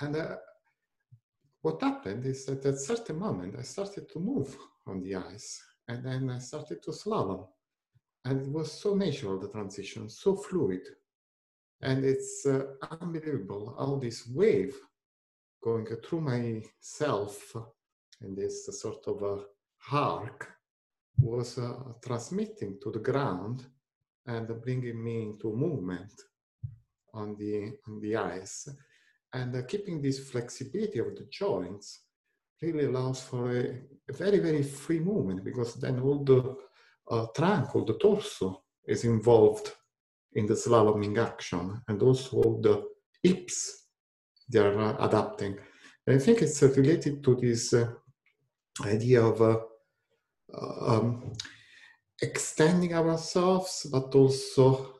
And 0.00 0.16
uh, 0.16 0.36
what 1.62 1.82
happened 1.82 2.24
is 2.26 2.44
that 2.46 2.64
at 2.64 2.74
a 2.74 2.78
certain 2.78 3.18
moment 3.18 3.56
I 3.58 3.62
started 3.62 4.08
to 4.10 4.18
move 4.18 4.56
on 4.86 5.02
the 5.02 5.16
ice, 5.16 5.60
and 5.88 6.04
then 6.04 6.30
I 6.30 6.38
started 6.38 6.82
to 6.84 6.90
slalom, 6.90 7.46
and 8.24 8.42
it 8.42 8.48
was 8.48 8.72
so 8.72 8.94
natural 8.94 9.38
the 9.38 9.48
transition, 9.48 10.08
so 10.08 10.36
fluid, 10.36 10.82
and 11.82 12.04
it's 12.04 12.46
uh, 12.46 12.62
unbelievable 13.00 13.74
how 13.78 13.96
this 13.96 14.26
wave 14.28 14.74
going 15.62 15.86
through 16.04 16.20
myself 16.20 17.54
in 18.22 18.34
this 18.34 18.66
sort 18.80 19.06
of 19.06 19.22
a 19.22 19.44
arc 19.92 20.50
was 21.20 21.58
uh, 21.58 21.74
transmitting 22.04 22.78
to 22.82 22.90
the 22.90 22.98
ground 22.98 23.66
and 24.26 24.48
bringing 24.62 25.02
me 25.02 25.22
into 25.22 25.52
movement 25.52 26.12
on 27.18 27.36
the 27.36 27.72
on 27.86 28.00
the 28.00 28.16
ice. 28.16 28.68
And 29.32 29.54
uh, 29.54 29.62
keeping 29.62 30.00
this 30.00 30.30
flexibility 30.30 30.98
of 31.00 31.14
the 31.16 31.26
joints 31.30 32.04
really 32.62 32.86
allows 32.86 33.22
for 33.22 33.50
a, 33.50 33.62
a 34.08 34.12
very 34.12 34.38
very 34.38 34.62
free 34.62 35.00
movement 35.00 35.44
because 35.44 35.74
then 35.74 36.00
all 36.00 36.24
the 36.24 36.56
uh, 37.10 37.26
trunk 37.36 37.74
all 37.74 37.84
the 37.84 37.98
torso 37.98 38.62
is 38.86 39.04
involved 39.04 39.72
in 40.32 40.46
the 40.46 40.54
slaloming 40.54 41.18
action 41.18 41.80
and 41.88 42.02
also 42.02 42.36
all 42.38 42.60
the 42.60 42.84
hips 43.22 43.86
they 44.48 44.60
are 44.60 44.78
uh, 44.78 45.06
adapting. 45.06 45.58
And 46.06 46.16
i 46.16 46.18
think 46.18 46.42
it's 46.42 46.62
uh, 46.62 46.68
related 46.76 47.22
to 47.24 47.34
this 47.34 47.74
uh, 47.74 47.92
idea 48.84 49.22
of 49.22 49.42
uh, 49.42 49.58
um, 50.86 51.32
extending 52.22 52.94
ourselves 52.94 53.86
but 53.92 54.14
also 54.14 54.94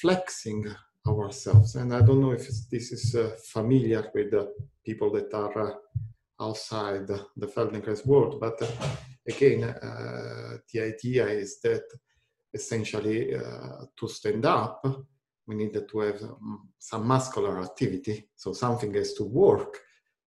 flexing 0.00 0.64
ourselves. 1.06 1.76
And 1.76 1.94
I 1.94 2.00
don't 2.02 2.20
know 2.20 2.32
if 2.32 2.46
this 2.70 2.92
is 2.92 3.14
uh, 3.14 3.36
familiar 3.52 4.10
with 4.14 4.30
the 4.30 4.52
people 4.84 5.10
that 5.12 5.32
are 5.34 5.72
uh, 5.72 5.74
outside 6.40 7.06
the 7.06 7.46
Feldenkrais 7.46 8.06
world, 8.06 8.40
but 8.40 8.60
uh, 8.62 8.66
again, 9.28 9.60
the 9.60 10.80
idea 10.80 11.26
is 11.26 11.60
that 11.60 11.84
essentially 12.52 13.30
to 13.96 14.08
stand 14.08 14.44
up, 14.44 14.84
we 15.46 15.54
need 15.54 15.72
to 15.72 15.98
have 16.00 16.22
um, 16.22 16.68
some 16.78 17.06
muscular 17.06 17.60
activity. 17.62 18.28
So 18.36 18.52
something 18.52 18.94
has 18.94 19.14
to 19.14 19.24
work 19.24 19.78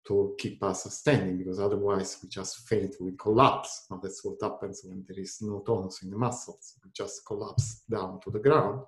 to 0.07 0.35
keep 0.39 0.63
us 0.63 0.93
standing 0.93 1.39
because 1.39 1.61
otherwise 1.61 2.19
we 2.23 2.29
just 2.29 2.69
faint, 2.69 2.97
we 3.01 3.13
collapse. 3.13 3.87
That's 4.03 4.25
what 4.25 4.37
happens 4.43 4.83
when 4.85 5.05
there 5.07 5.21
is 5.21 5.39
no 5.41 5.61
tonus 5.61 6.03
in 6.03 6.11
the 6.11 6.19
muscles. 6.19 6.75
We 6.85 6.91
just 6.93 7.25
collapse 7.27 7.83
down 7.91 8.21
to 8.25 8.31
the 8.31 8.41
ground. 8.41 8.83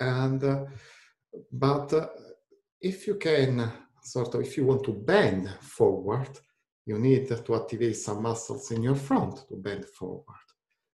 And 0.00 0.42
uh, 0.42 0.64
but 1.52 1.92
uh, 1.92 2.08
if 2.80 3.06
you 3.06 3.16
can 3.16 3.70
sort 4.02 4.34
of, 4.34 4.42
if 4.42 4.56
you 4.56 4.66
want 4.66 4.84
to 4.84 4.92
bend 4.92 5.48
forward, 5.60 6.38
you 6.86 6.98
need 6.98 7.28
to 7.28 7.54
activate 7.54 7.96
some 7.96 8.22
muscles 8.22 8.70
in 8.70 8.82
your 8.82 8.94
front 8.94 9.48
to 9.48 9.56
bend 9.56 9.86
forward. 9.86 10.24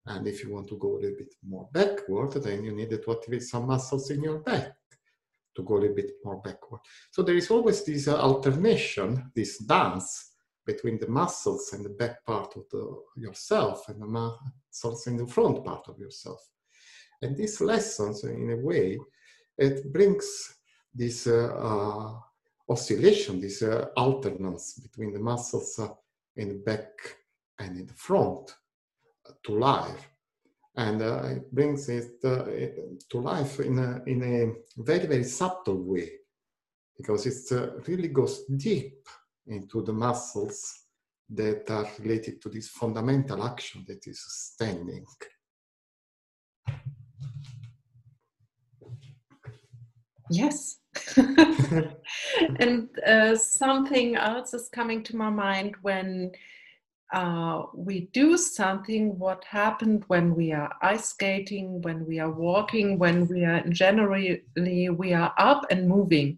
And 0.06 0.26
if 0.26 0.42
you 0.42 0.52
want 0.52 0.68
to 0.68 0.78
go 0.78 0.96
a 0.96 1.00
little 1.00 1.16
bit 1.16 1.34
more 1.46 1.68
backward, 1.72 2.32
then 2.42 2.64
you 2.64 2.74
need 2.74 2.90
to 2.90 3.12
activate 3.12 3.42
some 3.42 3.66
muscles 3.66 4.10
in 4.10 4.22
your 4.22 4.38
back 4.38 4.76
to 5.56 5.62
go 5.62 5.76
a 5.76 5.80
little 5.80 5.96
bit 5.96 6.12
more 6.24 6.40
backward. 6.42 6.80
So 7.10 7.22
there 7.22 7.36
is 7.36 7.50
always 7.50 7.84
this 7.84 8.08
uh, 8.08 8.18
alternation, 8.18 9.30
this 9.34 9.58
dance 9.58 10.32
between 10.66 10.98
the 10.98 11.08
muscles 11.08 11.72
and 11.72 11.84
the 11.84 11.90
back 11.90 12.24
part 12.24 12.56
of 12.56 12.64
the, 12.70 13.02
yourself 13.16 13.88
and 13.88 14.00
the 14.00 14.06
muscles 14.06 15.06
in 15.06 15.16
the 15.16 15.26
front 15.26 15.64
part 15.64 15.86
of 15.88 15.98
yourself. 15.98 16.40
And 17.24 17.36
these 17.36 17.60
lessons, 17.62 18.22
in 18.24 18.50
a 18.50 18.56
way, 18.56 18.98
it 19.56 19.90
brings 19.90 20.56
this 20.94 21.26
uh, 21.26 21.54
uh, 21.56 22.12
oscillation, 22.68 23.40
this 23.40 23.62
uh, 23.62 23.86
alternance 23.96 24.74
between 24.74 25.12
the 25.14 25.18
muscles 25.18 25.80
in 26.36 26.48
the 26.48 26.54
back 26.56 26.92
and 27.58 27.78
in 27.78 27.86
the 27.86 27.94
front 27.94 28.54
to 29.42 29.52
life. 29.52 30.06
And 30.76 31.00
it 31.00 31.54
brings 31.54 31.88
it, 31.88 32.20
to 32.20 33.18
life 33.18 33.60
in 33.60 33.78
a, 33.78 34.02
in 34.06 34.22
a 34.22 34.82
very 34.82 35.06
very 35.06 35.24
subtle 35.24 35.82
way 35.82 36.10
because 36.98 37.26
it 37.26 37.88
really 37.88 38.08
goes 38.08 38.44
deep 38.56 39.06
into 39.46 39.82
the 39.82 39.92
muscles 39.92 40.58
that 41.30 41.70
are 41.70 41.88
related 42.00 42.42
to 42.42 42.48
this 42.48 42.68
fundamental 42.68 43.44
action 43.44 43.84
that 43.86 44.06
is 44.06 44.20
standing 44.28 45.06
yes. 50.30 50.76
And 52.58 52.88
uh, 53.06 53.36
something 53.36 54.16
else 54.16 54.54
is 54.54 54.68
coming 54.68 55.02
to 55.04 55.16
my 55.16 55.30
mind 55.30 55.74
when 55.82 56.32
uh, 57.12 57.66
we 57.74 58.08
do 58.12 58.36
something 58.36 59.16
what 59.18 59.44
happened 59.44 60.02
when 60.08 60.34
we 60.34 60.50
are 60.52 60.72
ice 60.82 61.10
skating 61.10 61.80
when 61.82 62.04
we 62.06 62.18
are 62.18 62.30
walking 62.30 62.98
when 62.98 63.28
we 63.28 63.44
are 63.44 63.62
generally 63.68 64.42
we 64.56 65.12
are 65.12 65.32
up 65.38 65.64
and 65.70 65.88
moving 65.88 66.36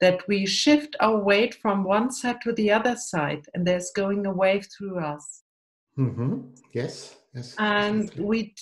that 0.00 0.20
we 0.28 0.44
shift 0.44 0.94
our 1.00 1.16
weight 1.16 1.54
from 1.54 1.84
one 1.84 2.10
side 2.10 2.38
to 2.42 2.52
the 2.52 2.70
other 2.70 2.96
side 2.96 3.46
and 3.54 3.66
there's 3.66 3.92
going 3.96 4.26
a 4.26 4.32
wave 4.32 4.66
through 4.76 4.98
us. 4.98 5.42
Mm-hmm. 5.96 6.40
yes 6.72 7.16
yes 7.34 7.54
and 7.58 8.10
we 8.18 8.52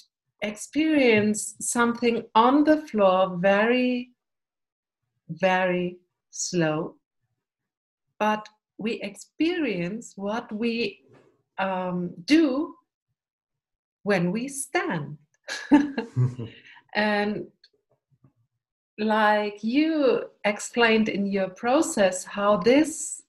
experience 0.43 1.57
something 1.61 2.23
on 2.35 2.63
the 2.63 2.83
floor 2.83 3.39
very 3.41 4.12
very 5.41 5.99
slow 6.31 6.97
but 8.23 8.49
we 8.79 9.01
experience 9.03 10.13
what 10.17 10.51
we 10.53 11.01
um, 11.59 12.11
do 12.25 12.75
when 14.05 14.31
we 14.31 14.47
stand. 14.47 15.19
and 16.95 17.47
like 18.99 19.65
you 19.65 20.23
explained 20.45 21.09
in 21.09 21.27
your 21.27 21.49
process 21.49 22.25
how 22.25 22.59
this 22.59 23.23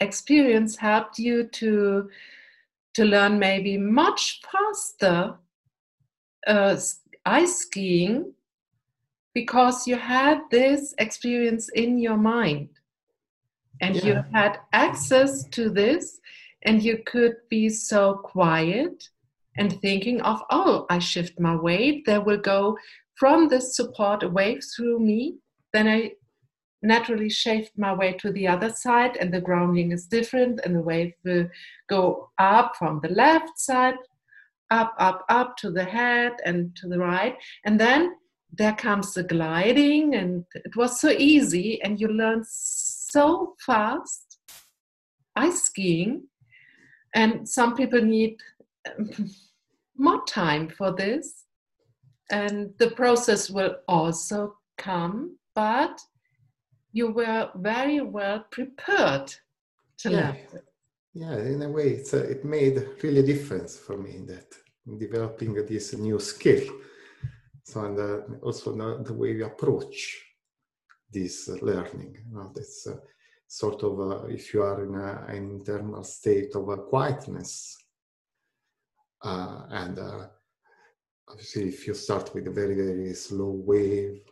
experience 0.00 0.76
helped 0.76 1.18
you 1.18 1.44
to 1.48 2.08
to 2.94 3.04
learn 3.04 3.38
maybe 3.38 3.76
much 3.76 4.40
faster 4.50 5.34
uh, 6.46 6.76
ice 7.26 7.56
skiing 7.58 8.32
because 9.40 9.86
you 9.86 9.94
had 9.94 10.38
this 10.50 10.94
experience 10.98 11.68
in 11.82 11.96
your 11.96 12.16
mind 12.16 12.68
and 13.80 13.94
yeah. 13.94 14.04
you 14.06 14.14
had 14.32 14.58
access 14.72 15.44
to 15.56 15.70
this 15.70 16.18
and 16.62 16.82
you 16.82 16.96
could 17.06 17.36
be 17.48 17.68
so 17.68 18.14
quiet 18.14 19.08
and 19.56 19.80
thinking 19.80 20.20
of 20.22 20.42
oh 20.50 20.86
i 20.90 20.98
shift 20.98 21.38
my 21.38 21.54
weight 21.54 22.04
there 22.04 22.24
will 22.28 22.42
go 22.54 22.76
from 23.14 23.46
this 23.48 23.76
support 23.76 24.24
a 24.24 24.28
wave 24.28 24.62
through 24.72 24.98
me 24.98 25.20
then 25.72 25.86
i 25.86 26.10
naturally 26.82 27.30
shift 27.30 27.72
my 27.76 27.92
weight 28.00 28.18
to 28.18 28.32
the 28.32 28.46
other 28.54 28.70
side 28.70 29.16
and 29.20 29.32
the 29.32 29.46
grounding 29.48 29.92
is 29.92 30.06
different 30.16 30.60
and 30.64 30.74
the 30.74 30.86
wave 30.90 31.12
will 31.24 31.46
go 31.88 32.28
up 32.38 32.74
from 32.76 32.98
the 33.04 33.14
left 33.24 33.56
side 33.56 34.00
up 34.70 34.92
up 34.98 35.24
up 35.28 35.56
to 35.56 35.70
the 35.70 35.84
head 35.84 36.32
and 36.44 36.74
to 36.74 36.88
the 36.88 36.98
right 36.98 37.36
and 37.64 37.78
then 37.78 38.02
there 38.52 38.74
comes 38.74 39.14
the 39.14 39.22
gliding 39.22 40.14
and 40.14 40.44
it 40.54 40.74
was 40.76 41.00
so 41.00 41.10
easy 41.10 41.80
and 41.82 42.00
you 42.00 42.08
learn 42.08 42.42
so 42.44 43.54
fast 43.64 44.38
ice 45.36 45.64
skiing. 45.64 46.24
And 47.14 47.48
some 47.48 47.76
people 47.76 48.02
need 48.02 48.36
um, 48.88 49.30
more 49.96 50.24
time 50.24 50.68
for 50.68 50.92
this. 50.92 51.44
And 52.30 52.74
the 52.78 52.90
process 52.90 53.48
will 53.48 53.76
also 53.88 54.56
come 54.76 55.38
but 55.58 56.00
you 56.92 57.10
were 57.10 57.50
very 57.56 58.00
well 58.00 58.44
prepared 58.50 59.26
to 59.98 60.10
yeah. 60.10 60.16
learn. 60.18 60.36
Yeah 61.12 61.36
in 61.54 61.62
a 61.62 61.68
way 61.76 61.88
it's 61.98 62.12
it 62.14 62.44
made 62.44 62.76
really 63.02 63.20
a 63.20 63.30
difference 63.34 63.76
for 63.76 63.96
me 64.04 64.10
in 64.20 64.26
that 64.26 64.50
in 64.86 64.98
developing 65.06 65.52
this 65.54 65.86
new 66.06 66.20
skill 66.20 66.64
so 67.68 67.84
and 67.84 68.42
also 68.42 68.72
the, 68.72 69.04
the, 69.04 69.12
way 69.12 69.34
we 69.34 69.42
approach 69.42 70.24
this 71.12 71.48
learning 71.60 72.16
that's 72.54 72.86
uh, 72.86 72.96
sort 73.46 73.82
of 73.82 74.00
uh, 74.00 74.26
if 74.28 74.54
you 74.54 74.62
are 74.62 74.82
in 74.84 74.94
a, 74.94 75.26
an 75.28 75.50
internal 75.50 76.02
state 76.02 76.54
of 76.54 76.68
uh, 76.70 76.76
quietness 76.76 77.76
uh, 79.22 79.62
and 79.70 79.98
uh, 79.98 80.26
obviously 81.28 81.68
if 81.68 81.86
you 81.86 81.92
start 81.92 82.34
with 82.34 82.46
a 82.48 82.50
very 82.50 82.74
very 82.74 83.12
slow 83.12 83.50
wave 83.50 84.22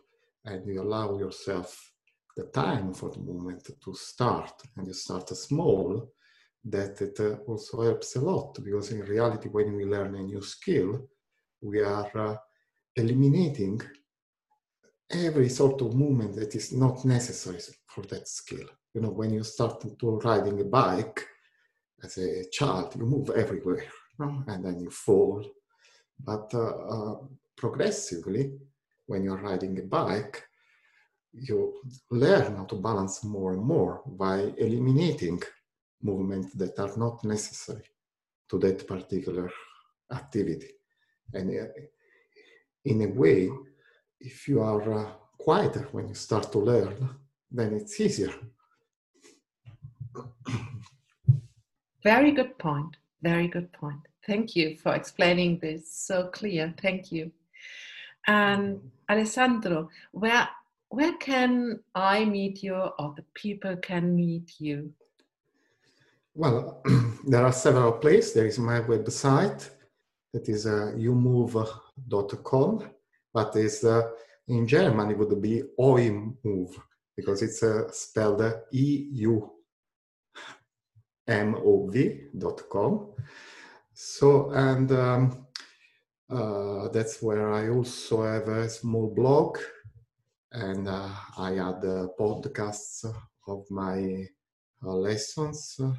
and 0.45 0.65
you 0.65 0.81
allow 0.81 1.19
yourself 1.19 1.91
the 2.35 2.45
time 2.45 2.91
for 2.91 3.11
the 3.11 3.19
moment 3.19 3.69
to 3.83 3.93
start 3.93 4.63
and 4.77 4.87
you 4.87 4.93
start 4.93 5.29
small 5.29 6.11
that 6.65 6.99
it 7.01 7.19
also 7.47 7.83
helps 7.83 8.15
a 8.15 8.19
lot 8.19 8.57
because 8.63 8.91
in 8.91 9.01
reality 9.01 9.47
when 9.49 9.75
we 9.75 9.85
learn 9.85 10.15
a 10.15 10.23
new 10.23 10.41
skill 10.41 11.07
we 11.61 11.81
are 11.81 12.39
eliminating 12.97 13.81
every 15.09 15.49
sort 15.49 15.81
of 15.81 15.93
movement 15.93 16.35
that 16.35 16.53
is 16.55 16.73
not 16.73 17.05
necessary 17.05 17.59
for 17.87 18.01
that 18.03 18.27
skill 18.27 18.67
you 18.97 19.03
know, 19.03 19.11
when 19.11 19.31
you 19.31 19.43
start 19.43 19.79
to 19.81 20.19
riding 20.23 20.59
a 20.59 20.63
bike 20.63 21.23
as 22.03 22.17
a 22.17 22.49
child, 22.51 22.95
you 22.95 23.05
move 23.05 23.29
everywhere, 23.29 23.85
know? 24.17 24.43
and 24.47 24.65
then 24.65 24.79
you 24.79 24.89
fall. 24.89 25.45
But 26.19 26.51
uh, 26.51 26.73
uh, 26.95 27.15
progressively, 27.55 28.53
when 29.05 29.23
you're 29.23 29.37
riding 29.49 29.77
a 29.77 29.83
bike, 29.83 30.43
you 31.31 31.75
learn 32.09 32.55
how 32.55 32.63
to 32.63 32.75
balance 32.75 33.23
more 33.23 33.53
and 33.53 33.61
more 33.61 34.01
by 34.07 34.51
eliminating 34.57 35.43
movements 36.01 36.53
that 36.53 36.79
are 36.79 36.97
not 36.97 37.23
necessary 37.23 37.87
to 38.49 38.57
that 38.57 38.87
particular 38.87 39.51
activity. 40.11 40.71
And 41.35 41.51
uh, 41.51 41.67
in 42.91 43.01
a 43.01 43.07
way, 43.07 43.49
if 44.19 44.47
you 44.47 44.61
are 44.61 44.81
uh, 44.93 45.11
quieter 45.37 45.87
when 45.91 46.07
you 46.07 46.15
start 46.15 46.51
to 46.51 46.59
learn, 46.59 47.09
then 47.51 47.73
it's 47.73 47.99
easier 47.99 48.33
very 52.07 52.31
good 52.31 52.57
point. 52.57 52.95
Very 53.21 53.47
good 53.47 53.69
point. 53.73 54.03
Thank 54.25 54.55
you 54.55 54.77
for 54.77 54.95
explaining 54.95 55.59
this 55.59 55.91
so 55.91 56.17
clear. 56.37 56.73
Thank 56.81 57.11
you. 57.11 57.31
And 58.27 58.79
Alessandro, 59.09 59.89
where 60.11 60.47
where 60.89 61.15
can 61.29 61.79
I 61.95 62.23
meet 62.23 62.63
you 62.63 62.75
or 62.75 63.13
the 63.17 63.25
people 63.33 63.75
can 63.89 64.15
meet 64.15 64.49
you? 64.59 64.93
Well, 66.33 66.81
there 67.27 67.45
are 67.45 67.51
several 67.51 67.91
places. 68.03 68.33
There 68.33 68.47
is 68.47 68.59
my 68.59 68.79
website 68.93 69.69
that 70.33 70.47
is 70.49 70.65
uh, 70.65 70.91
umove.com, 70.97 72.79
but 73.33 73.55
it's, 73.55 73.83
uh, 73.83 74.09
in 74.47 74.67
German 74.67 75.11
it 75.11 75.17
would 75.17 75.41
be 75.41 75.63
oimove 75.79 76.75
because 77.15 77.41
it's 77.41 77.63
uh, 77.63 77.91
spelled 77.91 78.41
mov.com. 81.27 83.13
So, 83.93 84.51
and 84.51 84.91
um, 84.91 85.47
uh, 86.29 86.89
that's 86.89 87.21
where 87.21 87.51
I 87.51 87.69
also 87.69 88.23
have 88.23 88.47
a 88.47 88.69
small 88.69 89.13
blog 89.13 89.57
and 90.51 90.87
uh, 90.87 91.09
I 91.37 91.53
add 91.57 91.83
uh, 91.83 92.07
podcasts 92.19 93.05
of 93.47 93.65
my 93.69 94.27
uh, 94.83 94.93
lessons 94.93 95.79
uh, 95.83 95.91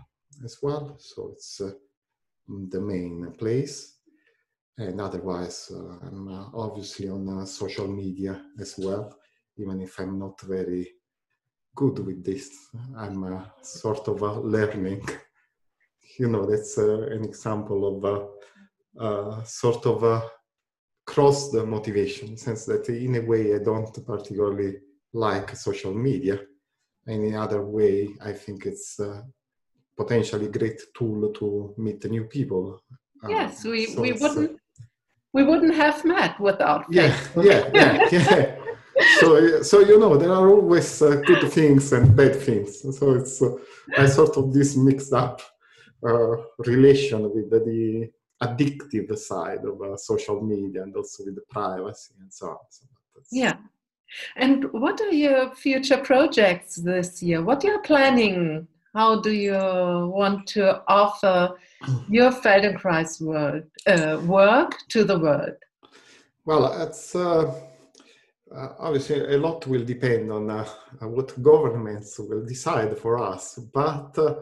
as 0.44 0.58
well. 0.62 0.96
So 0.98 1.30
it's 1.32 1.60
uh, 1.60 1.72
the 2.46 2.80
main 2.80 3.32
place. 3.38 3.97
And 4.78 5.00
otherwise, 5.00 5.72
I'm 6.02 6.28
obviously 6.54 7.08
on 7.08 7.46
social 7.46 7.88
media 7.88 8.40
as 8.60 8.76
well, 8.78 9.18
even 9.56 9.80
if 9.80 9.98
I'm 9.98 10.18
not 10.18 10.40
very 10.42 10.88
good 11.74 11.98
with 11.98 12.24
this. 12.24 12.50
I'm 12.96 13.22
uh, 13.24 13.44
sort 13.62 14.08
of 14.08 14.22
uh, 14.22 14.40
learning. 14.40 15.02
You 16.20 16.26
know, 16.26 16.46
that's 16.46 16.76
uh, 16.78 17.02
an 17.12 17.22
example 17.22 17.80
of 17.90 18.04
uh, 18.04 19.04
uh, 19.04 19.44
sort 19.44 19.86
of 19.86 20.02
uh, 20.02 20.22
cross 21.06 21.50
the 21.52 21.64
motivation, 21.64 22.36
since 22.36 22.64
that 22.64 22.88
in 22.88 23.14
a 23.14 23.20
way 23.20 23.54
I 23.54 23.58
don't 23.58 23.94
particularly 24.04 24.78
like 25.12 25.54
social 25.54 25.94
media. 25.94 26.40
In 27.06 27.36
other 27.36 27.62
way, 27.62 28.08
I 28.20 28.32
think 28.32 28.66
it's 28.66 28.98
potentially 29.96 30.48
great 30.48 30.80
tool 30.96 31.32
to 31.34 31.74
meet 31.78 32.04
new 32.10 32.24
people. 32.24 32.82
Yes, 33.28 33.64
we, 33.64 33.86
so 33.86 34.00
we 34.02 34.12
wouldn't 34.12 34.57
we 35.32 35.44
wouldn't 35.44 35.74
have 35.74 36.04
met 36.04 36.38
without 36.40 36.84
yeah, 36.90 37.16
yeah, 37.36 37.70
yeah, 37.74 38.08
yeah 38.10 38.56
so, 39.20 39.62
so 39.62 39.80
you 39.80 39.98
know, 39.98 40.16
there 40.16 40.32
are 40.32 40.48
always 40.48 41.02
uh, 41.02 41.20
good 41.26 41.50
things 41.52 41.92
and 41.92 42.16
bad 42.16 42.36
things. 42.36 42.80
So 42.98 43.14
it's 43.14 43.40
uh, 43.40 43.54
a 43.96 44.08
sort 44.08 44.36
of 44.36 44.52
this 44.52 44.76
mixed 44.76 45.12
up 45.12 45.40
uh, 46.06 46.36
relation 46.58 47.22
with 47.22 47.50
the, 47.50 47.60
the, 47.60 48.10
addictive 48.40 49.18
side 49.18 49.64
of 49.64 49.82
uh, 49.82 49.96
social 49.96 50.40
media 50.40 50.84
and 50.84 50.94
also 50.94 51.24
with 51.24 51.34
the 51.34 51.42
privacy 51.50 52.14
and 52.20 52.32
so 52.32 52.46
on. 52.50 52.58
So 52.70 52.86
yeah. 53.32 53.56
And 54.36 54.72
what 54.72 55.00
are 55.00 55.10
your 55.10 55.52
future 55.56 55.96
projects 55.96 56.76
this 56.76 57.20
year? 57.20 57.42
What 57.42 57.64
are 57.64 57.72
you 57.72 57.80
planning? 57.80 58.68
How 58.98 59.20
do 59.20 59.30
you 59.30 59.52
want 59.52 60.48
to 60.54 60.82
offer 60.88 61.54
your 62.08 62.32
Feldenkrais 62.32 63.20
world, 63.20 63.62
uh, 63.86 64.20
work 64.26 64.72
to 64.88 65.04
the 65.04 65.16
world? 65.16 65.54
Well, 66.44 66.82
it's 66.82 67.14
uh, 67.14 67.54
uh, 68.52 68.68
obviously, 68.80 69.20
a 69.36 69.38
lot 69.38 69.64
will 69.68 69.84
depend 69.84 70.32
on 70.32 70.50
uh, 70.50 70.66
what 71.02 71.40
governments 71.40 72.18
will 72.18 72.44
decide 72.44 72.98
for 72.98 73.22
us, 73.22 73.60
but 73.72 74.18
uh, 74.18 74.34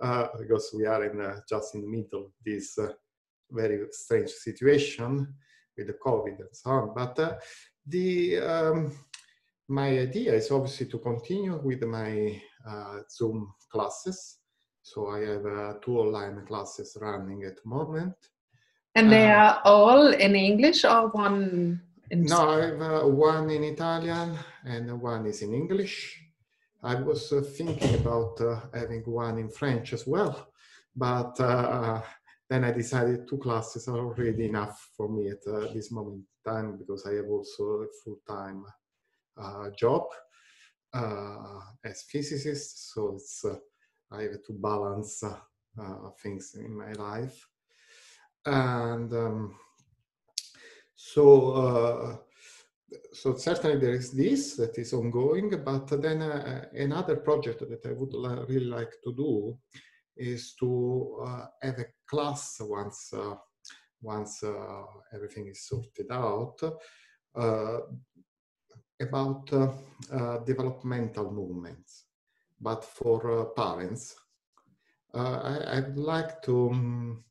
uh 0.00 0.28
because 0.38 0.74
we 0.74 0.86
are 0.86 1.04
in 1.04 1.18
just 1.46 1.74
in 1.74 1.82
the 1.82 1.88
middle 1.96 2.24
of 2.24 2.32
this 2.46 2.78
very 3.50 3.78
strange 3.90 4.30
situation 4.30 5.34
with 5.76 5.86
the 5.86 5.98
COVID 6.06 6.38
and 6.40 6.54
so 6.54 6.70
on. 6.70 6.94
But 6.94 7.42
the 7.86 8.38
um, 8.38 8.90
my 9.68 9.88
idea 9.98 10.32
is 10.32 10.50
obviously 10.50 10.86
to 10.86 10.98
continue 10.98 11.60
with 11.62 11.82
my 11.82 12.40
Zoom 13.10 13.52
classes. 13.70 14.38
So 14.82 15.08
I 15.08 15.20
have 15.20 15.80
two 15.82 15.98
online 15.98 16.44
classes 16.46 16.96
running 17.00 17.44
at 17.44 17.56
the 17.56 17.68
moment. 17.68 18.16
And 18.94 19.12
they 19.12 19.30
are 19.30 19.60
all 19.64 20.08
in 20.08 20.34
English 20.34 20.84
or 20.84 21.08
one 21.08 21.82
no, 22.10 22.50
I 22.50 22.66
have 22.66 22.80
uh, 22.80 23.00
one 23.06 23.50
in 23.50 23.64
Italian 23.64 24.38
and 24.64 25.00
one 25.00 25.26
is 25.26 25.42
in 25.42 25.52
English. 25.52 26.22
I 26.82 26.94
was 26.94 27.32
uh, 27.32 27.42
thinking 27.42 27.96
about 27.96 28.40
uh, 28.40 28.60
having 28.72 29.02
one 29.02 29.38
in 29.38 29.50
French 29.50 29.92
as 29.92 30.06
well, 30.06 30.48
but 30.96 31.38
uh, 31.40 32.00
then 32.48 32.64
I 32.64 32.70
decided 32.70 33.28
two 33.28 33.38
classes 33.38 33.88
are 33.88 33.98
already 33.98 34.46
enough 34.46 34.90
for 34.96 35.08
me 35.08 35.28
at 35.28 35.46
uh, 35.46 35.72
this 35.74 35.90
moment 35.90 36.24
in 36.46 36.52
time 36.52 36.76
because 36.78 37.04
I 37.04 37.14
have 37.14 37.26
also 37.26 37.82
a 37.82 37.86
full-time 38.02 38.64
uh, 39.36 39.70
job 39.76 40.04
as 40.94 42.02
physicist, 42.10 42.92
so 42.92 43.14
it's 43.14 43.44
I 44.10 44.22
have 44.22 44.42
to 44.46 44.52
balance 44.52 45.22
things 46.22 46.54
in 46.54 46.76
my 46.76 46.92
life, 46.92 47.46
and. 48.44 49.12
Um, 49.12 49.56
so, 51.00 51.52
uh, 51.52 52.16
so 53.12 53.36
certainly 53.36 53.78
there 53.78 53.94
is 53.94 54.10
this 54.10 54.56
that 54.56 54.76
is 54.78 54.92
ongoing, 54.92 55.62
but 55.64 55.86
then 56.02 56.22
uh, 56.22 56.64
another 56.74 57.16
project 57.16 57.60
that 57.60 57.86
I 57.86 57.92
would 57.92 58.48
really 58.48 58.66
like 58.66 58.92
to 59.04 59.14
do 59.14 59.56
is 60.16 60.54
to 60.58 61.24
uh, 61.24 61.46
have 61.62 61.78
a 61.78 61.86
class 62.06 62.58
once 62.60 63.12
uh, 63.12 63.36
once 64.02 64.42
uh, 64.42 64.82
everything 65.14 65.46
is 65.46 65.66
sorted 65.66 66.10
out 66.10 66.58
uh, 67.36 67.78
about 69.00 69.46
developmental 70.44 71.30
movements, 71.32 72.04
but 72.60 72.84
for 72.84 73.52
parents. 73.54 74.16
I, 75.14 75.80
would 75.80 75.96
like 75.96 76.42
to 76.42 76.70
um, 76.70 77.24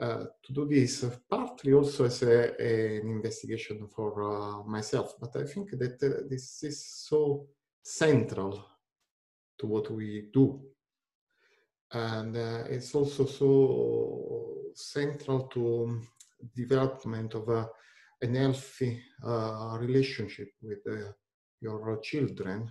uh, 0.00 0.24
to 0.42 0.52
do 0.52 0.66
this, 0.66 1.04
partly 1.30 1.72
also 1.72 2.06
as 2.06 2.20
a, 2.22 2.52
an 2.58 3.06
investigation 3.06 3.86
for 3.86 4.24
uh, 4.24 4.64
myself, 4.64 5.14
but 5.20 5.36
I 5.36 5.44
think 5.44 5.70
that 5.70 6.02
uh, 6.02 6.26
this 6.28 6.64
is 6.64 6.84
so 6.84 7.46
central 7.80 8.66
to 9.56 9.66
what 9.68 9.88
we 9.92 10.30
do. 10.32 10.60
And 11.92 12.36
uh, 12.36 12.64
it's 12.68 12.92
also 12.92 13.24
so 13.24 14.72
central 14.74 15.46
to 15.46 16.00
development 16.56 17.34
of 17.34 17.68
an 18.24 18.34
healthy 18.34 19.02
uh, 19.24 19.76
relationship 19.80 20.50
with 20.62 20.84
your 21.60 21.98
children, 22.02 22.70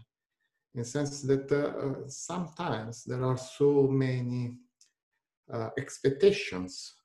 in 0.73 0.81
the 0.81 0.85
sense 0.85 1.21
that 1.21 2.05
sometimes 2.07 3.03
there 3.05 3.23
are 3.23 3.37
so 3.37 3.87
many 3.87 4.57
expectations 5.77 6.95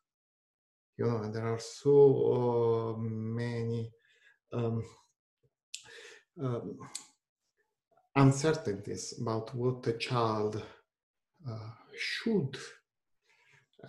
you 0.98 1.06
know 1.06 1.30
there 1.30 1.46
are 1.46 1.60
so 1.60 2.96
uh, 2.96 3.00
many 3.00 3.90
um, 4.52 4.84
um, 6.42 6.78
uncertainties 8.16 9.14
about 9.20 9.54
what 9.54 9.86
a 9.86 9.92
child 9.92 10.62
uh, 11.48 11.70
should 11.96 12.58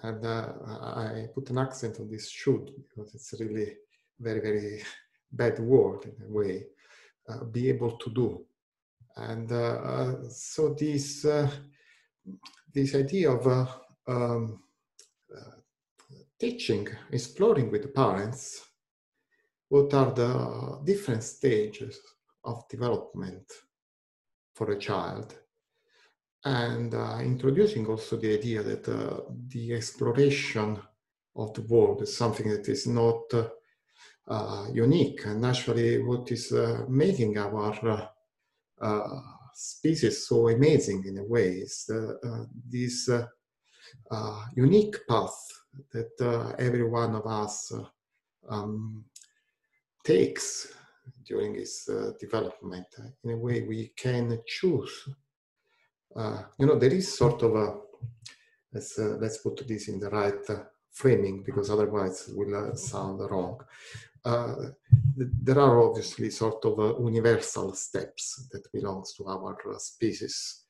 and 0.04 0.24
uh, 0.24 0.54
i 0.96 1.26
put 1.34 1.50
an 1.50 1.58
accent 1.58 2.00
on 2.00 2.10
this 2.10 2.30
should 2.30 2.72
because 2.78 3.16
it's 3.16 3.34
really 3.40 3.76
very 4.20 4.40
very 4.40 4.84
bad 5.32 5.60
word 5.60 6.06
in 6.06 6.26
a 6.28 6.32
way 6.32 6.66
uh, 7.30 7.44
be 7.46 7.70
able 7.70 7.92
to 7.98 8.10
do. 8.10 8.46
And 9.16 9.52
uh, 9.52 9.56
uh, 9.56 10.30
so 10.30 10.74
this 10.74 11.26
this 12.74 12.96
idea 12.96 13.32
of 13.32 13.70
um, 14.08 14.64
teaching, 16.40 16.88
exploring 17.12 17.72
with 17.72 17.82
the 17.82 17.90
parents 17.90 18.70
what 19.70 19.94
are 19.94 20.12
the 20.12 20.82
different 20.84 21.24
stages 21.24 22.00
of 22.44 22.68
development 22.70 23.46
for 24.56 24.72
a 24.72 24.80
child? 24.80 25.36
And 26.44 26.94
uh, 26.94 27.20
introducing 27.22 27.86
also 27.86 28.18
the 28.18 28.34
idea 28.34 28.64
that 28.64 28.88
uh, 28.88 29.22
the 29.48 29.74
exploration 29.74 30.80
of 31.36 31.54
the 31.54 31.62
world 31.62 32.02
is 32.02 32.18
something 32.18 32.50
that 32.50 32.68
is 32.68 32.88
not 32.88 33.22
uh, 33.34 33.50
unique 34.74 35.26
and 35.26 35.46
actually 35.46 36.04
what 36.04 36.32
is 36.32 36.52
uh, 36.52 36.84
making 36.88 37.38
our 37.38 37.74
uh, 37.88 38.08
uh, 38.82 39.22
species 39.54 40.28
so 40.28 40.50
amazing 40.50 41.04
in 41.08 41.18
a 41.18 41.24
way 41.24 41.50
is 41.66 41.90
this 42.70 43.10
unique 44.56 44.98
path 45.08 45.50
that 45.92 46.12
uh, 46.22 46.54
every 46.60 46.84
one 46.84 47.16
of 47.16 47.26
us 47.26 47.72
uh, 47.72 47.84
um, 48.54 49.06
takes 50.04 50.74
during 51.26 51.56
its 51.56 51.88
uh, 51.90 52.12
development. 52.20 52.88
In 53.24 53.32
a 53.32 53.38
way, 53.38 53.62
we 53.62 53.92
can 53.96 54.40
choose. 54.46 55.10
Uh, 56.16 56.44
you 56.58 56.66
know, 56.66 56.78
there 56.78 56.94
is 56.94 57.16
sort 57.18 57.42
of 57.44 57.56
a 57.56 57.76
let's 58.74 58.98
uh, 58.98 59.18
let's 59.20 59.38
put 59.40 59.68
this 59.68 59.88
in 59.88 60.00
the 60.00 60.10
right 60.10 60.50
uh, 60.50 60.64
framing 60.92 61.44
because 61.44 61.70
otherwise 61.70 62.30
it 62.30 62.38
will 62.38 62.76
sound 62.76 63.20
wrong. 63.30 63.60
There 64.24 65.60
are 65.60 65.82
obviously 65.82 66.30
sort 66.30 66.64
of 66.66 67.00
universal 67.04 67.74
steps 67.74 68.48
that 68.52 68.72
belongs 68.72 69.14
to 69.14 69.28
our 69.28 69.58
species, 69.78 70.66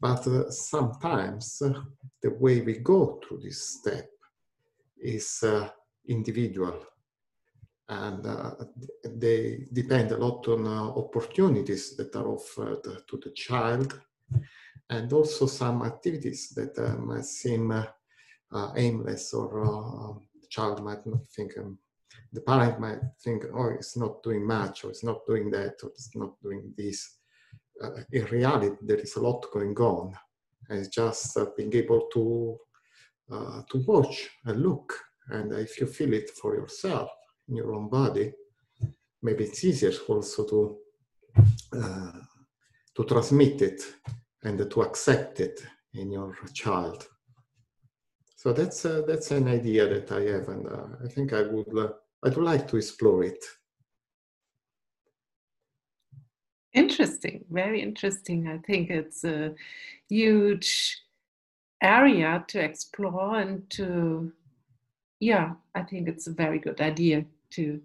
but 0.00 0.22
sometimes 0.52 1.58
the 2.22 2.30
way 2.30 2.60
we 2.60 2.78
go 2.78 3.20
through 3.22 3.40
this 3.40 3.80
step 3.80 4.08
is 5.00 5.42
uh, 5.42 5.68
individual 6.08 6.86
and 7.90 8.24
uh, 8.24 8.52
they 9.16 9.66
depend 9.72 10.12
a 10.12 10.16
lot 10.16 10.46
on 10.48 10.66
uh, 10.66 10.90
opportunities 10.96 11.96
that 11.96 12.14
are 12.14 12.28
offered 12.28 12.82
to 12.82 13.16
the 13.24 13.30
child 13.32 14.00
and 14.88 15.12
also 15.12 15.46
some 15.46 15.82
activities 15.82 16.50
that 16.50 16.78
uh, 16.78 16.96
might 16.98 17.24
seem 17.24 17.70
uh, 17.72 17.84
uh, 18.52 18.72
aimless 18.76 19.34
or 19.34 20.20
the 20.40 20.46
child 20.48 20.82
might 20.84 21.04
not 21.04 21.26
think 21.34 21.58
um, 21.58 21.78
the 22.32 22.40
parent 22.40 22.80
might 22.80 23.00
think 23.22 23.44
oh 23.54 23.68
it's 23.68 23.96
not 23.96 24.22
doing 24.22 24.46
much 24.46 24.84
or 24.84 24.90
it's 24.90 25.04
not 25.04 25.24
doing 25.26 25.50
that 25.50 25.74
or 25.82 25.90
it's 25.90 26.10
not 26.14 26.32
doing 26.42 26.72
this 26.76 27.18
in 28.12 28.24
reality 28.26 28.76
there 28.82 28.98
is 28.98 29.16
a 29.16 29.20
lot 29.20 29.44
going 29.52 29.76
on 29.76 30.12
and 30.68 30.78
it's 30.78 30.88
just 30.88 31.36
being 31.56 31.74
able 31.74 32.08
to 32.12 32.58
uh, 33.30 33.62
to 33.70 33.78
watch 33.86 34.28
and 34.44 34.62
look. 34.62 34.92
And 35.28 35.52
if 35.52 35.80
you 35.80 35.86
feel 35.86 36.12
it 36.14 36.30
for 36.30 36.56
yourself 36.56 37.10
in 37.48 37.56
your 37.56 37.74
own 37.74 37.88
body, 37.88 38.32
maybe 39.22 39.44
it's 39.44 39.64
easier 39.64 39.92
also 40.08 40.44
to 40.46 40.76
uh, 41.76 42.12
to 42.96 43.04
to 43.04 43.04
transmit 43.04 43.62
it 43.62 43.82
and 44.42 44.68
to 44.70 44.82
accept 44.82 45.38
it 45.40 45.60
in 45.94 46.10
your 46.10 46.36
child. 46.52 47.06
So 48.40 48.54
that's 48.54 48.86
uh, 48.86 49.02
that's 49.06 49.32
an 49.32 49.48
idea 49.48 49.86
that 49.86 50.10
I 50.10 50.22
have, 50.32 50.48
and 50.48 50.66
uh, 50.66 50.86
I 51.04 51.08
think 51.08 51.34
I 51.34 51.42
would 51.42 51.76
uh, 51.76 51.92
I'd 52.24 52.38
like 52.38 52.66
to 52.68 52.78
explore 52.78 53.22
it. 53.22 53.44
Interesting, 56.72 57.44
very 57.50 57.82
interesting. 57.82 58.48
I 58.48 58.56
think 58.66 58.88
it's 58.88 59.24
a 59.24 59.54
huge 60.08 61.02
area 61.82 62.42
to 62.48 62.64
explore 62.64 63.40
and 63.40 63.68
to, 63.70 64.32
yeah, 65.18 65.52
I 65.74 65.82
think 65.82 66.08
it's 66.08 66.26
a 66.26 66.32
very 66.32 66.58
good 66.58 66.80
idea 66.80 67.26
to 67.50 67.78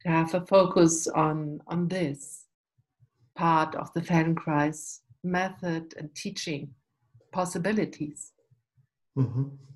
to 0.00 0.08
have 0.08 0.32
a 0.32 0.46
focus 0.46 1.08
on 1.08 1.60
on 1.66 1.88
this 1.88 2.46
part 3.36 3.74
of 3.74 3.92
the 3.92 4.00
Feldenkrais 4.00 5.00
method 5.22 5.92
and 5.98 6.14
teaching 6.14 6.74
possibilities. 7.32 8.32
Mm-hmm. 9.18 9.73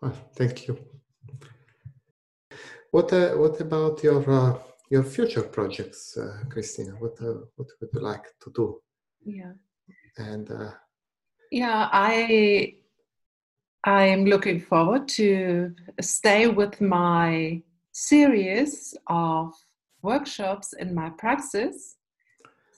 Well, 0.00 0.16
thank 0.34 0.68
you. 0.68 0.78
What 2.90 3.12
uh, 3.12 3.30
what 3.32 3.60
about 3.60 4.02
your 4.02 4.30
uh, 4.30 4.58
your 4.90 5.02
future 5.02 5.42
projects, 5.42 6.16
uh, 6.16 6.44
Christina? 6.48 6.92
What 6.92 7.20
uh, 7.20 7.44
what 7.56 7.68
would 7.80 7.90
you 7.92 8.00
like 8.00 8.24
to 8.42 8.52
do? 8.54 8.80
Yeah. 9.24 9.52
And 10.16 10.50
uh, 10.50 10.70
yeah, 11.50 11.88
I 11.92 12.74
I 13.84 14.04
am 14.04 14.24
looking 14.24 14.60
forward 14.60 15.08
to 15.08 15.74
stay 16.00 16.46
with 16.46 16.80
my 16.80 17.62
series 17.92 18.96
of 19.08 19.54
workshops 20.02 20.72
in 20.72 20.94
my 20.94 21.10
practice. 21.10 21.96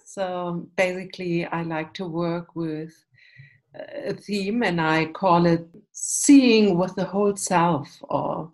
So 0.06 0.68
basically, 0.76 1.46
I 1.46 1.62
like 1.62 1.94
to 1.94 2.06
work 2.06 2.56
with 2.56 2.92
a 3.74 4.14
theme 4.14 4.62
and 4.62 4.80
I 4.80 5.06
call 5.06 5.46
it 5.46 5.66
seeing 5.92 6.76
with 6.78 6.94
the 6.96 7.04
whole 7.04 7.36
self 7.36 7.88
or 8.02 8.50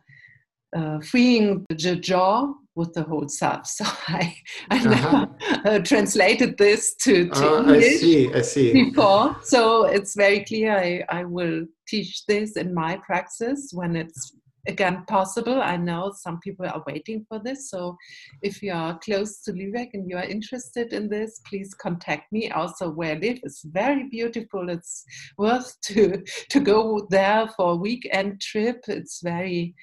uh, 0.76 1.00
freeing 1.00 1.64
the 1.68 1.96
jaw 1.96 2.52
with 2.74 2.92
the 2.92 3.02
whole 3.02 3.28
self. 3.28 3.66
So 3.76 3.84
I, 4.08 4.36
I 4.70 4.78
uh-huh. 4.78 5.26
uh, 5.64 5.78
translated 5.80 6.58
this 6.58 6.94
to, 6.96 7.28
to 7.30 7.48
uh, 7.48 7.58
English 7.60 7.84
I 7.84 7.96
see, 7.96 8.34
I 8.34 8.40
see. 8.42 8.72
before. 8.72 9.36
So 9.42 9.84
it's 9.84 10.14
very 10.14 10.44
clear 10.44 10.76
I, 10.76 11.04
I 11.08 11.24
will 11.24 11.66
teach 11.88 12.26
this 12.26 12.56
in 12.56 12.74
my 12.74 12.96
practice 12.98 13.70
when 13.72 13.96
it's 13.96 14.36
again 14.66 15.04
possible. 15.08 15.60
I 15.60 15.76
know 15.76 16.12
some 16.14 16.40
people 16.40 16.66
are 16.66 16.82
waiting 16.86 17.24
for 17.28 17.38
this. 17.38 17.70
So 17.70 17.96
if 18.42 18.62
you 18.62 18.72
are 18.72 18.98
close 18.98 19.42
to 19.42 19.52
Lübeck 19.52 19.90
and 19.94 20.08
you 20.08 20.16
are 20.16 20.24
interested 20.24 20.92
in 20.92 21.08
this, 21.08 21.40
please 21.46 21.74
contact 21.74 22.32
me. 22.32 22.50
Also, 22.50 22.90
where 22.90 23.14
I 23.14 23.18
live 23.18 23.38
is 23.42 23.64
very 23.66 24.08
beautiful. 24.08 24.68
It's 24.68 25.04
worth 25.38 25.74
to 25.84 26.22
to 26.50 26.60
go 26.60 27.06
there 27.10 27.48
for 27.56 27.72
a 27.72 27.76
weekend 27.76 28.40
trip. 28.40 28.84
It's 28.88 29.20
very 29.22 29.74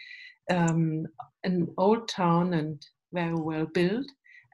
um, 0.51 1.05
an 1.43 1.67
old 1.77 2.07
town 2.07 2.53
and 2.53 2.86
very 3.13 3.36
well 3.36 3.67
built. 3.73 4.05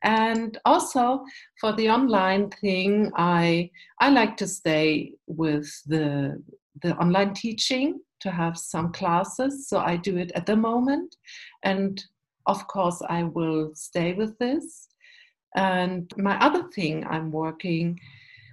And 0.01 0.57
also 0.63 1.25
for 1.59 1.73
the 1.73 1.89
online 1.89 2.49
thing, 2.61 3.11
I 3.15 3.69
I 3.99 4.09
like 4.09 4.37
to 4.37 4.47
stay 4.47 5.13
with 5.27 5.69
the 5.87 6.41
the 6.81 6.95
online 6.97 7.33
teaching 7.33 7.99
to 8.21 8.31
have 8.31 8.57
some 8.57 8.91
classes. 8.91 9.67
So 9.67 9.79
I 9.79 9.97
do 9.97 10.17
it 10.17 10.31
at 10.35 10.45
the 10.45 10.55
moment. 10.55 11.15
And 11.63 12.03
of 12.45 12.67
course, 12.67 13.01
I 13.09 13.23
will 13.23 13.71
stay 13.75 14.13
with 14.13 14.37
this. 14.39 14.87
And 15.55 16.11
my 16.17 16.37
other 16.39 16.67
thing 16.75 17.05
I'm 17.07 17.31
working 17.31 17.99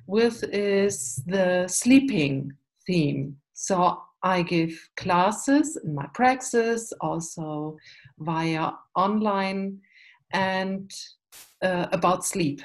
with 0.06 0.42
is 0.44 1.22
the 1.26 1.66
sleeping 1.68 2.52
theme. 2.86 3.36
So 3.54 4.00
I 4.22 4.42
give 4.42 4.90
classes 4.96 5.78
in 5.84 5.94
my 5.94 6.06
praxis, 6.14 6.92
also 7.00 7.76
via 8.18 8.72
online, 8.94 9.78
and 10.32 10.90
uh, 11.62 11.86
about 11.92 12.24
sleep, 12.24 12.60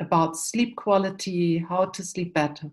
about 0.00 0.36
sleep 0.36 0.76
quality, 0.76 1.58
how 1.58 1.86
to 1.86 2.02
sleep 2.02 2.34
better. 2.34 2.70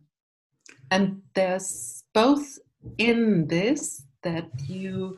And 0.91 1.21
there's 1.33 2.03
both 2.13 2.59
in 2.97 3.47
this 3.47 4.03
that 4.23 4.49
you 4.67 5.17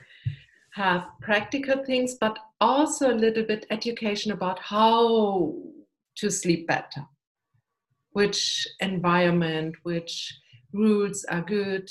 have 0.74 1.08
practical 1.22 1.84
things, 1.84 2.16
but 2.20 2.38
also 2.62 3.12
a 3.12 3.22
little 3.24 3.44
bit 3.44 3.66
education 3.70 4.32
about 4.32 4.60
how 4.60 5.54
to 6.18 6.30
sleep 6.30 6.68
better, 6.68 7.06
which 8.12 8.68
environment, 8.80 9.76
which 9.84 10.34
rules 10.74 11.26
are 11.26 11.42
good 11.42 11.90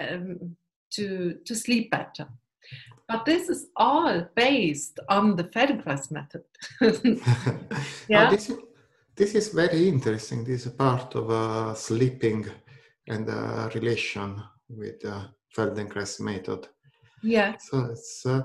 um, 0.00 0.56
to, 0.90 1.36
to 1.44 1.54
sleep 1.54 1.90
better. 1.90 2.28
But 3.08 3.24
this 3.26 3.48
is 3.48 3.66
all 3.76 4.26
based 4.34 4.98
on 5.08 5.36
the 5.36 5.44
Feldenkrais 5.44 6.10
method. 6.10 6.44
yeah. 8.08 8.28
Oh, 8.28 8.30
this, 8.30 8.48
is, 8.48 8.58
this 9.16 9.34
is 9.34 9.48
very 9.48 9.88
interesting. 9.88 10.44
This 10.44 10.66
is 10.66 10.72
part 10.72 11.14
of 11.14 11.30
uh, 11.30 11.74
sleeping 11.74 12.46
and 13.08 13.28
uh, 13.28 13.68
relation 13.74 14.42
with 14.68 15.00
the 15.00 15.28
Feldenkrais 15.56 16.20
method. 16.20 16.68
Yeah. 17.22 17.56
So 17.58 17.86
it's 17.90 18.24
uh, 18.26 18.42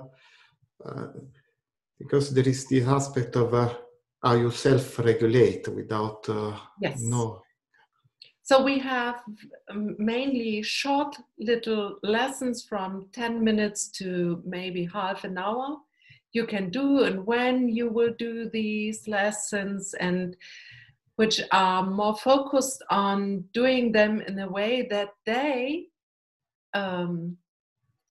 uh, 0.86 1.08
because 2.00 2.34
there 2.34 2.48
is 2.48 2.68
this 2.68 2.88
aspect 2.88 3.36
of 3.36 3.54
uh, 3.54 3.74
how 4.24 4.34
you 4.34 4.52
self-regulate 4.52 5.68
without 5.70 6.28
uh, 6.30 6.58
yes. 6.82 7.00
no. 7.02 7.42
So 8.44 8.64
we 8.64 8.80
have 8.80 9.24
um, 9.70 9.96
mainly 10.00 10.62
short 10.62 11.18
little 11.38 12.00
lessons 12.02 12.64
from 12.64 13.08
10 13.12 13.44
minutes 13.44 13.90
to 14.00 14.42
maybe 14.46 14.86
half 14.86 15.26
an 15.26 15.38
hour. 15.38 15.78
You 16.32 16.46
can 16.46 16.70
do 16.70 17.04
and 17.04 17.26
when 17.26 17.68
you 17.68 17.90
will 17.90 18.14
do 18.18 18.50
these 18.50 19.08
lessons 19.08 19.94
and 20.00 20.38
which 21.18 21.42
are 21.52 21.84
more 21.84 22.16
focused 22.16 22.84
on 22.90 23.44
doing 23.54 23.92
them 23.92 24.22
in 24.22 24.40
a 24.40 24.50
way 24.50 24.88
that 24.90 25.10
they 25.26 25.88
um, 26.74 27.38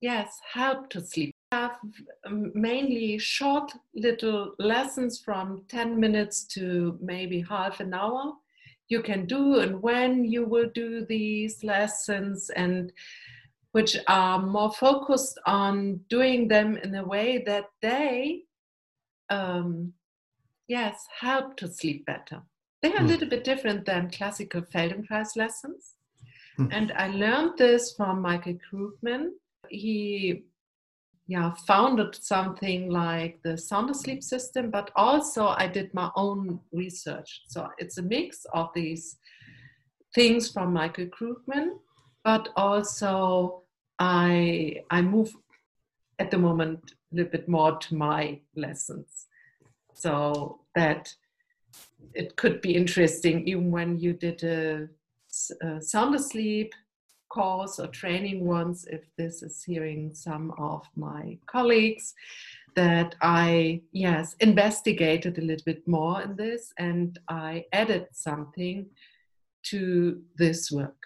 yes, 0.01 0.39
help 0.53 0.89
to 0.91 1.01
sleep. 1.01 1.35
Have 1.53 1.79
um, 2.27 2.51
mainly 2.55 3.19
short 3.19 3.73
little 3.95 4.55
lessons 4.59 5.21
from 5.21 5.65
10 5.69 5.99
minutes 5.99 6.45
to 6.55 6.99
maybe 7.01 7.41
half 7.41 7.81
an 7.81 7.95
hour. 7.95 8.33
You 8.89 9.03
can 9.03 9.27
do 9.27 9.61
and 9.61 9.81
when 9.81 10.25
you 10.25 10.45
will 10.45 10.71
do 10.75 11.05
these 11.07 11.63
lessons 11.63 12.51
and 12.51 12.93
which 13.73 13.97
are 14.09 14.41
more 14.41 14.73
focused 14.73 15.39
on 15.47 16.01
doing 16.09 16.49
them 16.49 16.77
in 16.79 16.95
a 16.95 17.05
way 17.05 17.43
that 17.47 17.67
they 17.83 18.43
um, 19.29 19.93
yes 20.69 21.05
help 21.21 21.57
to 21.57 21.69
sleep 21.69 22.07
better 22.07 22.41
they 22.87 22.95
are 22.95 22.99
a 22.99 23.01
hmm. 23.01 23.07
little 23.07 23.29
bit 23.29 23.45
different 23.45 23.85
than 23.85 24.11
classical 24.11 24.63
feldenkrais 24.63 25.37
lessons 25.37 25.97
Hmm. 26.57 26.69
And 26.71 26.93
I 26.93 27.09
learned 27.09 27.59
this 27.59 27.95
from 27.95 28.23
Michael 28.23 28.59
Krugman. 28.71 29.31
He 29.69 30.45
yeah, 31.29 31.53
founded 31.67 32.15
something 32.15 32.89
like 32.89 33.41
the 33.43 33.59
sound 33.59 33.91
asleep 33.91 34.23
system, 34.23 34.71
but 34.71 34.91
also 34.95 35.49
I 35.49 35.67
did 35.67 35.93
my 35.93 36.11
own 36.15 36.61
research. 36.73 37.43
So 37.49 37.69
it's 37.79 37.99
a 37.99 38.03
mix 38.03 38.47
of 38.55 38.71
these 38.75 39.17
things 40.15 40.51
from 40.51 40.73
Michael 40.73 41.07
Krugman, 41.07 41.79
but 42.25 42.49
also 42.57 43.63
I 43.99 44.83
I 44.91 45.03
move 45.03 45.33
at 46.19 46.31
the 46.31 46.39
moment 46.39 46.81
a 47.13 47.17
little 47.17 47.33
bit 47.33 47.49
more 47.49 47.77
to 47.77 47.95
my 47.95 48.41
lessons. 48.55 49.27
So 49.95 50.61
that 50.75 51.13
it 52.17 52.37
could 52.37 52.61
be 52.61 52.75
interesting 52.75 53.47
even 53.47 53.71
when 53.71 53.99
you 53.99 54.13
did 54.13 54.43
a 54.43 54.89
uh, 55.65 55.81
sound 55.81 56.15
asleep 56.15 56.73
course 57.29 57.79
or 57.79 57.89
training 57.89 58.47
once 58.47 58.87
if 58.87 59.03
this 59.19 59.43
is 59.43 59.63
hearing 59.63 60.15
some 60.15 60.53
of 60.59 60.83
my 60.97 61.37
colleagues 61.47 62.15
that 62.75 63.15
I, 63.23 63.81
yes, 63.93 64.37
investigated 64.41 65.39
a 65.39 65.43
little 65.43 65.65
bit 65.65 65.87
more 65.89 66.23
in 66.23 66.37
this 66.37 66.73
and 66.79 67.19
I 67.29 67.65
added 67.73 68.07
something 68.13 68.87
to 69.65 70.23
this 70.37 70.71
work. 70.71 71.01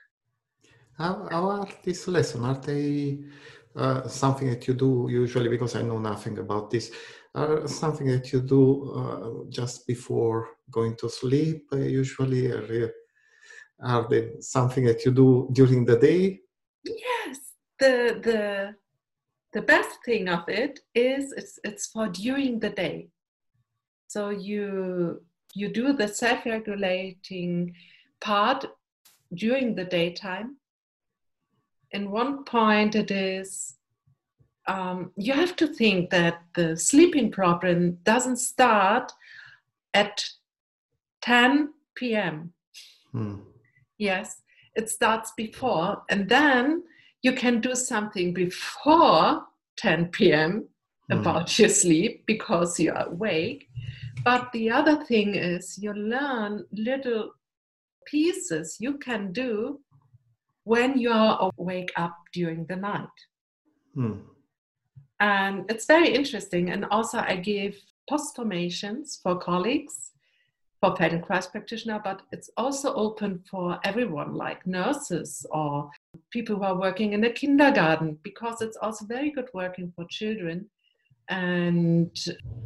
How, 0.99 1.29
how 1.31 1.51
are 1.51 1.69
these 1.83 2.07
lessons? 2.09 2.45
Are 2.45 2.61
they 2.61 3.21
uh, 3.75 4.07
something 4.09 4.51
that 4.51 4.67
you 4.67 4.75
do 4.75 5.07
usually, 5.09 5.49
because 5.49 5.77
I 5.77 5.83
know 5.83 5.99
nothing 5.99 6.39
about 6.39 6.71
this, 6.71 6.91
are 7.35 7.67
something 7.69 8.07
that 8.09 8.33
you 8.33 8.41
do 8.41 8.93
uh, 8.93 9.51
just 9.51 9.87
before 9.87 10.49
going 10.71 10.97
to 10.97 11.09
sleep, 11.09 11.69
uh, 11.73 11.77
usually? 11.77 12.53
Are 13.83 14.07
they 14.09 14.33
something 14.41 14.85
that 14.85 15.05
you 15.05 15.13
do 15.13 15.49
during 15.53 15.85
the 15.85 15.97
day? 15.97 16.41
Yes, 16.85 17.39
the 17.79 18.21
the 18.23 18.75
the 19.53 19.63
best 19.63 19.99
thing 20.05 20.29
of 20.29 20.49
it 20.49 20.81
is 20.95 21.33
it's 21.33 21.59
it's 21.65 21.87
for 21.87 22.09
during 22.09 22.61
the 22.61 22.71
day. 22.71 23.09
So 24.09 24.31
you 24.31 25.23
you 25.55 25.69
do 25.73 25.93
the 25.93 26.09
self 26.09 26.45
regulating 26.45 27.75
part 28.21 28.67
during 29.35 29.75
the 29.75 29.85
daytime. 29.85 30.57
In 31.93 32.11
one 32.11 32.45
point, 32.45 32.95
it 32.95 33.11
is 33.11 33.77
um, 34.67 35.13
you 35.17 35.33
have 35.33 35.57
to 35.57 35.67
think 35.67 36.11
that 36.11 36.43
the 36.55 36.77
sleeping 36.77 37.31
problem 37.31 37.99
doesn't 38.05 38.37
start 38.37 39.13
at 39.95 40.25
10 41.23 41.73
p.m. 41.95 42.53
Hmm. 43.13 43.41
Yes, 43.99 44.43
it 44.75 44.89
starts 44.89 45.33
before, 45.37 46.03
and 46.09 46.29
then 46.29 46.85
you 47.23 47.33
can 47.33 47.61
do 47.61 47.75
something 47.75 48.33
before 48.33 49.43
10 49.77 50.09
p.m. 50.09 50.69
Hmm. 51.11 51.19
about 51.19 51.59
your 51.59 51.69
sleep 51.69 52.25
because 52.27 52.79
you 52.79 52.93
are 52.93 53.07
awake. 53.07 53.69
But 54.25 54.53
the 54.53 54.71
other 54.71 55.05
thing 55.05 55.35
is, 55.35 55.79
you 55.81 55.93
learn 55.93 56.67
little 56.73 57.33
pieces 58.07 58.77
you 58.81 58.99
can 58.99 59.33
do 59.33 59.81
when 60.65 60.99
you 60.99 61.11
are 61.11 61.51
awake 61.59 61.91
up 61.97 62.17
during 62.33 62.67
the 62.67 62.77
night. 62.77 63.09
Hmm. 63.95 64.21
And 65.21 65.71
it's 65.71 65.87
very 65.87 66.15
interesting. 66.15 66.71
And 66.71 66.87
also, 66.91 67.19
I 67.19 67.37
give 67.37 67.77
post 68.09 68.35
formations 68.35 69.21
for 69.23 69.39
colleagues, 69.39 70.13
for 70.81 70.95
Feldenkrais 70.95 71.51
practitioner, 71.53 72.01
but 72.03 72.23
it's 72.33 72.51
also 72.57 72.95
open 72.95 73.45
for 73.51 73.79
everyone, 73.85 74.35
like 74.35 74.67
nurses 74.67 75.47
or 75.51 75.91
people 76.31 76.57
who 76.57 76.63
are 76.63 76.81
working 76.81 77.13
in 77.13 77.21
the 77.21 77.31
kindergarten, 77.31 78.19
because 78.23 78.63
it's 78.63 78.79
also 78.79 79.05
very 79.05 79.31
good 79.31 79.49
working 79.53 79.93
for 79.95 80.07
children. 80.09 80.71
And 81.29 82.17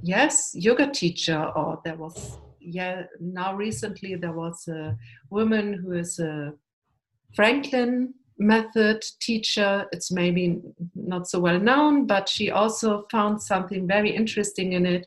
yes, 0.03 0.53
yoga 0.55 0.91
teacher, 0.91 1.53
or 1.57 1.81
there 1.85 1.97
was, 1.97 2.39
yeah, 2.61 3.03
now 3.21 3.57
recently 3.57 4.15
there 4.15 4.33
was 4.33 4.69
a 4.69 4.97
woman 5.29 5.75
who 5.75 5.93
is 5.93 6.21
a 6.21 6.55
Franklin 7.35 8.15
method 8.39 9.03
teacher. 9.20 9.87
It's 9.93 10.11
maybe 10.11 10.61
not 10.95 11.28
so 11.28 11.39
well 11.41 11.59
known, 11.59 12.07
but 12.07 12.28
she 12.28 12.51
also 12.51 13.07
found 13.11 13.43
something 13.43 13.87
very 13.87 14.11
interesting 14.11 14.72
in 14.72 14.87
it. 14.87 15.07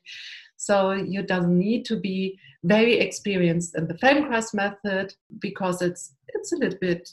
So 0.57 0.91
you 0.91 1.23
don't 1.23 1.57
need 1.57 1.85
to 1.85 1.99
be 1.99 2.39
very 2.63 2.99
experienced 2.99 3.77
in 3.77 3.87
the 3.87 3.93
Feldenkrais 3.93 4.53
method 4.53 5.13
because 5.39 5.81
it's 5.81 6.13
it's 6.29 6.51
a 6.51 6.57
little 6.57 6.79
bit 6.79 7.09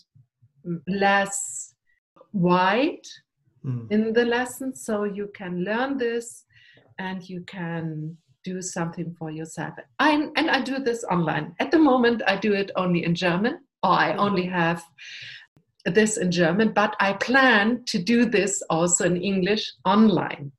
less 0.88 1.74
wide 2.32 3.04
mm. 3.64 3.90
in 3.90 4.12
the 4.12 4.24
lesson. 4.24 4.74
So 4.74 5.04
you 5.04 5.30
can 5.34 5.64
learn 5.64 5.98
this 5.98 6.44
and 6.98 7.28
you 7.28 7.42
can 7.42 8.16
do 8.44 8.60
something 8.60 9.14
for 9.18 9.30
yourself. 9.30 9.74
I, 9.98 10.28
and 10.36 10.50
I 10.50 10.60
do 10.60 10.78
this 10.78 11.04
online. 11.04 11.54
At 11.58 11.70
the 11.70 11.78
moment, 11.78 12.22
I 12.26 12.36
do 12.36 12.52
it 12.52 12.70
only 12.76 13.04
in 13.04 13.14
German, 13.14 13.60
or 13.82 13.90
I 13.90 14.10
mm-hmm. 14.10 14.20
only 14.20 14.46
have 14.46 14.84
this 15.84 16.16
in 16.16 16.30
German, 16.30 16.72
but 16.72 16.96
I 17.00 17.12
plan 17.14 17.84
to 17.86 17.98
do 17.98 18.24
this 18.24 18.62
also 18.70 19.04
in 19.04 19.16
English 19.16 19.70
online. 19.84 20.52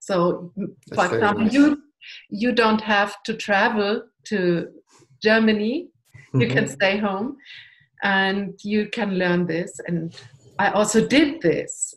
So, 0.00 0.52
That's 0.56 1.08
for 1.08 1.14
example, 1.14 1.44
nice. 1.44 1.52
you 1.52 1.82
you 2.28 2.52
don't 2.52 2.80
have 2.80 3.22
to 3.24 3.34
travel 3.34 4.02
to 4.24 4.68
Germany. 5.22 5.88
Mm-hmm. 6.16 6.40
You 6.40 6.48
can 6.48 6.64
mm-hmm. 6.64 6.74
stay 6.74 6.98
home, 6.98 7.36
and 8.02 8.58
you 8.62 8.88
can 8.88 9.18
learn 9.18 9.46
this. 9.46 9.80
And 9.86 10.14
I 10.58 10.70
also 10.70 11.06
did 11.06 11.40
this 11.40 11.94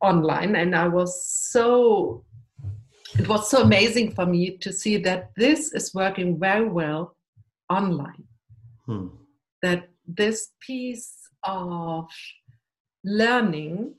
online, 0.00 0.56
and 0.56 0.74
I 0.74 0.88
was 0.88 1.24
so 1.26 2.24
it 3.18 3.28
was 3.28 3.50
so 3.50 3.62
amazing 3.62 4.12
for 4.12 4.26
me 4.26 4.56
to 4.58 4.72
see 4.72 4.96
that 4.98 5.30
this 5.36 5.72
is 5.72 5.94
working 5.94 6.38
very 6.38 6.68
well 6.68 7.16
online. 7.70 8.24
Hmm. 8.86 9.08
That 9.62 9.88
this 10.06 10.50
piece 10.60 11.17
of 11.44 12.08
learning 13.04 13.94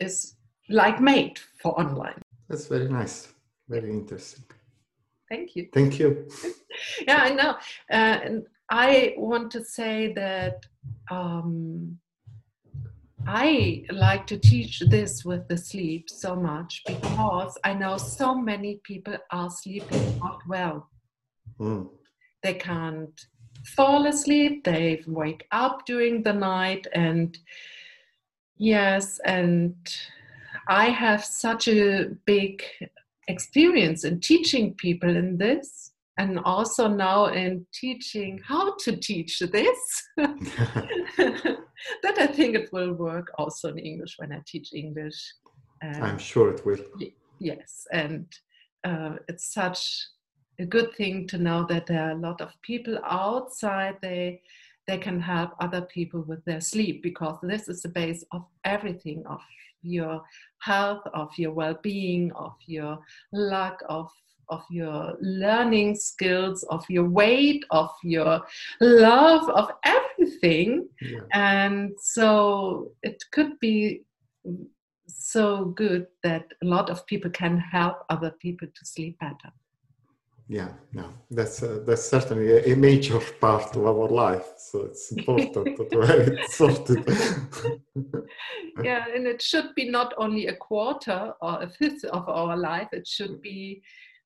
is 0.00 0.36
like 0.68 1.00
made 1.00 1.38
for 1.60 1.78
online. 1.78 2.20
That's 2.48 2.66
very 2.66 2.88
nice. 2.88 3.28
Very 3.68 3.90
interesting. 3.90 4.44
Thank 5.28 5.56
you. 5.56 5.68
Thank 5.72 5.98
you. 5.98 6.28
yeah, 7.08 7.18
I 7.22 7.30
know. 7.30 7.50
Uh, 7.90 8.18
and 8.24 8.46
I 8.70 9.14
want 9.16 9.50
to 9.52 9.64
say 9.64 10.12
that 10.14 10.64
um, 11.10 11.98
I 13.26 13.84
like 13.90 14.26
to 14.28 14.38
teach 14.38 14.80
this 14.80 15.24
with 15.24 15.48
the 15.48 15.56
sleep 15.56 16.10
so 16.10 16.36
much 16.36 16.82
because 16.86 17.56
I 17.64 17.72
know 17.72 17.96
so 17.96 18.34
many 18.34 18.80
people 18.84 19.16
are 19.30 19.50
sleeping 19.50 20.18
not 20.18 20.40
well. 20.46 20.90
Mm. 21.58 21.88
They 22.42 22.54
can't 22.54 23.18
fall 23.64 24.06
asleep, 24.06 24.64
they 24.64 25.02
wake 25.06 25.46
up 25.50 25.86
during 25.86 26.22
the 26.22 26.32
night, 26.32 26.86
and 26.94 27.36
yes, 28.56 29.20
and 29.24 29.74
I 30.68 30.86
have 30.86 31.24
such 31.24 31.68
a 31.68 32.10
big 32.24 32.62
experience 33.28 34.04
in 34.04 34.20
teaching 34.20 34.74
people 34.74 35.16
in 35.16 35.38
this 35.38 35.92
and 36.18 36.38
also 36.40 36.86
now 36.86 37.26
in 37.26 37.66
teaching 37.72 38.40
how 38.46 38.76
to 38.76 38.96
teach 38.96 39.40
this. 39.40 40.08
That 42.02 42.18
i 42.18 42.26
think 42.26 42.54
it 42.54 42.72
will 42.72 42.92
work 42.94 43.30
also 43.38 43.68
in 43.68 43.78
english 43.78 44.14
when 44.18 44.32
i 44.32 44.40
teach 44.46 44.72
english 44.72 45.34
i'm 45.82 46.18
sure 46.18 46.50
it 46.50 46.64
will. 46.64 46.78
yes 47.38 47.86
and 47.92 48.26
uh, 48.84 49.16
it's 49.28 49.52
such 49.52 50.06
a 50.58 50.66
good 50.66 50.94
thing 50.94 51.26
to 51.28 51.38
know 51.38 51.66
that 51.68 51.86
there 51.86 52.04
are 52.04 52.12
a 52.12 52.20
lot 52.20 52.40
of 52.40 52.50
people 52.62 52.98
outside 53.04 53.96
they 54.02 54.40
they 54.86 54.98
can 54.98 55.18
help 55.18 55.50
other 55.60 55.82
people 55.82 56.22
with 56.22 56.44
their 56.44 56.60
sleep 56.60 57.02
because 57.02 57.38
this 57.42 57.68
is 57.68 57.82
the 57.82 57.88
base 57.88 58.22
of 58.32 58.44
everything 58.64 59.24
of 59.26 59.40
your 59.82 60.22
health 60.58 61.02
of 61.14 61.30
your 61.38 61.52
well-being 61.52 62.30
of 62.32 62.54
your 62.66 62.98
luck 63.32 63.82
of 63.88 64.10
of 64.48 64.62
your 64.70 65.16
learning 65.20 65.94
skills, 65.94 66.64
of 66.64 66.84
your 66.88 67.08
weight, 67.08 67.64
of 67.70 67.90
your 68.02 68.42
love, 68.80 69.48
of 69.48 69.70
everything. 69.84 70.88
Yeah. 71.00 71.20
And 71.32 71.92
so 71.98 72.92
it 73.02 73.22
could 73.32 73.58
be 73.60 74.02
so 75.06 75.66
good 75.66 76.06
that 76.22 76.46
a 76.62 76.66
lot 76.66 76.90
of 76.90 77.06
people 77.06 77.30
can 77.30 77.58
help 77.58 78.04
other 78.10 78.30
people 78.30 78.68
to 78.68 78.84
sleep 78.84 79.18
better. 79.18 79.52
Yeah, 80.46 80.68
no, 80.92 81.08
that's 81.30 81.62
uh, 81.62 81.80
that's 81.86 82.04
certainly 82.04 82.52
a, 82.52 82.74
a, 82.74 82.76
major 82.76 83.18
part 83.40 83.74
of 83.76 83.86
our 83.86 84.08
life. 84.08 84.46
So 84.58 84.82
it's 84.82 85.10
important 85.10 85.76
to 85.90 86.00
have 86.02 86.20
it 86.20 86.50
sorted. 86.50 87.02
yeah, 88.84 89.06
and 89.14 89.26
it 89.26 89.40
should 89.40 89.74
be 89.74 89.88
not 89.88 90.12
only 90.18 90.48
a 90.48 90.56
quarter 90.56 91.32
or 91.40 91.62
a 91.62 91.70
fifth 91.70 92.04
of 92.04 92.28
our 92.28 92.58
life. 92.58 92.88
It 92.92 93.06
should 93.08 93.40
be 93.40 93.82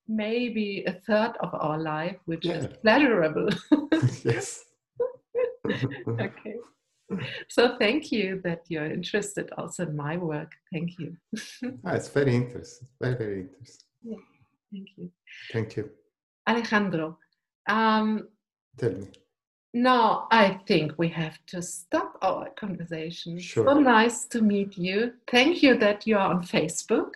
maybe 0.08 0.82
a 0.88 0.94
third 1.06 1.36
of 1.38 1.50
our 1.54 1.78
life, 1.78 2.16
which 2.24 2.46
yeah. 2.46 2.54
is 2.54 2.66
pleasurable. 2.82 3.50
yes. 4.24 4.64
okay. 6.08 6.56
So 7.48 7.76
thank 7.78 8.10
you 8.10 8.40
that 8.42 8.62
you're 8.68 8.90
interested 8.90 9.50
also 9.56 9.84
in 9.84 9.96
my 9.96 10.16
work. 10.16 10.50
Thank 10.72 10.98
you. 10.98 11.16
ah, 11.86 11.94
it's 11.94 12.08
very 12.08 12.34
interesting. 12.34 12.88
Very, 13.00 13.14
very 13.14 13.40
interesting. 13.42 13.86
Yeah. 14.02 14.16
Thank 14.72 14.88
you. 14.96 15.10
Thank 15.52 15.76
you. 15.76 15.90
Alejandro. 16.48 17.18
Um, 17.68 18.28
Tell 18.76 18.92
me. 18.92 19.08
Now 19.74 20.26
I 20.30 20.60
think 20.66 20.94
we 20.96 21.08
have 21.08 21.38
to 21.48 21.60
stop 21.60 22.16
our 22.22 22.50
conversation. 22.50 23.38
Sure. 23.38 23.66
So 23.66 23.78
nice 23.78 24.24
to 24.28 24.40
meet 24.40 24.78
you. 24.78 25.12
Thank 25.30 25.62
you 25.62 25.76
that 25.78 26.06
you 26.06 26.16
are 26.16 26.30
on 26.34 26.42
Facebook. 26.42 27.10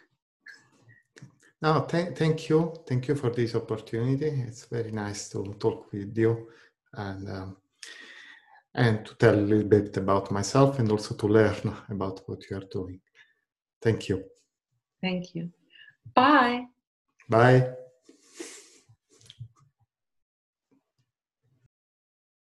No, 1.62 1.86
th- 1.88 2.16
thank 2.16 2.48
you. 2.48 2.74
Thank 2.86 3.08
you 3.08 3.14
for 3.14 3.30
this 3.30 3.54
opportunity. 3.54 4.26
It's 4.46 4.66
very 4.66 4.90
nice 4.90 5.30
to 5.30 5.54
talk 5.58 5.90
with 5.92 6.16
you 6.18 6.48
and 6.92 7.28
um, 7.30 7.56
and 8.74 9.06
to 9.06 9.14
tell 9.14 9.34
a 9.34 9.48
little 9.50 9.68
bit 9.68 9.96
about 9.96 10.30
myself 10.30 10.78
and 10.78 10.90
also 10.90 11.14
to 11.14 11.26
learn 11.26 11.74
about 11.88 12.22
what 12.26 12.50
you 12.50 12.56
are 12.56 12.68
doing. 12.70 13.00
Thank 13.80 14.08
you. 14.08 14.24
Thank 15.00 15.34
you. 15.34 15.50
Bye. 16.14 16.66
Bye. 17.28 17.81